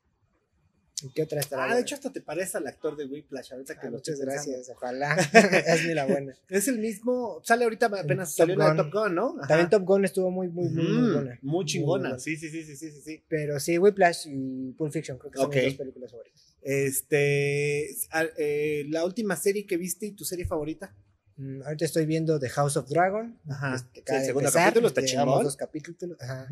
¿y 1.02 1.08
¿qué 1.10 1.22
otra 1.22 1.40
estará? 1.40 1.70
Ah, 1.70 1.74
de 1.74 1.82
hecho 1.82 1.94
hasta 1.94 2.12
te 2.12 2.20
parece 2.20 2.56
al 2.58 2.66
actor 2.66 2.96
de 2.96 3.04
Whiplash, 3.06 3.52
ahorita 3.52 3.74
que 3.78 3.86
Ah, 3.86 3.90
lo 3.90 3.96
muchas 3.98 4.18
gracias, 4.20 4.68
ojalá. 4.70 5.14
Hazme 5.68 5.94
la 5.94 6.06
buena. 6.06 6.34
Es 6.48 6.68
el 6.68 6.78
mismo, 6.78 7.40
sale 7.44 7.64
ahorita 7.64 7.86
apenas 7.86 8.34
salió 8.34 8.56
la 8.56 8.70
de. 8.70 8.76
Top 8.76 8.92
Gun, 8.92 9.14
¿no? 9.14 9.36
Ajá. 9.38 9.48
También 9.48 9.70
Top 9.70 9.84
Gun 9.84 10.04
estuvo 10.04 10.30
muy, 10.30 10.48
muy, 10.48 10.68
muy, 10.68 10.84
muy 10.84 11.02
Ujú, 11.04 11.12
buena. 11.12 11.38
Muy 11.42 11.64
chingona, 11.64 12.02
buena. 12.10 12.18
sí, 12.18 12.36
sí, 12.36 12.48
sí, 12.50 12.64
sí, 12.64 12.76
sí, 12.76 12.90
sí. 12.92 13.24
Pero 13.28 13.58
sí, 13.60 13.78
Whiplash 13.78 14.26
y 14.28 14.72
Pulp 14.72 14.92
Fiction, 14.92 15.18
creo 15.18 15.30
que 15.30 15.38
son 15.38 15.46
Ok. 15.46 15.55
mis 15.57 15.64
dos 15.64 15.74
películas 15.74 16.11
favoritas. 16.11 16.57
Este, 16.62 17.90
eh, 18.38 18.84
la 18.88 19.05
última 19.05 19.36
serie 19.36 19.66
que 19.66 19.76
viste 19.76 20.07
y 20.07 20.12
tu 20.12 20.24
serie 20.24 20.44
favorita. 20.46 20.94
Mm, 21.36 21.62
ahorita 21.62 21.84
estoy 21.86 22.05
viendo 22.05 22.38
The 22.38 22.51
House 22.51 22.76
of 22.76 22.88
Dragon. 22.88 23.38
Ajá. 23.48 23.76
este, 23.76 24.03
Sí, 24.07 24.16
el 24.16 24.24
segundo 24.26 24.48
empezar, 24.48 24.64
capítulo 24.66 24.88
está 24.88 25.05
chingón. 25.05 25.42
dos 25.44 25.57
capítulos. 25.57 26.20
Ajá. 26.20 26.48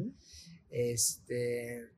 Este. 0.70 1.88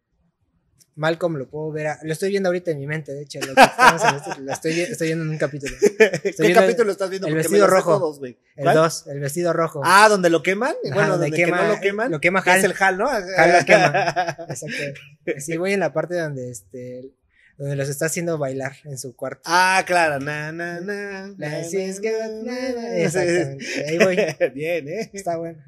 Malcolm 0.96 1.36
lo 1.36 1.48
puedo 1.48 1.70
ver. 1.72 1.86
a- 1.86 1.98
lo 2.02 2.12
estoy 2.12 2.30
viendo 2.30 2.48
ahorita 2.48 2.70
en 2.72 2.78
mi 2.78 2.86
mente, 2.86 3.12
de 3.12 3.22
hecho. 3.22 3.38
Lo, 3.40 3.54
que 3.54 3.62
estamos 3.62 4.02
en 4.04 4.16
este- 4.16 4.40
lo 4.42 4.52
estoy, 4.52 4.74
vi- 4.74 4.80
estoy 4.82 5.06
viendo 5.08 5.24
en 5.24 5.30
un 5.30 5.38
capítulo. 5.38 5.74
¿Qué 5.98 6.34
viendo 6.38 6.60
capítulo 6.60 6.92
estás 6.92 7.08
viendo? 7.10 7.28
el 7.28 7.34
Porque 7.34 7.48
vestido 7.48 7.66
rojo. 7.66 7.98
todos. 7.98 8.20
El 8.22 8.36
¿Cuál? 8.56 8.74
2, 8.76 9.06
el 9.06 9.20
vestido 9.20 9.52
rojo. 9.52 9.80
Ah, 9.84 10.08
donde 10.08 10.28
lo 10.30 10.42
queman. 10.42 10.70
Ajá, 10.84 10.94
bueno, 10.94 11.10
donde 11.12 11.26
donde, 11.30 11.36
que 11.36 11.50
no 11.50 11.68
lo 11.68 11.80
queman. 11.80 12.10
lo 12.10 12.20
quema 12.20 12.42
que 12.42 12.50
es 12.50 12.64
Hal. 12.64 12.70
el 12.72 12.76
Hal, 12.82 12.98
¿no? 12.98 13.08
Hal 13.08 13.52
lo 13.58 13.64
quema. 13.64 14.36
Exacto. 14.48 14.76
Sí, 15.38 15.56
voy 15.56 15.72
en 15.72 15.80
la 15.80 15.92
parte 15.92 16.16
donde 16.16 16.50
este. 16.50 17.12
Donde 17.56 17.76
los 17.76 17.88
está 17.90 18.06
haciendo 18.06 18.38
bailar 18.38 18.72
en 18.84 18.96
su 18.96 19.14
cuarto. 19.14 19.42
Ah, 19.44 19.82
claro. 19.86 20.18
Na, 20.18 20.50
na. 20.50 20.80
na. 20.80 21.34
Exactamente. 22.96 23.66
Ahí 23.88 23.98
voy. 23.98 24.16
Bien, 24.54 24.88
¿eh? 24.88 25.10
Está 25.12 25.36
bueno. 25.36 25.62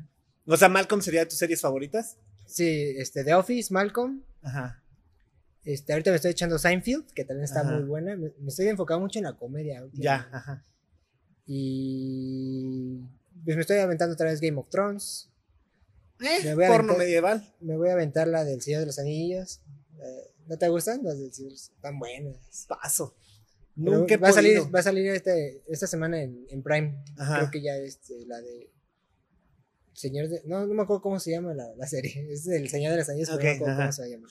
O 0.47 0.57
sea, 0.57 0.69
Malcolm 0.69 1.03
sería 1.03 1.21
de 1.21 1.27
tus 1.27 1.39
series 1.39 1.61
favoritas. 1.61 2.17
Sí, 2.47 2.95
este, 2.99 3.25
The 3.25 3.35
Office, 3.35 3.73
Malcolm. 3.73 4.23
Ajá. 4.43 4.82
Este, 5.65 5.93
ahorita 5.93 6.11
me 6.11 6.17
estoy 6.17 6.33
echando 6.33 6.59
Seinfeld, 6.59 7.13
que 7.13 7.25
también 7.25 7.45
está 7.45 7.61
Ajá. 7.61 7.73
muy 7.77 7.85
buena. 7.85 8.17
Me, 8.17 8.33
me 8.39 8.49
estoy 8.49 8.67
enfocando 8.69 9.01
mucho 9.03 9.19
en 9.19 9.25
la 9.25 9.37
comedia. 9.37 9.85
Ya, 9.93 10.29
ajá. 10.33 10.65
Y 11.47 12.99
pues 13.45 13.57
me 13.57 13.61
estoy 13.63 13.79
aventando 13.79 14.15
otra 14.15 14.27
vez 14.31 14.41
Game 14.41 14.59
of 14.59 14.69
Thrones. 14.71 15.29
Eh, 16.21 16.45
Me 16.45 16.55
voy 16.55 16.65
a 16.65 16.69
porno 16.69 16.93
aventar- 16.93 16.99
medieval. 16.99 17.55
Me 17.61 17.77
voy 17.77 17.89
a 17.89 17.93
aventar 17.93 18.29
la 18.29 18.45
del 18.45 18.61
Señor 18.61 18.81
de 18.81 18.87
los 18.87 18.99
Anillos. 18.99 19.61
Eh, 20.01 20.31
¿No 20.47 20.57
te 20.59 20.69
gustan? 20.69 21.01
Las 21.03 21.19
del 21.19 21.33
Señor 21.33 21.53
están 21.53 21.99
buenas. 21.99 22.67
Paso. 22.69 23.15
Pero 23.77 23.99
Nunca 23.99 24.17
va 24.19 24.29
a 24.29 24.33
salir, 24.33 24.75
va 24.75 24.81
a 24.81 24.83
salir 24.83 25.07
este, 25.09 25.63
esta 25.67 25.87
semana 25.87 26.21
en, 26.23 26.45
en 26.51 26.63
Prime. 26.63 27.03
Ajá. 27.17 27.39
Creo 27.39 27.51
que 27.51 27.63
ya 27.63 27.77
este, 27.77 28.27
la 28.27 28.41
de 28.41 28.71
Señor 29.95 30.29
de. 30.29 30.43
No, 30.45 30.67
no 30.67 30.75
me 30.75 30.83
acuerdo 30.83 31.03
cómo 31.03 31.19
se 31.21 31.31
llama 31.31 31.55
la, 31.55 31.75
la 31.77 31.87
serie. 31.87 32.27
Es 32.33 32.45
del 32.45 32.69
Señor 32.69 32.93
de 32.93 32.99
los 32.99 33.09
Anillos, 33.09 33.31
pero 33.31 33.39
no 33.41 33.45
me 33.45 33.55
acuerdo 33.57 33.73
ajá. 33.75 33.83
cómo 33.85 33.93
se 33.93 34.11
llama. 34.11 34.29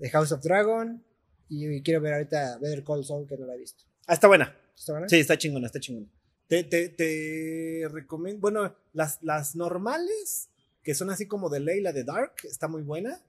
The 0.00 0.10
House 0.10 0.32
of 0.32 0.42
Dragon. 0.42 1.04
Y, 1.48 1.68
y 1.68 1.82
quiero 1.82 2.00
ver 2.00 2.14
ahorita 2.14 2.58
Better 2.58 2.84
Call 2.84 3.04
Saul, 3.04 3.26
que 3.26 3.36
no 3.36 3.46
la 3.46 3.54
he 3.54 3.58
visto. 3.58 3.84
Ah, 4.06 4.14
está 4.14 4.28
buena. 4.28 4.56
¿Está 4.76 4.92
buena? 4.92 5.08
Sí, 5.08 5.16
está 5.18 5.36
chingona, 5.36 5.66
está 5.66 5.80
chingona. 5.80 6.06
Te, 6.46 6.64
te, 6.64 6.88
te 6.88 7.86
recomiendo, 7.90 8.40
bueno, 8.40 8.74
las, 8.92 9.22
las 9.22 9.54
normales, 9.54 10.48
que 10.82 10.94
son 10.94 11.10
así 11.10 11.26
como 11.26 11.48
de 11.48 11.60
ley, 11.60 11.80
la 11.80 11.92
de 11.92 12.02
Dark, 12.02 12.32
está 12.42 12.66
muy 12.66 12.82
buena, 12.82 13.20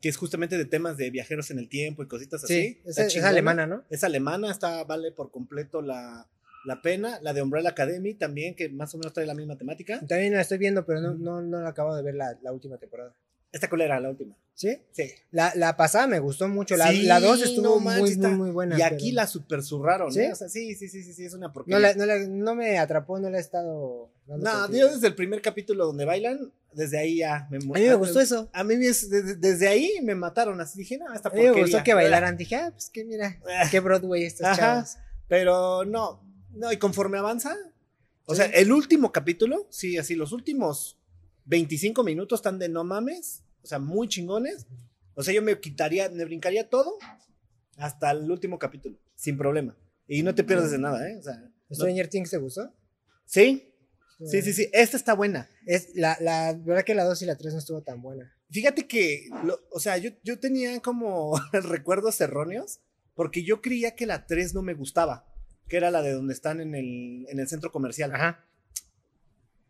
que 0.00 0.08
es 0.08 0.16
justamente 0.16 0.58
de 0.58 0.64
temas 0.64 0.96
de 0.96 1.10
viajeros 1.10 1.50
en 1.50 1.58
el 1.58 1.68
tiempo 1.68 2.02
y 2.02 2.08
cositas 2.08 2.42
así. 2.42 2.54
Sí, 2.54 2.82
es, 2.84 2.98
es 2.98 3.22
alemana, 3.22 3.66
¿no? 3.66 3.84
Es 3.88 4.02
alemana, 4.02 4.50
está, 4.50 4.82
vale 4.84 5.12
por 5.12 5.30
completo 5.30 5.80
la, 5.80 6.28
la 6.64 6.82
pena. 6.82 7.20
La 7.22 7.32
de 7.32 7.42
Umbrella 7.42 7.70
Academy 7.70 8.14
también, 8.14 8.56
que 8.56 8.68
más 8.68 8.92
o 8.94 8.98
menos 8.98 9.12
trae 9.12 9.26
la 9.26 9.34
misma 9.34 9.56
temática. 9.56 10.00
También 10.06 10.32
la 10.34 10.40
estoy 10.40 10.58
viendo, 10.58 10.84
pero 10.84 11.00
no, 11.00 11.14
no, 11.14 11.42
no 11.42 11.62
la 11.62 11.68
acabo 11.68 11.94
de 11.94 12.02
ver 12.02 12.14
la, 12.16 12.36
la 12.42 12.52
última 12.52 12.78
temporada. 12.78 13.14
Esta 13.52 13.68
colera, 13.68 14.00
la 14.00 14.10
última. 14.10 14.36
¿Sí? 14.58 14.78
Sí. 14.92 15.10
La, 15.32 15.52
la 15.54 15.76
pasada 15.76 16.06
me 16.06 16.18
gustó 16.18 16.48
mucho. 16.48 16.78
La, 16.78 16.88
Sí, 16.90 17.02
la 17.02 17.20
2 17.20 17.42
estuvo 17.42 17.62
no 17.62 17.74
muy, 17.76 17.84
manches, 17.84 18.16
muy, 18.16 18.50
buena. 18.50 18.78
Y 18.78 18.80
aquí 18.82 19.10
pero 19.10 19.16
la 19.16 19.26
super 19.26 19.62
zurraron, 19.62 20.10
¿Sí? 20.10 20.20
¿eh? 20.20 20.32
O 20.32 20.34
sea, 20.34 20.48
sí, 20.48 20.74
sí, 20.74 20.88
sí, 20.88 21.02
sí, 21.02 21.12
sí, 21.12 21.26
es 21.26 21.34
una 21.34 21.52
porquería. 21.52 21.76
no, 21.78 21.82
la- 21.82 21.94
no, 21.94 22.06
la- 22.06 22.26
no 22.26 22.54
me 22.54 22.78
atrapó, 22.78 23.18
no 23.20 23.28
la 23.28 23.36
he 23.36 23.40
estado. 23.42 24.10
No, 24.26 24.70
yo 24.72 24.88
desde 24.90 25.08
el 25.08 25.14
primer 25.14 25.42
capítulo 25.42 25.84
donde 25.84 26.06
bailan, 26.06 26.52
desde 26.72 26.98
ahí 26.98 27.18
ya 27.18 27.46
me 27.50 27.58
A 27.58 27.60
mí 27.60 27.70
me 27.86 27.94
gustó 27.96 28.18
eso. 28.18 28.48
A 28.54 28.64
mí 28.64 28.76
desde, 28.76 29.36
desde 29.36 29.68
ahí 29.68 29.92
me 30.02 30.14
mataron, 30.14 30.58
así 30.62 30.78
dije, 30.78 30.96
no, 30.96 31.12
esta 31.12 31.28
A 31.28 31.32
mí 31.32 31.40
me 31.40 31.44
porquería. 31.48 31.64
gustó 31.72 31.84
que 31.84 31.92
bailaran. 31.94 32.38
Dije, 32.38 32.56
ah, 32.56 32.70
pues 32.72 32.88
que 32.88 33.04
mira, 33.04 33.38
Ah. 33.60 33.68
qué 33.70 33.80
Broadway 33.80 34.24
estas 34.24 34.46
Ajá. 34.48 34.56
chavas. 34.56 34.98
Pero 35.28 35.84
no, 35.84 36.22
no, 36.54 36.72
y 36.72 36.78
conforme 36.78 37.18
avanza, 37.18 37.54
o 38.24 38.34
sea, 38.34 38.46
el 38.46 38.72
último 38.72 39.12
capítulo, 39.12 39.66
sí, 39.68 39.98
así, 39.98 40.14
los 40.14 40.32
últimos 40.32 40.98
25 41.44 42.02
minutos 42.04 42.38
están 42.40 42.58
de 42.58 42.70
no 42.70 42.84
mames, 42.84 43.42
o 43.66 43.68
sea, 43.68 43.80
muy 43.80 44.06
chingones. 44.06 44.64
O 45.14 45.24
sea, 45.24 45.34
yo 45.34 45.42
me 45.42 45.58
quitaría, 45.58 46.08
me 46.08 46.24
brincaría 46.24 46.68
todo 46.70 46.98
hasta 47.76 48.12
el 48.12 48.30
último 48.30 48.60
capítulo, 48.60 48.96
sin 49.16 49.36
problema. 49.36 49.76
Y 50.06 50.22
no 50.22 50.36
te 50.36 50.44
pierdes 50.44 50.70
de 50.70 50.78
nada, 50.78 51.10
¿eh? 51.10 51.16
O 51.18 51.22
sea, 51.22 51.34
no- 51.36 51.74
¿Stranger 51.74 52.06
Things 52.08 52.30
te 52.30 52.36
gustó? 52.38 52.72
sí, 53.24 53.72
sí, 54.24 54.40
sí, 54.40 54.52
sí, 54.52 54.70
esta 54.72 54.96
está 54.96 55.14
buena. 55.14 55.48
Es, 55.66 55.96
la, 55.96 56.16
la 56.20 56.52
verdad 56.54 56.84
que 56.84 56.94
la 56.94 57.02
2 57.02 57.20
y 57.22 57.26
la 57.26 57.34
3 57.36 57.54
no 57.54 57.58
estuvo 57.58 57.82
tan 57.82 58.00
buena. 58.00 58.32
Fíjate 58.50 58.86
que, 58.86 59.28
lo- 59.42 59.58
o 59.72 59.80
sea, 59.80 59.96
yo, 59.98 60.10
yo 60.22 60.38
tenía 60.38 60.78
como 60.80 61.36
recuerdos 61.52 62.20
erróneos 62.20 62.78
porque 63.16 63.42
yo 63.42 63.60
creía 63.60 63.96
que 63.96 64.06
la 64.06 64.26
3 64.26 64.54
no 64.54 64.62
me 64.62 64.74
gustaba, 64.74 65.26
que 65.68 65.76
era 65.76 65.90
la 65.90 66.02
de 66.02 66.12
donde 66.12 66.34
están 66.34 66.60
en 66.60 66.76
el, 66.76 67.26
en 67.28 67.40
el 67.40 67.48
centro 67.48 67.72
comercial. 67.72 68.14
Ajá. 68.14 68.44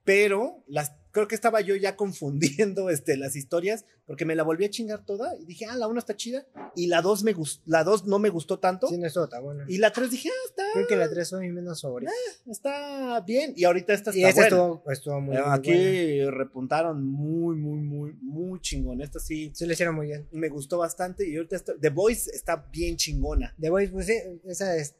Pero 0.05 0.62
las, 0.68 0.92
creo 1.17 1.29
que 1.29 1.35
estaba 1.35 1.61
yo 1.62 1.75
ya 1.77 1.97
confundiendo 1.97 2.91
este, 2.91 3.17
las 3.17 3.37
historias 3.37 3.87
porque 4.07 4.25
me 4.27 4.35
la 4.37 4.43
volví 4.45 4.64
a 4.67 4.71
chingar 4.71 5.05
toda 5.05 5.35
y 5.41 5.47
dije, 5.47 5.64
ah, 5.64 5.75
la 5.77 5.89
1 5.89 5.99
está 5.99 6.14
chida 6.14 6.47
y 6.77 6.87
la 6.89 7.01
2 7.03 7.25
me 7.25 7.35
la 7.64 7.83
2 7.85 8.07
no 8.07 8.19
me 8.19 8.29
gustó 8.29 8.59
tanto 8.59 8.87
Sí, 8.89 8.99
no 8.99 9.29
tan 9.29 9.43
buena. 9.43 9.64
y 9.67 9.79
la 9.79 9.93
3 9.93 10.11
dije, 10.11 10.29
ah, 10.29 10.47
está, 10.49 10.62
Creo 10.75 10.87
que 10.87 10.97
la 10.97 11.09
3 11.09 11.31
fue 11.31 11.41
mi 11.41 11.49
menos 11.51 11.81
favorita. 11.81 12.12
está 12.47 13.21
bien 13.23 13.53
y 13.57 13.64
ahorita 13.64 13.95
esta 13.95 14.11
está 14.11 14.21
y 14.21 14.25
esta 14.25 14.43
buena. 14.43 14.57
estuvo, 14.57 14.93
estuvo 14.93 15.21
muy, 15.21 15.37
Eh, 15.37 15.41
muy 15.41 15.51
Aquí 15.59 16.17
buena. 16.19 16.31
repuntaron 16.37 17.03
muy, 17.05 17.57
muy, 17.57 17.79
muy, 17.81 18.12
muy 18.21 18.61
chingón. 18.61 19.01
Esta 19.01 19.19
sí 19.19 19.51
Sí, 19.55 19.67
lo 19.67 19.73
hicieron 19.73 19.95
muy 19.95 20.07
bien. 20.07 20.29
me 20.33 20.49
gustó 20.49 20.79
bastante 20.79 21.27
y 21.29 21.35
ahorita 21.37 21.57
está- 21.57 21.75
The 21.81 21.89
Voice 21.91 22.31
está 22.35 22.57
bien 22.71 22.97
chingona. 22.97 23.55
The 23.61 23.71
Voice, 23.71 23.91
pues 23.93 24.07
sí, 24.07 24.14
esa 24.45 24.77
es. 24.77 24.95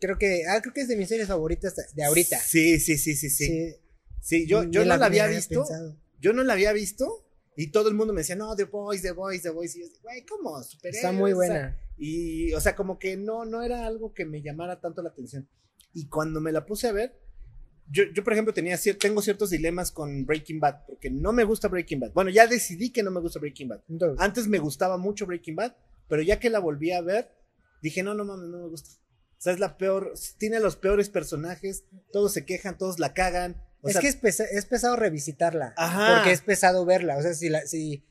Creo 0.00 0.18
que, 0.18 0.42
ah, 0.48 0.60
creo 0.62 0.72
que 0.74 0.80
es 0.80 0.88
de 0.88 0.96
mis 0.96 1.08
series 1.08 1.28
favoritas 1.28 1.74
de 1.94 2.04
ahorita. 2.04 2.38
Sí, 2.40 2.80
sí, 2.80 2.96
sí, 2.98 3.14
sí, 3.14 3.28
sí. 3.30 3.46
Sí, 3.46 3.76
Sí, 4.20 4.46
yo, 4.46 4.64
yo 4.64 4.84
no 4.84 4.96
la 4.96 5.06
había 5.06 5.26
visto. 5.26 5.60
pensado. 5.64 5.96
Yo 6.20 6.32
no 6.32 6.44
la 6.44 6.52
había 6.54 6.72
visto. 6.72 7.26
Y 7.56 7.72
todo 7.72 7.88
el 7.88 7.94
mundo 7.94 8.12
me 8.14 8.20
decía, 8.20 8.36
no, 8.36 8.54
The 8.56 8.64
Voice, 8.64 9.02
The 9.02 9.12
Voice, 9.12 9.42
The 9.42 9.50
Voice. 9.50 9.78
Y 9.78 9.82
yo, 9.82 9.88
güey, 10.02 10.24
¿cómo? 10.24 10.62
Superhéroes, 10.62 10.96
Está 11.04 11.12
muy 11.12 11.32
o 11.32 11.36
sea, 11.40 11.48
buena. 11.48 11.78
y, 11.98 12.52
o 12.54 12.60
sea, 12.60 12.74
como 12.76 12.98
que 12.98 13.16
no, 13.16 13.44
no 13.44 13.62
era 13.62 13.86
algo 13.86 14.14
que 14.14 14.24
me 14.24 14.40
llamara 14.42 14.80
tanto 14.80 15.02
la 15.02 15.10
atención. 15.10 15.48
Y 15.92 16.06
cuando 16.08 16.40
me 16.40 16.52
la 16.52 16.64
puse 16.64 16.86
a 16.88 16.92
ver, 16.92 17.18
yo, 17.90 18.04
yo 18.14 18.22
por 18.22 18.32
ejemplo, 18.32 18.54
tenía 18.54 18.76
cier- 18.76 18.98
tengo 18.98 19.20
ciertos 19.20 19.50
dilemas 19.50 19.90
con 19.90 20.24
Breaking 20.24 20.60
Bad, 20.60 20.86
porque 20.86 21.10
no 21.10 21.32
me 21.32 21.44
gusta 21.44 21.66
Breaking 21.68 22.00
Bad. 22.00 22.12
Bueno, 22.12 22.30
ya 22.30 22.46
decidí 22.46 22.90
que 22.92 23.02
no 23.02 23.10
me 23.10 23.20
gusta 23.20 23.40
Breaking 23.40 23.68
Bad. 23.68 23.80
Entonces, 23.88 24.20
Antes 24.24 24.46
me 24.46 24.58
gustaba 24.60 24.96
mucho 24.96 25.26
Breaking 25.26 25.56
Bad, 25.56 25.74
pero 26.08 26.22
ya 26.22 26.38
que 26.38 26.50
la 26.50 26.60
volví 26.60 26.92
a 26.92 27.00
ver, 27.02 27.30
dije, 27.82 28.02
no, 28.04 28.14
no 28.14 28.24
mames, 28.24 28.48
no 28.48 28.58
me 28.58 28.68
gusta. 28.68 28.90
O 28.92 29.42
sea, 29.42 29.52
es 29.52 29.58
la 29.58 29.76
peor, 29.76 30.12
tiene 30.38 30.60
los 30.60 30.76
peores 30.76 31.08
personajes, 31.10 31.84
todos 32.12 32.32
se 32.32 32.44
quejan, 32.46 32.78
todos 32.78 32.98
la 33.00 33.12
cagan. 33.12 33.56
O 33.82 33.88
es 33.88 33.94
sea, 33.94 34.02
que 34.02 34.08
es, 34.08 34.16
pesa- 34.16 34.44
es 34.50 34.66
pesado 34.66 34.96
revisitarla. 34.96 35.74
Ajá. 35.76 36.16
Porque 36.16 36.32
es 36.32 36.40
pesado 36.42 36.84
verla. 36.84 37.16
O 37.16 37.22
sea, 37.22 37.34
si 37.34 37.48
la, 37.48 37.66
si 37.66 38.04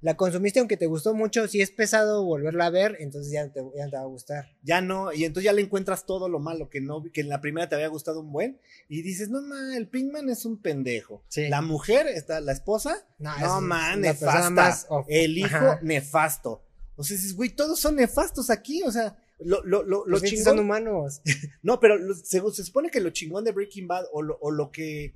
la 0.00 0.16
consumiste 0.18 0.58
aunque 0.60 0.76
te 0.76 0.84
gustó 0.84 1.14
mucho, 1.14 1.48
si 1.48 1.62
es 1.62 1.70
pesado 1.70 2.24
volverla 2.24 2.66
a 2.66 2.70
ver, 2.70 2.96
entonces 3.00 3.32
ya 3.32 3.50
te, 3.50 3.62
ya 3.74 3.88
te 3.88 3.96
va 3.96 4.02
a 4.02 4.06
gustar. 4.06 4.44
ya 4.62 4.82
no, 4.82 5.14
y 5.14 5.24
entonces 5.24 5.44
ya 5.46 5.54
le 5.54 5.62
encuentras 5.62 6.04
todo 6.04 6.28
lo 6.28 6.40
malo 6.40 6.68
que 6.68 6.82
no, 6.82 7.02
que 7.10 7.22
en 7.22 7.30
la 7.30 7.40
primera 7.40 7.70
te 7.70 7.74
había 7.74 7.88
gustado 7.88 8.20
un 8.20 8.30
buen, 8.30 8.60
y 8.90 9.00
dices, 9.00 9.30
no 9.30 9.40
ma, 9.40 9.74
el 9.78 9.88
Pinkman 9.88 10.28
es 10.28 10.44
un 10.44 10.60
pendejo. 10.60 11.24
Sí. 11.28 11.48
La 11.48 11.62
mujer, 11.62 12.06
está, 12.06 12.40
la 12.42 12.52
esposa, 12.52 13.06
No, 13.18 13.34
no, 13.38 13.56
es- 13.56 13.62
man, 13.62 14.00
nefasta. 14.02 14.50
más 14.50 14.86
el 15.08 15.38
hijo, 15.38 15.56
Ajá. 15.56 15.78
nefasto. 15.82 16.62
O 16.96 17.02
sea, 17.02 17.16
dices, 17.16 17.34
güey, 17.34 17.48
todos 17.48 17.80
son 17.80 17.96
nefastos 17.96 18.50
aquí, 18.50 18.82
o 18.82 18.92
sea, 18.92 19.16
lo, 19.40 19.62
lo, 19.64 19.82
lo, 19.82 20.04
lo 20.04 20.06
Los 20.06 20.22
chingón- 20.22 20.44
son 20.44 20.58
humanos. 20.60 21.20
No, 21.62 21.80
pero 21.80 21.96
se, 22.14 22.40
se 22.52 22.64
supone 22.64 22.90
que 22.90 23.00
lo 23.00 23.10
chingón 23.10 23.44
de 23.44 23.52
Breaking 23.52 23.86
Bad, 23.88 24.04
o 24.12 24.22
lo, 24.22 24.38
o 24.40 24.50
lo 24.50 24.70
que, 24.70 25.14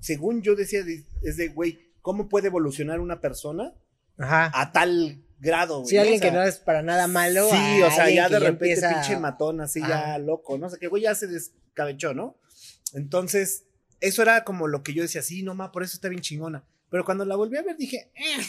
según 0.00 0.42
yo 0.42 0.54
decía, 0.56 0.82
de- 0.84 1.04
es 1.22 1.36
de, 1.36 1.48
güey, 1.48 1.78
¿cómo 2.02 2.28
puede 2.28 2.46
evolucionar 2.48 3.00
una 3.00 3.20
persona 3.20 3.74
Ajá. 4.18 4.50
a 4.54 4.72
tal 4.72 5.22
grado? 5.38 5.78
güey, 5.80 5.88
Si 5.88 5.96
alguien 5.98 6.16
O 6.16 6.20
sea, 6.22 6.30
que 6.30 6.36
no 6.36 6.42
es 6.42 6.56
para 6.58 6.82
nada 6.82 7.06
malo. 7.06 7.48
Sí, 7.50 7.82
o 7.82 7.90
sea, 7.90 8.08
ya 8.10 8.28
de 8.28 8.38
repente 8.38 8.72
empieza- 8.72 8.92
pinche 8.94 9.18
matón, 9.18 9.60
así 9.60 9.80
ya 9.80 10.16
loco, 10.18 10.56
¿no? 10.58 10.66
O 10.66 10.70
sea, 10.70 10.78
que 10.78 10.88
güey 10.88 11.02
ya 11.02 11.14
se 11.14 11.26
descabechó, 11.26 12.14
¿no? 12.14 12.38
Entonces, 12.94 13.64
eso 14.00 14.22
era 14.22 14.44
como 14.44 14.66
lo 14.68 14.82
que 14.82 14.94
yo 14.94 15.02
decía, 15.02 15.22
sí, 15.22 15.42
no 15.42 15.54
ma, 15.54 15.72
por 15.72 15.82
eso 15.82 15.94
está 15.94 16.08
bien 16.08 16.22
chingona. 16.22 16.64
Pero 16.90 17.04
cuando 17.04 17.24
la 17.24 17.36
volví 17.36 17.56
a 17.56 17.62
ver 17.62 17.76
dije, 17.76 18.10
eh. 18.14 18.42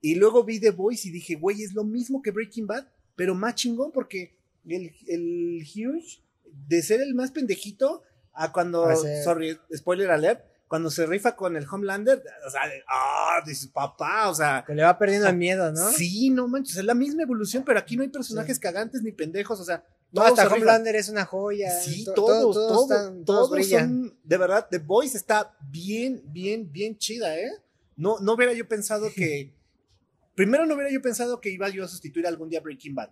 Y 0.00 0.14
luego 0.16 0.44
vi 0.44 0.60
The 0.60 0.70
Voice 0.70 1.08
y 1.08 1.10
dije, 1.10 1.34
güey, 1.36 1.62
es 1.62 1.72
lo 1.74 1.84
mismo 1.84 2.22
que 2.22 2.30
Breaking 2.30 2.66
Bad, 2.66 2.86
pero 3.16 3.34
más 3.34 3.54
chingón 3.56 3.90
porque 3.92 4.37
el, 4.76 4.92
el 5.06 5.62
Huge, 5.62 6.22
de 6.68 6.82
ser 6.82 7.00
el 7.00 7.14
más 7.14 7.30
pendejito, 7.30 8.02
a 8.32 8.52
cuando, 8.52 8.84
A 8.86 8.96
ser- 8.96 9.22
sorry, 9.24 9.58
spoiler 9.74 10.10
alert, 10.10 10.44
cuando 10.68 10.90
se 10.90 11.06
rifa 11.06 11.34
con 11.34 11.56
el 11.56 11.66
Homelander, 11.70 12.22
o 12.46 12.50
sea, 12.50 12.68
de, 12.68 12.82
ah, 12.88 13.40
dices, 13.46 13.68
papá, 13.68 14.28
o 14.28 14.34
sea, 14.34 14.64
Que 14.66 14.74
le 14.74 14.82
va 14.82 14.98
perdiendo 14.98 15.26
el 15.28 15.36
miedo, 15.36 15.72
¿no? 15.72 15.90
Sí, 15.92 16.28
no 16.30 16.46
manches, 16.46 16.76
es 16.76 16.84
la 16.84 16.94
misma 16.94 17.22
evolución, 17.22 17.64
pero 17.64 17.78
aquí 17.78 17.96
no 17.96 18.02
hay 18.02 18.08
personajes 18.10 18.56
Sí. 18.56 18.60
cagantes 18.60 19.02
ni 19.02 19.12
pendejos, 19.12 19.58
o 19.60 19.64
sea, 19.64 19.82
No, 20.12 20.22
hasta. 20.22 20.46
Homelander 20.48 20.94
es 20.96 21.08
una 21.08 21.24
joya. 21.24 21.70
Sí, 21.80 22.04
to- 22.04 22.14
todos, 22.14 22.54
to- 22.54 22.68
todos, 22.68 22.90
están- 22.90 23.24
todos, 23.24 23.50
brillan. 23.50 23.88
son, 24.08 24.18
de 24.24 24.36
verdad, 24.36 24.66
The 24.70 24.78
Voice 24.78 25.16
está 25.16 25.54
bien, 25.70 26.22
bien, 26.26 26.70
bien 26.70 26.96
chida, 26.98 27.38
¿eh? 27.38 27.50
No, 27.96 28.18
no 28.20 28.34
hubiera 28.34 28.52
yo 28.52 28.68
pensado 28.68 29.10
que, 29.14 29.52
primero 30.34 30.66
no 30.66 30.74
hubiera 30.74 30.90
yo 30.92 31.02
pensado 31.02 31.40
que 31.40 31.50
iba 31.50 31.68
yo 31.70 31.84
a 31.84 31.88
sustituir 31.88 32.26
algún 32.26 32.48
día 32.48 32.60
Breaking 32.60 32.94
Bad, 32.94 33.10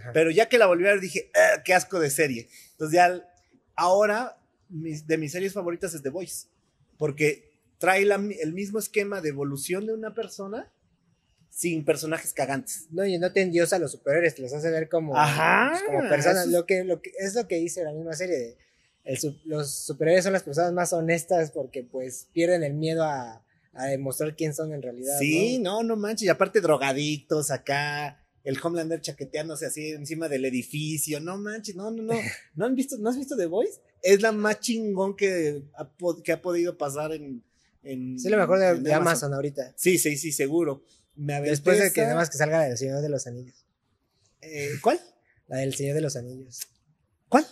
Ajá. 0.00 0.10
pero 0.12 0.30
ya 0.30 0.48
que 0.48 0.58
la 0.58 0.66
volví 0.66 0.86
a 0.86 0.92
ver 0.92 1.00
dije, 1.00 1.30
"Ah, 1.34 1.62
qué 1.64 1.74
asco 1.74 2.00
de 2.00 2.10
serie. 2.10 2.48
Entonces 2.72 2.94
ya, 2.94 3.28
ahora, 3.76 4.38
mis- 4.68 5.06
de 5.06 5.18
mis 5.18 5.32
series 5.32 5.52
favoritas 5.52 5.92
es 5.94 6.02
The 6.02 6.08
Voice, 6.08 6.46
porque 6.98 7.50
trae 7.78 8.04
la- 8.04 8.14
el 8.40 8.52
mismo 8.54 8.78
esquema 8.78 9.20
de 9.20 9.28
evolución 9.30 9.86
de 9.86 9.92
una 9.92 10.14
persona 10.14 10.72
sin 11.50 11.84
personajes 11.84 12.32
cagantes. 12.32 12.86
No, 12.90 13.04
y 13.04 13.18
no 13.18 13.30
te 13.32 13.42
endiosa 13.42 13.76
a 13.76 13.78
los 13.78 13.92
superhéroes, 13.92 14.34
te 14.34 14.42
los 14.42 14.52
hace 14.54 14.70
ver 14.70 14.88
como, 14.88 15.14
Ajá, 15.16 15.68
pues, 15.72 15.82
como 15.82 16.08
personas. 16.08 16.46
Lo 16.46 16.64
que, 16.64 16.84
lo 16.84 17.02
que, 17.02 17.12
es 17.18 17.34
lo 17.34 17.46
que 17.46 17.56
dice 17.56 17.84
la 17.84 17.92
misma 17.92 18.14
serie. 18.14 18.36
De, 18.38 18.58
el 19.04 19.18
los 19.44 19.70
superhéroes 19.84 20.24
son 20.24 20.32
las 20.32 20.44
personas 20.44 20.72
más 20.72 20.92
honestas 20.92 21.50
porque 21.50 21.82
pues 21.82 22.28
pierden 22.32 22.62
el 22.62 22.72
miedo 22.74 23.02
a, 23.04 23.44
a 23.74 23.86
demostrar 23.86 24.34
quién 24.36 24.54
son 24.54 24.72
en 24.72 24.80
realidad. 24.80 25.18
Sí, 25.18 25.58
¿no? 25.58 25.82
no, 25.82 25.88
no 25.88 25.96
manches. 25.96 26.26
Y 26.26 26.28
aparte 26.30 26.60
drogadictos 26.62 27.50
acá, 27.50 28.21
el 28.44 28.58
Homelander 28.62 29.00
chaqueteándose 29.00 29.66
así 29.66 29.90
encima 29.90 30.28
del 30.28 30.44
edificio. 30.44 31.20
No 31.20 31.38
manches, 31.38 31.76
no, 31.76 31.90
no, 31.90 32.02
no. 32.02 32.14
¿No, 32.54 32.66
han 32.66 32.74
visto, 32.74 32.96
¿no 32.98 33.10
has 33.10 33.16
visto 33.16 33.36
The 33.36 33.46
Voice? 33.46 33.80
Es 34.02 34.20
la 34.20 34.32
más 34.32 34.60
chingón 34.60 35.14
que 35.16 35.62
ha, 35.74 35.88
po- 35.88 36.22
que 36.22 36.32
ha 36.32 36.42
podido 36.42 36.76
pasar 36.76 37.12
en... 37.12 37.42
en 37.84 38.18
Sí, 38.18 38.28
lo 38.28 38.36
mejor 38.38 38.58
de, 38.80 38.92
Amazon 38.94 39.32
ahorita. 39.34 39.72
Sí, 39.76 39.96
sí, 39.98 40.16
sí, 40.16 40.32
seguro. 40.32 40.84
Me 41.14 41.40
Después 41.40 41.78
de 41.78 41.92
que 41.92 42.00
nada 42.02 42.14
más 42.16 42.30
que 42.30 42.36
salga 42.38 42.58
la 42.58 42.64
del 42.68 42.78
Señor 42.78 43.00
de 43.02 43.08
los 43.08 43.26
Anillos. 43.26 43.64
eh, 44.40 44.70
¿Cuál? 44.82 44.98
La 45.46 45.58
del 45.58 45.74
Señor 45.74 45.94
de 45.94 46.00
los 46.00 46.16
Anillos. 46.16 46.60
¿Cuál? 47.28 47.46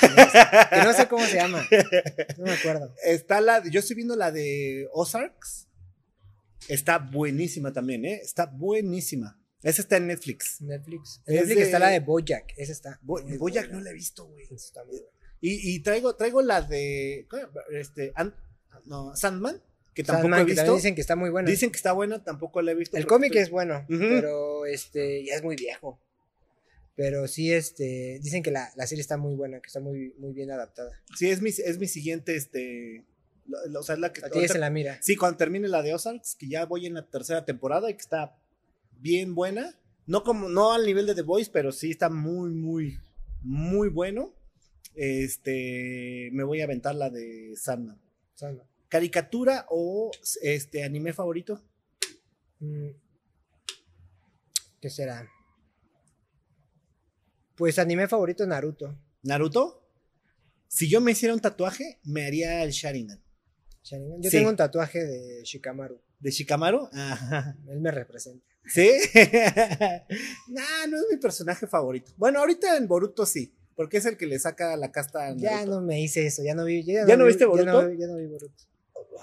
Que 0.00 0.76
no 0.84 0.92
sé 0.92 1.08
cómo 1.08 1.24
se 1.24 1.36
llama. 1.36 1.66
No 2.38 2.44
me 2.44 2.52
acuerdo. 2.52 2.94
Está 3.02 3.40
la, 3.40 3.66
yo 3.68 3.80
estoy 3.80 3.96
viendo 3.96 4.14
la 4.14 4.30
de 4.30 4.86
Ozarks. 4.92 5.66
Está 6.68 6.98
buenísima 6.98 7.72
también, 7.72 8.04
¿eh? 8.04 8.20
Está 8.22 8.46
buenísima. 8.46 9.40
Esa 9.64 9.80
está 9.80 9.96
en 9.96 10.06
Netflix. 10.06 10.60
Netflix. 10.60 11.22
En 11.26 11.36
Netflix 11.36 11.62
está 11.62 11.78
la 11.78 11.88
de 11.88 12.00
Bojack. 12.00 12.52
Esa 12.56 12.72
está. 12.72 13.00
Bojack 13.02 13.70
no 13.70 13.80
la 13.80 13.90
he 13.90 13.94
visto, 13.94 14.26
güey. 14.26 14.46
Y, 15.40 15.74
y, 15.74 15.80
traigo, 15.80 16.14
traigo 16.16 16.42
la 16.42 16.62
de. 16.62 17.26
Este. 17.72 18.12
no, 18.84 19.16
Sandman. 19.16 19.60
Que 19.94 20.02
tampoco 20.02 20.36
he 20.36 20.44
visto. 20.44 20.74
dicen 20.74 20.94
que 20.94 21.00
está 21.00 21.16
muy 21.16 21.30
buena. 21.30 21.50
Dicen 21.50 21.70
que 21.70 21.76
está 21.76 21.92
buena, 21.92 22.22
tampoco 22.22 22.60
la 22.60 22.72
he 22.72 22.74
visto. 22.74 22.96
El 22.96 23.06
cómic 23.06 23.34
es 23.36 23.50
bueno, 23.50 23.84
pero 23.88 24.66
este 24.66 25.24
ya 25.24 25.34
es 25.34 25.42
muy 25.42 25.56
viejo. 25.56 25.98
Pero 26.96 27.26
sí, 27.26 27.52
este, 27.52 28.20
dicen 28.22 28.42
que 28.42 28.52
la, 28.52 28.70
la, 28.76 28.86
serie 28.86 29.02
está 29.02 29.16
muy 29.16 29.34
buena, 29.34 29.60
que 29.60 29.66
está 29.66 29.80
muy, 29.80 30.14
muy 30.18 30.32
bien 30.32 30.52
adaptada. 30.52 30.92
Sí, 31.16 31.28
es 31.28 31.42
mi, 31.42 31.50
es 31.50 31.78
mi 31.78 31.88
siguiente, 31.88 32.36
este, 32.36 33.04
o 33.76 33.82
sea, 33.82 33.96
la 33.96 34.12
que... 34.12 34.20
La 34.20 34.30
tienes 34.30 34.54
en 34.54 34.60
la 34.60 34.70
mira. 34.70 34.98
Sí, 35.02 35.16
cuando 35.16 35.36
termine 35.36 35.66
la 35.66 35.82
de 35.82 35.92
Ozarks, 35.92 36.36
que 36.36 36.48
ya 36.48 36.66
voy 36.66 36.86
en 36.86 36.94
la 36.94 37.04
tercera 37.04 37.44
temporada 37.44 37.90
y 37.90 37.94
que 37.94 38.00
está 38.00 38.36
bien 39.00 39.34
buena. 39.34 39.74
No 40.06 40.22
como, 40.22 40.48
no 40.48 40.72
al 40.72 40.84
nivel 40.84 41.06
de 41.06 41.14
The 41.14 41.22
Voice, 41.22 41.50
pero 41.52 41.72
sí 41.72 41.90
está 41.90 42.10
muy, 42.10 42.50
muy, 42.50 42.98
muy 43.42 43.88
bueno. 43.88 44.34
Este, 44.94 46.30
me 46.32 46.44
voy 46.44 46.60
a 46.60 46.64
aventar 46.64 46.94
la 46.94 47.10
de 47.10 47.54
Sandman. 47.56 48.00
¿Caricatura 48.88 49.66
o 49.70 50.10
este 50.42 50.84
anime 50.84 51.12
favorito? 51.12 51.62
Mm. 52.60 52.90
¿Qué 54.80 54.90
será? 54.90 55.28
Pues 57.56 57.78
anime 57.78 58.08
favorito 58.08 58.46
Naruto. 58.46 58.98
¿Naruto? 59.22 59.88
Si 60.68 60.88
yo 60.88 61.00
me 61.00 61.12
hiciera 61.12 61.34
un 61.34 61.40
tatuaje, 61.40 62.00
me 62.04 62.26
haría 62.26 62.62
el 62.62 62.70
Sharingan. 62.70 63.22
Yo 64.20 64.30
tengo 64.30 64.48
un 64.48 64.56
tatuaje 64.56 65.04
de 65.04 65.44
Shikamaru. 65.44 66.00
¿De 66.18 66.30
Shikamaru? 66.30 66.88
Ajá. 66.92 67.56
Él 67.68 67.80
me 67.80 67.90
representa. 67.90 68.46
¿Sí? 68.66 68.90
nah, 70.48 70.86
no 70.88 70.96
es 70.96 71.04
mi 71.10 71.16
personaje 71.18 71.66
favorito. 71.66 72.12
Bueno, 72.16 72.40
ahorita 72.40 72.76
en 72.76 72.88
Boruto 72.88 73.26
sí, 73.26 73.52
porque 73.76 73.98
es 73.98 74.06
el 74.06 74.16
que 74.16 74.26
le 74.26 74.38
saca 74.38 74.76
la 74.76 74.90
casta 74.90 75.28
a 75.28 75.36
Ya 75.36 75.66
no 75.66 75.80
me 75.80 76.00
hice 76.00 76.26
eso, 76.26 76.42
ya 76.42 76.54
no 76.54 76.64
vi. 76.64 76.82
¿Ya, 76.82 77.16
no, 77.16 77.26
viste 77.26 77.44
Boruto? 77.44 77.92
Ya 77.92 78.06
no, 78.06 78.16
vi 78.16 78.26
Boruto. 78.26 78.54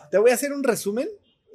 Te 0.09 0.17
voy 0.17 0.31
a 0.31 0.35
hacer 0.35 0.53
un 0.53 0.63
resumen, 0.63 1.07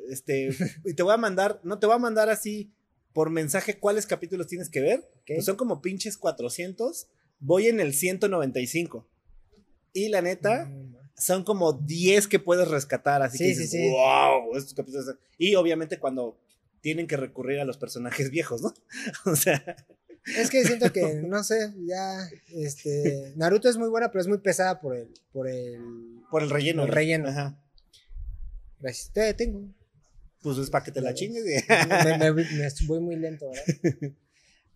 este, 0.09 0.51
y 0.85 0.95
te 0.95 1.03
voy 1.03 1.15
a 1.15 1.17
mandar, 1.17 1.61
no 1.63 1.79
te 1.79 1.87
voy 1.87 1.97
a 1.97 1.99
mandar 1.99 2.29
así 2.29 2.73
por 3.13 3.31
mensaje 3.31 3.79
cuáles 3.79 4.07
capítulos 4.07 4.47
tienes 4.47 4.69
que 4.69 4.81
ver. 4.81 5.09
Pues 5.27 5.45
son 5.45 5.57
como 5.57 5.81
pinches 5.81 6.19
400. 6.19 7.09
Voy 7.39 7.67
en 7.67 7.81
el 7.81 7.95
195. 7.95 9.09
Y 9.95 10.09
la 10.09 10.21
neta, 10.21 10.71
son 11.17 11.43
como 11.43 11.73
10 11.73 12.29
que 12.29 12.39
puedes 12.39 12.69
rescatar. 12.69 13.23
Así 13.23 13.39
que 13.39 13.45
dices, 13.45 13.73
wow, 13.91 14.55
estos 14.55 14.75
capítulos. 14.75 15.17
Y 15.39 15.55
obviamente 15.55 15.99
cuando 15.99 16.39
tienen 16.87 17.09
que 17.09 17.17
recurrir 17.17 17.59
a 17.59 17.65
los 17.65 17.79
personajes 17.79 18.31
viejos, 18.31 18.63
¿no? 18.63 18.73
o 19.33 19.35
sea. 19.35 19.77
Es 20.37 20.51
que 20.51 20.65
siento 20.65 20.93
que, 20.93 21.15
no 21.27 21.43
sé, 21.43 21.73
ya, 21.85 22.29
este, 22.55 23.33
Naruto 23.35 23.69
es 23.69 23.77
muy 23.77 23.89
buena, 23.89 24.13
pero 24.13 24.21
es 24.23 24.29
muy 24.29 24.39
pesada 24.39 24.81
por 24.81 24.95
el, 24.95 25.09
por 25.33 25.49
el, 25.49 25.81
por 26.31 26.45
el 26.45 26.51
relleno. 26.51 26.85
El 26.85 26.93
relleno. 26.93 27.29
Ajá. 27.29 27.61
Gracias, 28.79 29.11
te 29.13 29.35
tengo. 29.35 29.69
Pues 30.43 30.59
es 30.59 30.71
para 30.71 30.85
que 30.85 30.93
te 30.93 31.01
la 31.01 31.13
chingues. 31.13 31.65
Me, 32.21 32.31
voy 32.87 33.01
muy 33.01 33.17
lento, 33.17 33.51
¿verdad? 33.51 34.13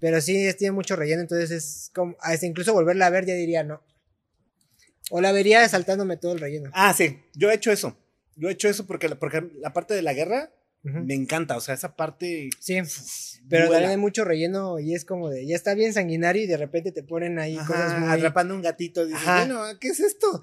Pero 0.00 0.20
sí, 0.20 0.48
tiene 0.58 0.72
mucho 0.72 0.96
relleno, 0.96 1.20
entonces 1.20 1.52
es 1.52 1.90
como, 1.94 2.16
hasta 2.18 2.44
incluso 2.44 2.72
volverla 2.72 3.06
a 3.06 3.11
ver 3.11 3.24
ya 3.24 3.34
diría 3.34 3.62
no. 3.62 3.84
O 5.11 5.20
la 5.20 5.30
vería 5.30 5.68
saltándome 5.68 6.16
todo 6.16 6.32
el 6.32 6.40
relleno. 6.40 6.70
Ah, 6.72 6.92
sí, 6.92 7.20
yo 7.34 7.50
he 7.50 7.54
hecho 7.54 7.70
eso. 7.70 7.96
Yo 8.34 8.48
he 8.48 8.52
hecho 8.52 8.68
eso 8.68 8.84
porque, 8.86 9.11
porque 9.11 9.48
la 9.61 9.72
parte 9.72 9.94
de 9.94 10.02
la 10.02 10.12
guerra 10.12 10.50
me 10.82 11.14
encanta, 11.14 11.56
o 11.56 11.60
sea, 11.60 11.74
esa 11.74 11.94
parte. 11.94 12.48
Sí, 12.58 12.78
pero 13.50 13.68
también 13.68 13.90
hay 13.90 13.96
mucho 13.96 14.24
relleno 14.24 14.78
y 14.78 14.94
es 14.94 15.04
como 15.04 15.28
de, 15.28 15.46
ya 15.46 15.54
está 15.56 15.74
bien 15.74 15.92
sanguinario 15.92 16.42
y 16.42 16.46
de 16.46 16.56
repente 16.56 16.90
te 16.92 17.02
ponen 17.02 17.38
ahí 17.38 17.56
cosas 17.56 17.98
muy... 17.98 18.08
Atrapando 18.08 18.54
un 18.54 18.62
gatito, 18.62 19.04
dices, 19.04 19.22
bueno, 19.24 19.62
¿qué 19.78 19.88
es 19.88 20.00
esto? 20.00 20.40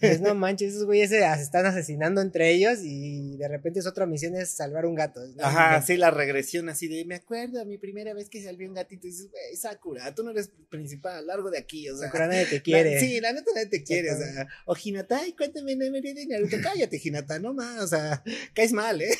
Pues 0.00 0.20
no 0.20 0.34
manches, 0.34 0.72
esos 0.72 0.84
güeyes 0.84 1.10
se 1.10 1.24
están 1.40 1.66
asesinando 1.66 2.20
entre 2.20 2.50
ellos 2.50 2.80
y 2.82 3.36
de 3.36 3.48
repente 3.48 3.80
es 3.80 3.86
otra 3.86 4.06
misión 4.06 4.34
es 4.34 4.50
salvar 4.50 4.86
un 4.86 4.94
gato. 4.94 5.20
Ajá, 5.40 5.80
sí, 5.82 5.96
la 5.96 6.10
regresión 6.10 6.68
así 6.68 6.88
de, 6.88 7.04
me 7.04 7.14
acuerdo, 7.14 7.64
mi 7.64 7.78
primera 7.78 8.12
vez 8.14 8.28
que 8.28 8.42
salvé 8.42 8.66
un 8.68 8.74
gatito 8.74 9.06
y 9.06 9.10
dices, 9.10 9.30
güey, 9.30 9.56
Sakura, 9.56 10.14
tú 10.14 10.24
no 10.24 10.30
eres 10.30 10.50
principal, 10.68 11.26
largo 11.26 11.50
de 11.50 11.58
aquí, 11.58 11.88
o 11.88 11.96
sea. 11.96 12.08
Sakura 12.08 12.26
nadie 12.26 12.46
te 12.46 12.62
quiere. 12.62 13.00
sí, 13.00 13.20
la 13.20 13.32
neta 13.32 13.50
nadie 13.54 13.68
te 13.68 13.82
quiere, 13.82 14.12
o 14.12 14.16
sea, 14.16 14.46
o 14.66 14.74
Hinata, 14.82 15.20
ay, 15.20 15.32
cuéntame 15.32 15.72
la 15.72 15.84
memoria 15.84 16.14
de 16.14 16.26
Naruto, 16.26 16.56
cállate, 16.62 17.00
Hinata, 17.02 17.38
no 17.38 17.54
más, 17.54 17.80
o 17.82 17.86
sea, 17.86 18.22
caes 18.54 18.72
mal, 18.72 19.00
¿eh? 19.00 19.14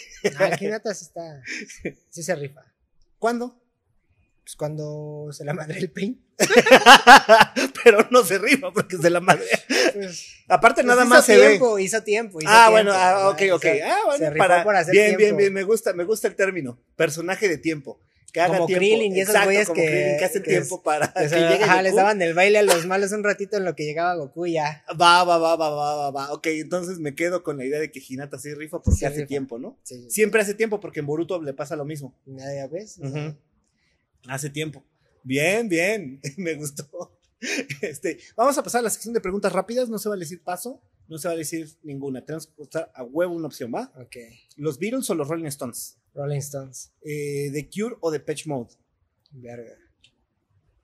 Ah, 0.53 0.57
Hinata 0.61 0.95
sí 0.95 1.05
está, 1.05 1.43
sí 2.09 2.23
se 2.23 2.35
rifa. 2.35 2.63
¿Cuándo? 3.19 3.61
Pues 4.43 4.57
cuando 4.57 5.29
se 5.33 5.45
la 5.45 5.53
madre 5.53 5.79
el 5.79 5.91
pain. 5.91 6.25
Pero 7.85 8.09
no 8.11 8.25
se 8.25 8.39
rifa 8.39 8.73
porque 8.73 8.97
se 8.97 9.11
la 9.11 9.21
madre. 9.21 9.45
Pues, 9.95 10.27
Aparte, 10.49 10.83
pues 10.83 10.87
nada 10.87 11.03
hizo 11.03 11.11
más 11.11 11.25
se 11.27 11.37
tiempo, 11.37 11.75
ve. 11.75 11.83
Hizo 11.83 12.03
tiempo, 12.03 12.41
hizo 12.41 12.51
ah, 12.51 12.69
tiempo. 12.69 12.71
bueno, 12.73 12.93
ah, 12.95 13.29
ok, 13.29 13.43
ok. 13.53 13.67
ah, 13.85 13.99
bueno, 14.07 14.37
para. 14.39 14.65
Por 14.65 14.75
hacer 14.75 14.93
bien, 14.93 15.17
tiempo. 15.17 15.19
bien, 15.19 15.37
bien. 15.37 15.53
Me 15.53 15.63
gusta, 15.63 15.93
me 15.93 16.05
gusta 16.05 16.29
el 16.29 16.35
término. 16.35 16.83
Personaje 16.97 17.49
de 17.49 17.59
tiempo. 17.59 18.01
Que 18.33 18.41
haga 18.41 18.55
como 18.55 18.67
tiempo. 18.67 18.81
Krillin 18.81 19.17
y 19.17 19.21
esos 19.21 19.31
Exacto, 19.35 19.49
güeyes 19.49 19.67
como 19.69 19.81
que, 19.81 19.87
Krillin, 19.87 20.19
que 20.19 20.25
hacen 20.25 20.43
que 20.43 20.51
tiempo 20.51 20.77
es- 20.77 20.83
para 20.83 21.13
que 21.13 21.21
que 21.23 21.29
se- 21.29 21.37
llegue 21.41 21.65
ajá, 21.65 21.73
Goku. 21.75 21.83
les 21.85 21.95
daban 21.97 22.23
el 22.23 22.35
baile 22.35 22.59
a 22.59 22.63
los 22.63 22.87
malos 22.87 23.13
un 23.13 23.25
ratito 23.25 23.57
en 23.57 23.65
lo 23.65 23.75
que 23.75 23.85
llegaba 23.85 24.15
Goku 24.15 24.47
ya. 24.47 24.85
Va, 24.91 25.25
va, 25.25 25.39
va, 25.39 25.57
va, 25.57 25.71
va, 25.71 25.95
va, 25.97 26.11
va. 26.11 26.33
Ok, 26.33 26.47
entonces 26.49 26.99
me 26.99 27.15
quedo 27.15 27.43
con 27.43 27.59
la 27.59 27.65
idea 27.65 27.81
de 27.81 27.91
que 27.91 28.01
Hinata 28.07 28.39
sí 28.39 28.55
rifa 28.55 28.81
porque 28.83 28.99
Sí 28.99 29.05
hace 29.05 29.17
rifa. 29.19 29.27
tiempo, 29.29 29.59
¿no? 29.59 29.79
Sí. 29.83 30.11
Siempre 30.11 30.41
hace 30.43 30.55
tiempo 30.55 30.81
porque 30.81 31.01
en 31.01 31.07
Boruto 31.07 31.43
le 31.43 31.53
pasa 31.55 31.77
lo 31.77 31.85
mismo. 31.85 32.15
Ya 32.27 32.67
ves. 32.69 32.99
Hace 34.29 34.51
tiempo. 34.51 34.85
Bien, 35.23 35.69
bien. 35.69 36.21
Me 36.37 36.55
gustó. 36.55 37.17
Este, 37.81 38.19
vamos 38.37 38.57
a 38.59 38.63
pasar 38.63 38.81
a 38.81 38.83
la 38.83 38.91
sección 38.91 39.15
de 39.15 39.21
preguntas 39.21 39.53
rápidas. 39.53 39.89
No 39.89 39.99
se 39.99 40.09
va 40.09 40.15
a 40.15 40.19
decir 40.19 40.43
paso, 40.43 40.83
no 41.09 41.17
se 41.19 41.27
va 41.29 41.35
a 41.35 41.37
decir 41.37 41.69
ninguna. 41.83 42.25
Tenemos 42.25 42.47
que 42.49 42.53
usar 42.63 42.93
a 42.95 43.03
huevo 43.03 43.35
una 43.35 43.47
opción, 43.47 43.73
¿va? 43.75 43.91
Ok. 43.97 44.17
¿Los 44.57 44.79
Beatles 44.79 45.09
o 45.11 45.15
los 45.15 45.27
Rolling 45.29 45.47
Stones? 45.47 45.97
Rolling 46.15 46.39
Stones. 46.39 46.93
Eh, 47.03 47.51
¿The 47.53 47.69
Cure 47.69 47.97
o 48.01 48.11
The 48.11 48.21
Patch 48.21 48.47
Mode? 48.47 48.71
Verga. 49.33 49.77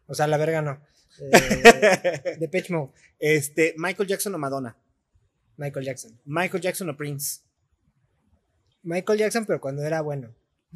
O 0.07 0.15
sea, 0.15 0.27
la 0.27 0.37
verga 0.37 0.63
no. 0.63 0.81
Eh, 1.21 2.37
de 2.41 2.49
Pitch 2.49 2.71
Mode. 2.71 2.93
Este, 3.19 3.75
¿Michael 3.77 4.09
Jackson 4.09 4.35
o 4.35 4.39
Madonna? 4.39 4.77
Michael 5.57 5.87
Jackson. 5.87 6.19
¿Michael 6.25 6.63
Jackson 6.63 6.91
o 6.91 6.97
Prince? 6.97 7.41
Michael 8.83 9.19
Jackson, 9.19 9.47
pero 9.47 9.61
cuando 9.61 9.83
era 9.83 10.01
bueno. 10.01 10.35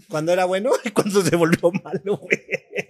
¿Cuándo 0.08 0.32
era 0.32 0.44
bueno 0.46 0.72
y 0.84 0.90
cuándo 0.90 1.22
se 1.22 1.36
volvió 1.36 1.70
malo, 1.84 2.16
güey? 2.16 2.40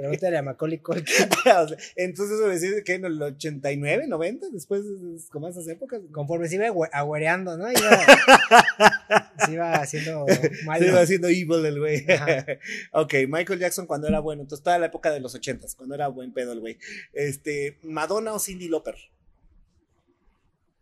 Pregúntale 0.01 0.39
a 0.39 0.43
Macaulay 0.43 0.79
Culkin. 0.79 1.05
Entonces, 1.97 2.37
eso 2.37 2.49
decir 2.49 2.83
que 2.85 2.95
en 2.95 3.05
el 3.05 3.21
89, 3.21 4.07
90, 4.09 4.47
después, 4.51 4.83
como 5.31 5.47
esas 5.49 5.69
épocas. 5.69 6.01
Conforme 6.11 6.49
se 6.49 6.55
iba 6.55 6.67
agüe- 6.69 6.89
agüereando, 6.91 7.59
¿no? 7.59 7.71
Iba, 7.71 7.91
se 9.45 9.53
iba 9.53 9.73
haciendo 9.75 10.25
malo. 10.65 10.83
Se 10.85 10.89
iba 10.91 11.01
haciendo 11.03 11.29
evil 11.29 11.67
el 11.67 11.79
güey. 11.79 12.07
Ok, 12.93 13.15
Michael 13.29 13.59
Jackson 13.59 13.87
cuando 13.87 14.09
era 14.09 14.21
bueno. 14.21 14.41
Entonces, 14.41 14.65
toda 14.65 14.79
la 14.79 14.87
época 14.87 15.11
de 15.11 15.21
los 15.21 15.35
80 15.35 15.67
cuando 15.77 15.95
era 15.95 16.09
buen 16.09 16.33
pedo 16.33 16.53
el 16.53 16.61
güey. 16.61 16.79
Este, 17.13 17.79
¿Madonna 17.83 18.33
o 18.33 18.39
Cindy 18.39 18.69
Lauper? 18.71 18.95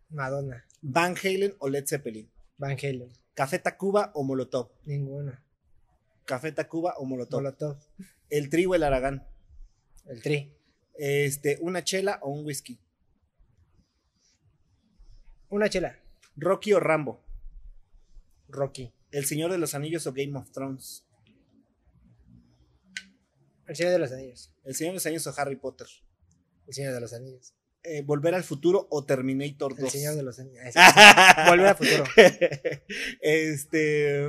Madonna. 0.09 0.65
¿Van 0.81 1.15
Halen 1.21 1.55
o 1.59 1.67
Led 1.69 1.85
Zeppelin? 1.85 2.29
Van 2.57 2.77
Halen. 2.81 3.09
¿Café 3.33 3.59
Tacuba 3.59 4.11
o 4.13 4.23
Molotov? 4.23 4.69
Ninguno. 4.85 5.37
¿Café 6.25 6.51
Tacuba 6.51 6.93
o 6.97 7.05
Molotov? 7.05 7.41
Molotov. 7.41 7.77
¿El 8.29 8.49
Tri 8.49 8.65
o 8.65 8.75
el 8.75 8.83
Aragán? 8.83 9.27
El 10.05 10.21
Tri. 10.21 10.53
Este, 10.93 11.57
¿Una 11.61 11.83
chela 11.83 12.19
o 12.21 12.29
un 12.29 12.45
whisky? 12.45 12.79
Una 15.49 15.69
chela. 15.69 15.99
¿Rocky 16.35 16.73
o 16.73 16.79
Rambo? 16.79 17.23
Rocky. 18.47 18.93
¿El 19.11 19.25
Señor 19.25 19.51
de 19.51 19.57
los 19.57 19.73
Anillos 19.73 20.05
o 20.07 20.13
Game 20.13 20.37
of 20.37 20.51
Thrones? 20.51 21.05
El 23.67 23.75
Señor 23.75 23.93
de 23.93 23.99
los 23.99 24.11
Anillos. 24.11 24.51
¿El 24.63 24.75
Señor 24.75 24.91
de 24.91 24.95
los 24.95 25.05
Anillos 25.05 25.27
o 25.27 25.33
Harry 25.37 25.55
Potter? 25.55 25.87
El 26.67 26.73
Señor 26.73 26.93
de 26.93 27.01
los 27.01 27.13
Anillos. 27.13 27.53
Eh, 27.83 28.01
¿Volver 28.01 28.35
al 28.35 28.43
futuro 28.43 28.87
o 28.89 29.05
Terminator 29.05 29.73
2? 29.75 29.79
El 29.85 29.89
Señor 29.89 30.15
de 30.15 30.23
los 30.23 30.37
Anillos. 30.39 30.63
Volver 31.47 31.67
al 31.67 31.75
futuro. 31.77 32.03
este. 33.21 34.25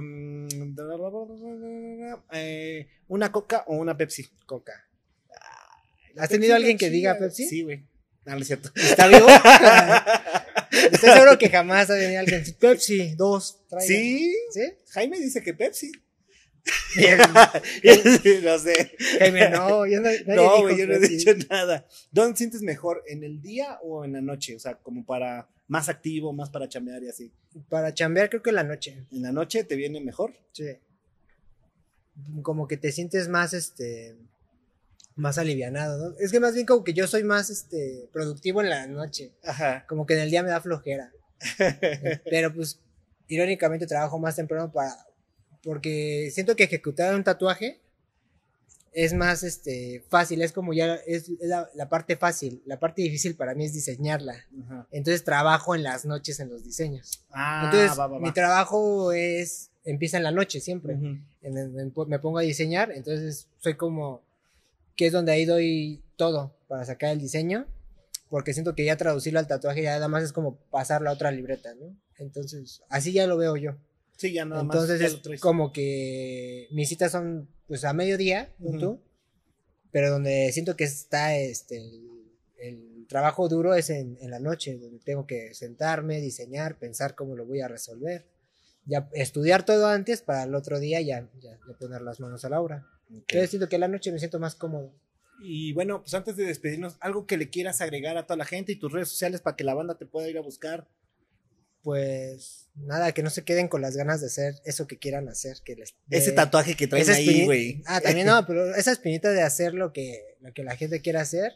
eh, 2.32 2.88
¿Una 3.09 3.32
coca 3.32 3.64
o 3.66 3.76
una 3.76 3.96
Pepsi? 3.96 4.28
Coca. 4.46 4.86
¿Has 6.16 6.28
tenido 6.28 6.55
alguien 6.55 6.76
que 6.78 6.90
diga 6.90 7.18
Pepsi? 7.18 7.48
Sí, 7.48 7.62
güey. 7.62 7.84
No, 8.24 8.34
no 8.34 8.40
es 8.40 8.46
cierto. 8.46 8.70
¿Está 8.74 9.09
vivo? 9.09 9.26
Estoy 10.92 11.11
seguro 11.11 11.38
que 11.38 11.48
jamás 11.48 11.90
ha 11.90 11.94
venido 11.94 12.20
alguien. 12.20 12.44
Pepsi, 12.59 13.14
dos. 13.14 13.61
traigan. 13.68 13.88
Sí, 13.88 14.34
¿Sí? 14.53 14.72
Jaime 14.90 15.18
dice 15.18 15.42
que 15.42 15.55
Pepsi. 15.55 15.90
no 18.43 18.59
sé. 18.59 18.97
no, 19.53 19.87
yo 19.87 20.01
no, 20.01 20.11
no, 20.27 20.63
güey, 20.63 20.79
yo 20.79 20.87
no 20.87 20.95
he 20.95 20.99
dicho 21.01 21.33
nada. 21.49 21.87
¿Dónde 22.11 22.37
sientes 22.37 22.63
mejor? 22.63 23.03
¿En 23.07 23.25
el 23.25 23.41
día 23.41 23.79
o 23.83 24.05
en 24.05 24.13
la 24.13 24.21
noche? 24.21 24.57
O 24.57 24.59
sea, 24.59 24.75
como 24.75 25.05
para 25.05 25.49
más 25.69 25.89
activo, 25.89 26.33
más 26.33 26.51
para 26.51 26.69
chambear 26.69 27.03
y 27.03 27.09
así. 27.09 27.33
Para 27.69 27.95
chambear 27.95 28.29
creo 28.29 28.43
que 28.43 28.51
en 28.51 28.57
la 28.57 28.65
noche. 28.65 29.07
¿En 29.13 29.23
la 29.23 29.33
noche 29.33 29.65
te 29.65 29.77
viene 29.77 30.01
mejor? 30.01 30.35
Sí. 30.53 30.79
Como 32.43 32.67
que 32.67 32.77
te 32.77 32.93
sientes 32.93 33.29
más, 33.29 33.55
este, 33.55 34.17
más 35.15 35.39
alivianado, 35.39 36.11
¿no? 36.11 36.17
Es 36.19 36.33
que 36.33 36.41
más 36.41 36.55
bien 36.55 36.67
como 36.67 36.85
que 36.85 36.93
yo 36.93 37.07
soy 37.07 37.25
más, 37.25 37.51
este, 37.51 38.09
productivo 38.13 38.61
en 38.61 38.71
la 38.71 38.87
noche. 38.87 39.33
Ajá. 39.45 39.87
Como 39.87 40.07
que 40.07 40.15
en 40.15 40.21
el 40.21 40.31
día 40.31 40.43
me 40.43 40.51
da 40.51 40.61
flojera. 40.61 41.13
Pero 42.31 42.53
pues, 42.53 42.81
irónicamente 43.29 43.87
trabajo 43.87 44.19
más 44.19 44.37
temprano 44.37 44.71
para, 44.73 44.95
porque 45.63 46.31
siento 46.33 46.57
que 46.57 46.65
ejecutar 46.65 47.15
un 47.15 47.25
tatuaje 47.25 47.81
es 48.93 49.15
más 49.15 49.43
este 49.43 50.03
fácil, 50.09 50.43
es 50.43 50.53
como 50.53 50.73
ya 50.73 50.95
es, 51.07 51.31
la, 51.41 51.89
parte 51.89 52.17
fácil, 52.17 52.63
la 52.67 52.81
parte 52.81 53.03
difícil 53.03 53.37
para 53.37 53.55
mí 53.55 53.65
es 53.65 53.73
diseñarla. 53.73 54.35
Entonces 54.91 55.25
trabajo 55.25 55.75
en 55.75 55.83
las 55.83 56.05
noches 56.05 56.41
en 56.41 56.51
los 56.51 56.65
diseños. 56.65 57.25
Ah, 57.31 57.71
entonces 57.73 58.21
mi 58.21 58.33
trabajo 58.33 59.13
es 59.13 59.71
empieza 59.85 60.17
en 60.17 60.25
la 60.25 60.33
noche 60.33 60.61
siempre. 60.61 60.97
me 60.97 62.19
pongo 62.19 62.39
a 62.39 62.43
diseñar, 62.43 62.91
entonces 62.93 63.47
soy 63.59 63.75
como 63.75 64.23
que 64.97 65.07
es 65.07 65.13
donde 65.13 65.33
ahí 65.33 65.45
doy 65.45 66.03
todo 66.17 66.55
para 66.69 66.85
sacar 66.85 67.11
el 67.11 67.19
diseño, 67.19 67.67
porque 68.29 68.53
siento 68.53 68.75
que 68.75 68.85
ya 68.85 68.97
traducirlo 68.97 69.39
al 69.39 69.47
tatuaje 69.47 69.83
ya 69.83 69.95
nada 69.95 70.09
más 70.09 70.23
es 70.23 70.33
como 70.33 70.57
pasarlo 70.71 71.11
a 71.11 71.13
otra 71.13 71.31
libreta, 71.31 71.75
¿no? 71.75 71.97
Entonces, 72.19 72.83
así 72.91 73.13
ya 73.13 73.27
lo 73.27 73.39
veo 73.39 73.57
yo. 73.57 73.77
Sí, 74.21 74.35
ya 74.35 74.45
nada 74.45 74.61
Entonces 74.61 75.01
es 75.01 75.41
como 75.41 75.73
que 75.73 76.68
mis 76.73 76.91
citas 76.91 77.11
son 77.11 77.49
pues 77.66 77.87
a 77.87 77.95
mediodía, 77.95 78.53
¿no? 78.59 79.01
pero 79.91 80.11
donde 80.11 80.53
siento 80.53 80.77
que 80.77 80.85
está 80.85 81.35
este 81.35 81.81
el, 82.59 83.07
trabajo 83.09 83.49
duro 83.49 83.75
es 83.75 83.89
en, 83.91 84.18
la 84.31 84.39
noche, 84.39 84.79
donde 84.79 85.01
tengo 85.01 85.27
que 85.27 85.55
sentarme, 85.55 86.21
diseñar, 86.21 86.79
pensar 86.79 87.16
cómo 87.16 87.35
lo 87.35 87.45
voy 87.45 87.61
a 87.61 87.66
resolver. 87.66 88.25
Ya 88.85 89.09
estudiar 89.14 89.64
todo 89.64 89.89
antes 89.89 90.21
para 90.23 90.45
el 90.45 90.55
otro 90.55 90.79
día 90.79 91.01
ya, 91.01 91.29
ya, 91.41 91.59
poner 91.81 92.03
las 92.03 92.21
manos 92.21 92.45
a 92.45 92.51
la 92.51 92.61
obra. 92.61 92.87
Entonces 93.09 93.51
siento 93.51 93.68
que 93.68 93.77
en 93.77 93.81
la 93.81 93.89
noche 93.89 94.12
me 94.12 94.21
siento 94.21 94.39
más 94.39 94.55
cómodo. 94.55 94.93
Y 95.41 95.73
bueno, 95.73 96.03
pues 96.03 96.14
antes 96.14 96.37
de 96.37 96.45
despedirnos, 96.45 96.99
algo 97.01 97.27
que 97.27 97.37
le 97.37 97.51
quieras 97.51 97.81
agregar 97.81 98.16
a 98.16 98.27
toda 98.27 98.37
la 98.37 98.45
gente 98.45 98.71
y 98.71 98.77
tus 98.77 98.93
redes 98.93 99.09
sociales 99.09 99.41
para 99.41 99.57
que 99.57 99.64
la 99.64 99.75
banda 99.75 99.97
te 99.97 100.07
pueda 100.07 100.29
ir 100.29 100.39
a 100.39 100.43
buscar 100.43 100.87
pues 101.83 102.68
nada, 102.74 103.12
que 103.12 103.22
no 103.22 103.31
se 103.31 103.45
queden 103.45 103.68
con 103.68 103.83
las 103.83 103.97
ganas 103.97 104.20
de 104.20 104.26
hacer 104.26 104.55
eso 104.64 104.87
que 104.87 104.99
quieran 104.99 105.28
hacer. 105.28 105.59
Que 105.64 105.76
les, 105.76 105.95
ese 106.11 106.33
tatuaje 106.33 106.74
que 106.74 106.87
traen 106.87 107.09
ahí, 107.11 107.45
güey. 107.45 107.83
Ah, 107.87 108.01
también 108.01 108.26
no, 108.26 108.45
pero 108.47 108.74
esa 108.74 108.93
espinita 108.93 109.31
de 109.31 109.43
hacer 109.43 109.74
lo 109.74 109.93
que, 109.93 110.37
lo 110.41 110.53
que 110.53 110.64
la 110.64 110.76
gente 110.76 111.01
quiera 111.01 111.22
hacer. 111.22 111.53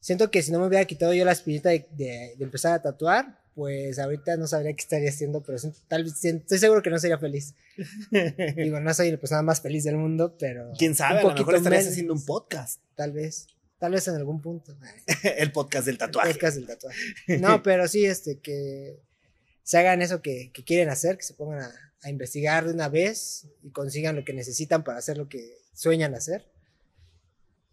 Siento 0.00 0.30
que 0.30 0.42
si 0.42 0.52
no 0.52 0.60
me 0.60 0.66
hubiera 0.66 0.84
quitado 0.84 1.14
yo 1.14 1.24
la 1.24 1.32
espinita 1.32 1.70
de, 1.70 2.36
empezar 2.38 2.74
a 2.74 2.82
tatuar, 2.82 3.40
pues 3.54 3.98
ahorita 3.98 4.36
no 4.36 4.46
sabría 4.46 4.72
qué 4.74 4.82
estaría 4.82 5.08
haciendo, 5.08 5.42
pero 5.42 5.58
tal 5.88 6.04
vez 6.04 6.24
estoy 6.24 6.58
seguro 6.58 6.82
que 6.82 6.90
no 6.90 6.98
sería 6.98 7.18
feliz. 7.18 7.54
Digo, 8.56 8.78
no 8.78 8.94
soy 8.94 9.10
la 9.10 9.16
persona 9.16 9.42
más 9.42 9.60
feliz 9.60 9.84
del 9.84 9.96
mundo, 9.96 10.36
pero. 10.38 10.72
Quién 10.78 10.94
sabe, 10.94 11.20
a 11.20 11.22
lo 11.22 11.34
mejor 11.34 11.56
estarías 11.56 11.88
haciendo 11.88 12.12
un 12.12 12.24
podcast. 12.24 12.80
Tal 12.94 13.12
vez. 13.12 13.48
Tal 13.78 13.92
vez 13.92 14.06
en 14.08 14.14
algún 14.14 14.40
punto. 14.40 14.76
el 15.22 15.52
podcast 15.52 15.86
del 15.86 15.98
tatuaje. 15.98 16.30
El 16.30 16.34
podcast 16.36 16.56
del 16.56 16.66
tatuaje. 16.66 16.98
No, 17.40 17.62
pero 17.62 17.88
sí, 17.88 18.06
este, 18.06 18.38
que 18.38 19.00
se 19.66 19.78
hagan 19.78 20.00
eso 20.00 20.22
que, 20.22 20.52
quieren 20.64 20.88
hacer, 20.90 21.16
que 21.16 21.24
se 21.24 21.34
pongan 21.34 21.60
a, 21.60 22.08
investigar 22.08 22.66
de 22.66 22.72
una 22.72 22.88
vez 22.88 23.48
y 23.64 23.70
consigan 23.70 24.14
lo 24.14 24.24
que 24.24 24.32
necesitan 24.32 24.84
para 24.84 24.98
hacer 24.98 25.18
lo 25.18 25.28
que 25.28 25.58
sueñan 25.74 26.14
hacer. 26.14 26.46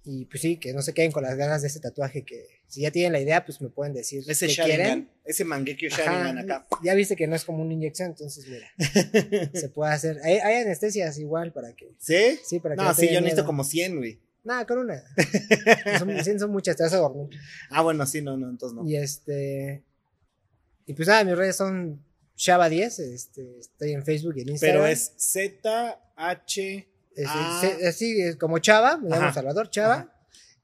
Y 0.03 0.25
pues 0.25 0.41
sí, 0.41 0.57
que 0.57 0.73
no 0.73 0.81
se 0.81 0.95
queden 0.95 1.11
con 1.11 1.21
las 1.21 1.35
ganas 1.35 1.61
de 1.61 1.67
ese 1.67 1.79
tatuaje, 1.79 2.25
que 2.25 2.47
si 2.67 2.81
ya 2.81 2.89
tienen 2.89 3.13
la 3.13 3.19
idea, 3.19 3.45
pues 3.45 3.61
me 3.61 3.69
pueden 3.69 3.93
decir 3.93 4.23
ese 4.27 4.47
que 4.47 4.55
quieren. 4.55 5.07
Ese 5.23 5.45
Mangekyo 5.45 5.87
Sharingan 5.87 6.39
acá. 6.39 6.67
Ya 6.83 6.95
viste 6.95 7.15
que 7.15 7.27
no 7.27 7.35
es 7.35 7.45
como 7.45 7.61
una 7.61 7.73
inyección, 7.73 8.09
entonces 8.09 8.47
mira, 8.47 8.67
se 9.53 9.69
puede 9.69 9.93
hacer. 9.93 10.19
Hay, 10.23 10.39
anestesias 10.39 11.19
igual 11.19 11.53
para 11.53 11.75
que... 11.75 11.93
¿Sí? 11.99 12.39
Sí, 12.43 12.59
para 12.59 12.75
que 12.75 12.81
No, 12.81 12.93
sí, 12.95 13.07
yo 13.13 13.21
necesito 13.21 13.45
como 13.45 13.63
100, 13.63 13.97
güey. 13.97 14.19
Nada, 14.43 14.65
con 14.65 14.79
una. 14.79 15.03
son, 15.99 16.23
100 16.23 16.39
son 16.39 16.51
muchas, 16.51 16.75
te 16.75 16.81
vas 16.81 16.93
a 16.93 16.97
dormir. 16.97 17.29
Ah, 17.69 17.83
bueno, 17.83 18.03
sí, 18.07 18.23
no, 18.23 18.35
no, 18.35 18.49
entonces 18.49 18.75
no. 18.75 18.89
Y 18.89 18.95
este... 18.95 19.83
Y 20.85 20.93
pues 20.93 21.07
nada, 21.07 21.23
mis 21.23 21.37
redes 21.37 21.55
son 21.55 22.03
Shaba10, 22.37 22.99
este, 22.99 23.59
estoy 23.59 23.93
en 23.93 24.03
Facebook 24.03 24.33
y 24.37 24.41
en 24.41 24.49
Instagram. 24.49 24.81
Pero 24.81 24.87
es 24.87 25.13
Z-H. 25.17 26.87
Así 27.87 28.21
es 28.21 28.35
como 28.37 28.59
Chava, 28.59 28.97
me 28.97 29.09
llamo 29.09 29.33
Salvador 29.33 29.69
Chava, 29.69 30.11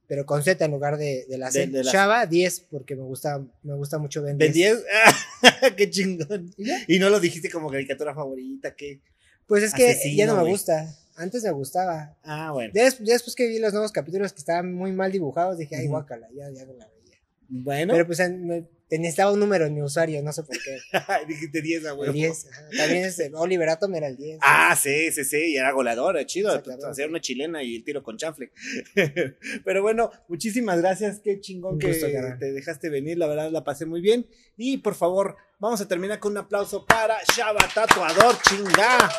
pero 0.07 0.25
con 0.25 0.41
Z 0.43 0.65
en 0.65 0.71
lugar 0.71 0.97
de, 0.97 1.25
de 1.29 1.37
la 1.37 1.51
Z. 1.51 1.83
Chava 1.83 2.25
10, 2.25 2.61
porque 2.71 2.95
me 2.95 3.03
gusta, 3.03 3.45
me 3.61 3.75
gusta 3.75 3.99
mucho 3.99 4.23
Ben 4.23 4.37
10. 4.37 4.51
¿Ben 4.51 4.53
10? 4.53 5.75
¡Qué 5.77 5.89
chingón! 5.89 6.53
¿Y, 6.87 6.97
no 6.97 7.09
lo 7.09 7.19
dijiste 7.19 7.49
como 7.51 7.69
caricatura 7.69 8.15
favorita, 8.15 8.75
¿qué? 8.75 9.01
Pues 9.45 9.63
es 9.63 9.73
que 9.73 10.15
ya 10.15 10.25
no 10.25 10.35
me 10.35 10.49
gusta. 10.49 10.95
Antes 11.15 11.43
me 11.43 11.51
gustaba. 11.51 12.15
Ah, 12.23 12.51
bueno. 12.53 12.71
Ya, 12.73 12.85
después 12.85 13.35
que 13.35 13.47
vi 13.47 13.59
los 13.59 13.73
nuevos 13.73 13.91
capítulos 13.91 14.31
que 14.31 14.39
estaban 14.39 14.73
muy 14.73 14.93
mal 14.93 15.11
dibujados, 15.11 15.57
dije, 15.57 15.75
ay, 15.75 15.87
guácala, 15.87 16.27
ya, 16.33 16.49
ya 16.49 16.65
no 16.65 16.73
la 16.73 16.87
veía. 16.87 17.17
Bueno. 17.49 17.93
Pero 17.93 18.05
pues 18.07 18.19
me, 18.19 18.65
Necesitaba 18.91 19.31
un 19.31 19.39
número 19.39 19.65
en 19.65 19.75
mi 19.75 19.81
usuario, 19.81 20.21
no 20.23 20.33
sé 20.33 20.43
por 20.43 20.57
qué. 20.57 20.79
Dijiste 21.27 21.61
10, 21.61 21.85
a 21.85 21.93
huevo. 21.93 22.11
10. 22.11 22.47
También 22.75 23.05
este, 23.05 23.31
Oliver 23.35 23.69
Atom 23.69 23.93
era 23.95 24.07
el 24.07 24.17
10. 24.17 24.39
Ah, 24.41 24.75
sí, 24.75 25.11
sí, 25.11 25.23
sí, 25.23 25.53
y 25.53 25.57
era 25.57 25.71
goleador, 25.71 26.17
era 26.17 26.25
chido. 26.25 26.51
Hacer 26.89 27.09
una 27.09 27.21
chilena 27.21 27.61
y 27.61 27.75
el 27.75 27.83
tiro 27.83 28.01
con 28.01 28.17
chanfle. 28.17 28.51
Pero 29.63 29.81
bueno, 29.81 30.11
muchísimas 30.27 30.79
gracias, 30.79 31.19
qué 31.23 31.39
chingón 31.39 31.77
que 31.77 31.93
te 31.93 32.51
dejaste 32.51 32.89
venir, 32.89 33.17
la 33.17 33.27
verdad 33.27 33.51
la 33.51 33.63
pasé 33.63 33.85
muy 33.85 34.01
bien. 34.01 34.27
Y 34.57 34.77
por 34.77 34.95
favor, 34.95 35.37
vamos 35.59 35.81
a 35.81 35.87
terminar 35.87 36.19
con 36.19 36.31
un 36.31 36.39
aplauso 36.39 36.85
para 36.85 37.17
Shaba 37.35 37.67
Tatuador, 37.73 38.35
chinga. 38.41 39.09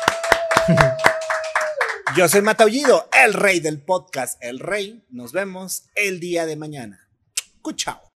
Yo 2.17 2.27
soy 2.27 2.41
Mataullido, 2.41 3.07
el 3.23 3.33
rey 3.33 3.61
del 3.61 3.79
podcast, 3.79 4.37
el 4.43 4.59
rey. 4.59 5.05
Nos 5.09 5.31
vemos 5.31 5.85
el 5.95 6.19
día 6.19 6.45
de 6.45 6.57
mañana. 6.57 7.07
Cuchao. 7.61 8.01